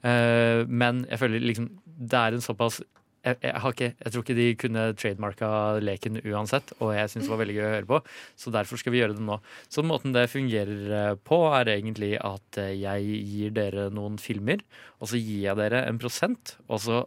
[0.03, 1.67] Men jeg føler liksom
[2.01, 2.81] det er en såpass
[3.21, 5.49] jeg, jeg, ikke, jeg tror ikke de kunne trademarka
[5.85, 8.01] leken uansett, og jeg syns det var veldig gøy å høre på.
[8.41, 9.37] Så derfor skal vi gjøre det nå.
[9.73, 14.65] Så måten det fungerer eh, på, er egentlig at eh, jeg gir dere noen filmer,
[14.99, 17.03] og så gir jeg dere en prosent, og så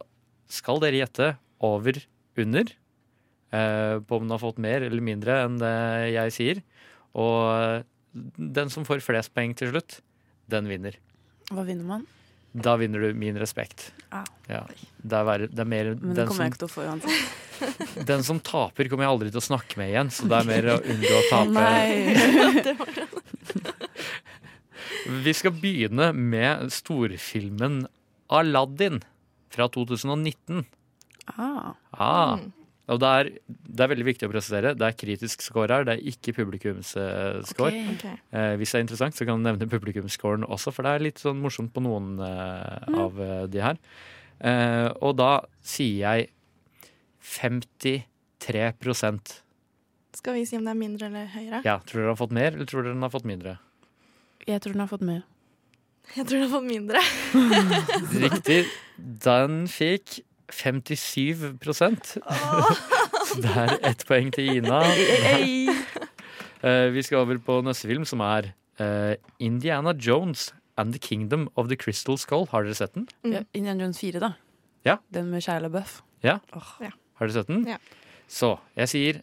[0.50, 1.32] skal dere gjette
[1.64, 1.98] over,
[2.38, 2.70] under,
[3.54, 5.76] eh, på om den har fått mer eller mindre enn det
[6.14, 6.64] jeg sier.
[7.18, 7.78] Og eh,
[8.36, 9.98] den som får flest poeng til slutt,
[10.50, 10.98] den vinner.
[11.50, 12.06] Hva vinner man?
[12.54, 13.88] Da vinner du min respekt.
[14.14, 14.20] Ah.
[14.46, 14.60] Ja,
[15.02, 16.84] det, er, verre- det er mer Men det den kommer jeg ikke til å få
[16.86, 17.18] uansett.
[18.10, 20.10] den som taper, kommer jeg aldri til å snakke med igjen.
[20.14, 21.54] Så det er mer å unngå å tape.
[21.58, 21.90] nei!
[25.24, 27.82] Vi skal begynne med storfilmen
[28.32, 29.02] Aladdin
[29.52, 30.62] fra 2019.
[31.34, 31.74] Ah.
[31.92, 32.38] Ah.
[32.84, 32.92] Mm.
[32.92, 34.74] Og det er, det er veldig viktig å presisere.
[34.76, 37.72] Det er kritisk score her, det er ikke publikumsscore.
[37.72, 38.16] Okay, okay.
[38.36, 41.20] Eh, hvis det er interessant, så kan du nevne publikumsscoren også, for det er litt
[41.22, 43.76] sånn morsomt på noen eh, av eh, de her.
[44.44, 46.28] Eh, og da sier jeg
[47.24, 48.04] 53%
[50.18, 51.62] Skal vi si om det er mindre eller høyere?
[51.64, 53.56] Ja, Tror dere har fått mer, eller tror dere den har fått mindre?
[54.44, 55.22] Jeg tror den har fått mer.
[56.12, 57.00] Jeg tror den har fått mindre.
[58.26, 58.68] Riktig.
[59.24, 60.20] Den fikk
[60.54, 61.58] 57
[63.28, 64.80] Så det er ett poeng til Ina.
[66.62, 71.48] Uh, vi skal over på neste film, som er uh, Indiana Jones and the Kingdom
[71.56, 72.46] of the Crystal Skull.
[72.52, 73.08] Har dere sett den?
[73.24, 74.34] Ja, Indiana Jones 4, da.
[74.84, 74.98] Ja.
[75.14, 76.02] Den med Shia LaBeouf.
[76.22, 76.38] Ja.
[76.54, 76.92] Ja.
[77.18, 77.64] Har dere sett den?
[77.68, 77.78] Ja.
[78.30, 79.22] Så jeg sier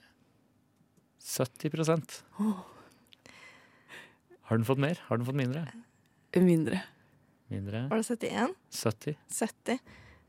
[1.21, 1.71] 70
[2.39, 2.59] oh.
[4.49, 4.99] Har den fått mer?
[5.07, 5.67] Har den fått mindre?
[6.35, 6.81] Mindre.
[7.51, 7.85] Mindre?
[7.91, 8.55] Var det 71?
[8.71, 9.15] 70.
[9.31, 9.79] 70?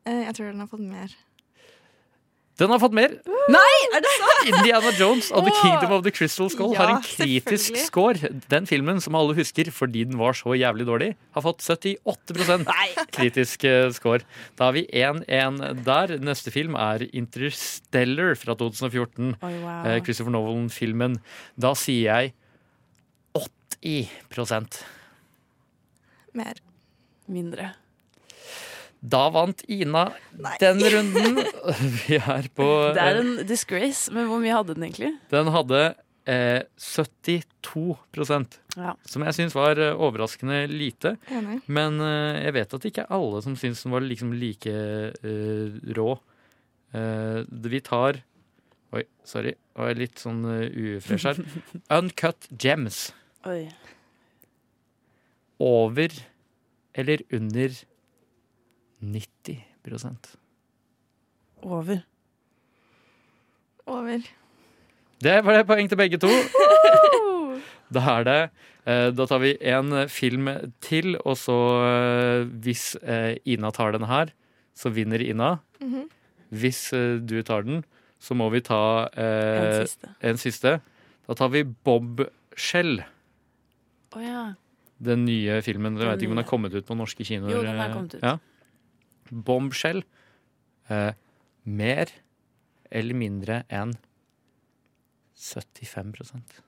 [0.09, 1.13] Eh, jeg tror den har fått mer.
[2.61, 3.15] Den har fått mer!
[3.51, 4.43] Nei, er det sant?
[4.51, 8.29] Indiana Jones og The Kingdom of the Crystal Skull har en kritisk score.
[8.53, 12.69] Den filmen som alle husker fordi den var så jævlig dårlig, har fått 78%
[13.17, 14.21] kritisk eh, score.
[14.61, 16.15] Da har vi 1-1 der.
[16.23, 19.33] Neste film er Interstellar fra 2014.
[19.41, 19.89] Oh, wow.
[19.89, 21.19] Eh, Christopher Nolan-filmen.
[21.57, 22.35] Da sier jeg
[23.83, 24.83] 80%
[26.37, 26.61] Mer.
[27.33, 27.73] Mindre.
[29.03, 30.05] Da vant Ina
[30.63, 31.41] den runden.
[32.07, 35.11] Vi er på Det er en disgrace, men hvor mye hadde den egentlig?
[35.33, 35.81] Den hadde
[36.31, 37.99] eh, 72
[38.77, 38.95] Ja.
[39.05, 41.17] som jeg syns var eh, overraskende lite.
[41.31, 41.61] Enig.
[41.67, 44.71] Men eh, jeg vet at det ikke er alle som syns den var liksom like
[44.71, 46.13] eh, rå.
[46.95, 48.23] Eh, vi tar
[48.93, 49.55] Oi, sorry.
[49.73, 51.39] Jeg er litt sånn uh, ufresh her.
[51.97, 53.07] Uncut gems.
[53.49, 53.71] Oi.
[55.65, 56.13] Over
[56.93, 57.73] eller under
[59.03, 60.37] 90%
[61.63, 62.01] Over.
[63.87, 64.23] Over.
[65.23, 66.31] Det var det poeng til begge to.
[67.93, 68.37] Da er det
[68.89, 70.49] eh, Da tar vi en film
[70.81, 74.33] til, og så eh, hvis eh, Ina tar den her,
[74.75, 75.59] så vinner Ina.
[75.83, 76.07] Mhm.
[76.57, 77.83] Hvis eh, du tar den,
[78.23, 80.15] så må vi ta eh, En siste.
[80.23, 80.73] en siste.
[81.29, 83.03] Da tar vi Bombshell.
[84.17, 84.55] Oh, ja.
[85.03, 85.97] Den nye filmen.
[86.01, 87.53] Jeg vet ikke om den har kommet ut på norske kinoer.
[87.55, 88.23] Jo, den har eh, kommet ut.
[88.25, 88.39] Ja.
[89.33, 90.03] Bombshell.
[90.93, 91.13] Eh,
[91.65, 92.11] mer
[92.93, 93.95] eller mindre enn
[95.39, 96.61] 75%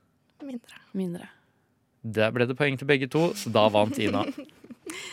[0.45, 0.79] Mindre.
[0.97, 1.27] Mindre.
[2.05, 4.21] Der ble det poeng til begge to, så da vant Ina.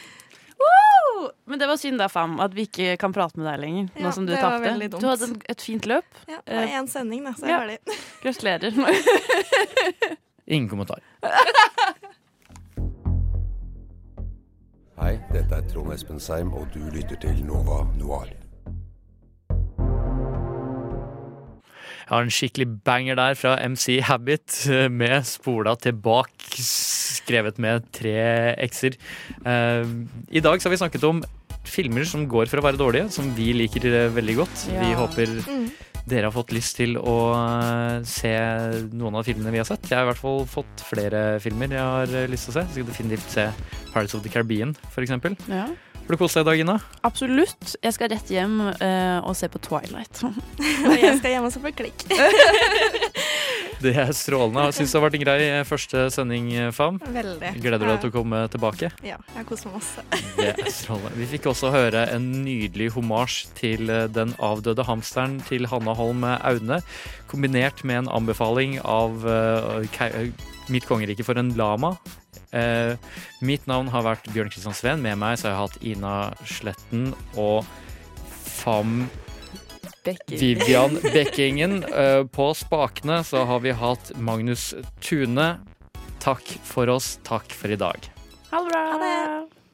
[0.62, 1.28] Woo!
[1.48, 3.86] Men det var synd da, Fam, at vi ikke kan prate med deg lenger.
[3.96, 4.74] Ja, nå som du tapte.
[4.98, 6.04] Du hadde et fint løp.
[6.28, 7.60] Ja, det var Eh, én sending, da, så er jeg ja.
[7.62, 7.78] ferdig.
[8.26, 8.72] Gratulerer.
[10.52, 11.00] Ingen kommentar.
[15.00, 18.28] Hei, dette er Trond Espen Seim, og du lytter til Nova Noir.
[22.02, 27.86] Jeg har en skikkelig banger der fra MC Habit eh, med spola tilbake, skrevet med
[27.94, 28.12] tre
[28.66, 28.98] x-er.
[29.48, 29.94] Eh,
[30.36, 31.22] I dag så har vi snakket om
[31.64, 34.66] filmer som går for å være dårlige, som vi liker eh, veldig godt.
[34.76, 35.70] Vi håper Mm.
[36.08, 38.32] Dere har fått lyst til å eh, se
[38.90, 39.86] noen av filmene vi har sett.
[39.86, 42.66] Jeg har i hvert fall fått flere filmer jeg har eh, lyst til å se.
[42.66, 43.48] Jeg skal definitivt se
[43.92, 44.74] Pirates of the Caribbean,
[45.06, 45.38] eksempel.
[45.50, 45.68] Ja.
[46.02, 46.74] Har du kost deg i dag, Ina?
[47.06, 47.76] Absolutt.
[47.78, 50.22] Jeg skal rett hjem uh, og se på Twilight.
[50.88, 52.02] Og jeg skal hjem og se på Klikk.
[53.82, 54.68] Det er strålende.
[54.68, 57.00] Jeg Syns det har vært en grei eh, første sending, eh, Fam.
[57.02, 57.48] Veldig.
[57.64, 58.92] Gleder du deg til å komme tilbake?
[59.02, 60.04] Ja, jeg har kost meg masse.
[60.36, 61.10] Det er strålende.
[61.18, 66.78] Vi fikk også høre en nydelig homasj til den avdøde hamsteren til Hanna Holm Aune,
[67.32, 70.22] kombinert med en anbefaling av uh,
[70.70, 71.96] Mitt kongerike for en lama.
[72.52, 72.94] Eh,
[73.40, 75.02] mitt navn har vært Bjørn Kristian Sveen.
[75.04, 76.14] Med meg så har jeg hatt Ina
[76.48, 77.10] Sletten
[77.40, 77.64] og
[78.44, 79.06] Fam
[80.04, 80.38] Bekking.
[80.38, 81.80] Vivian Bekkingen.
[81.88, 85.54] Eh, på spakene så har vi hatt Magnus Tune.
[86.22, 87.16] Takk for oss.
[87.26, 88.12] Takk for i dag.
[88.52, 89.61] Ha det bra.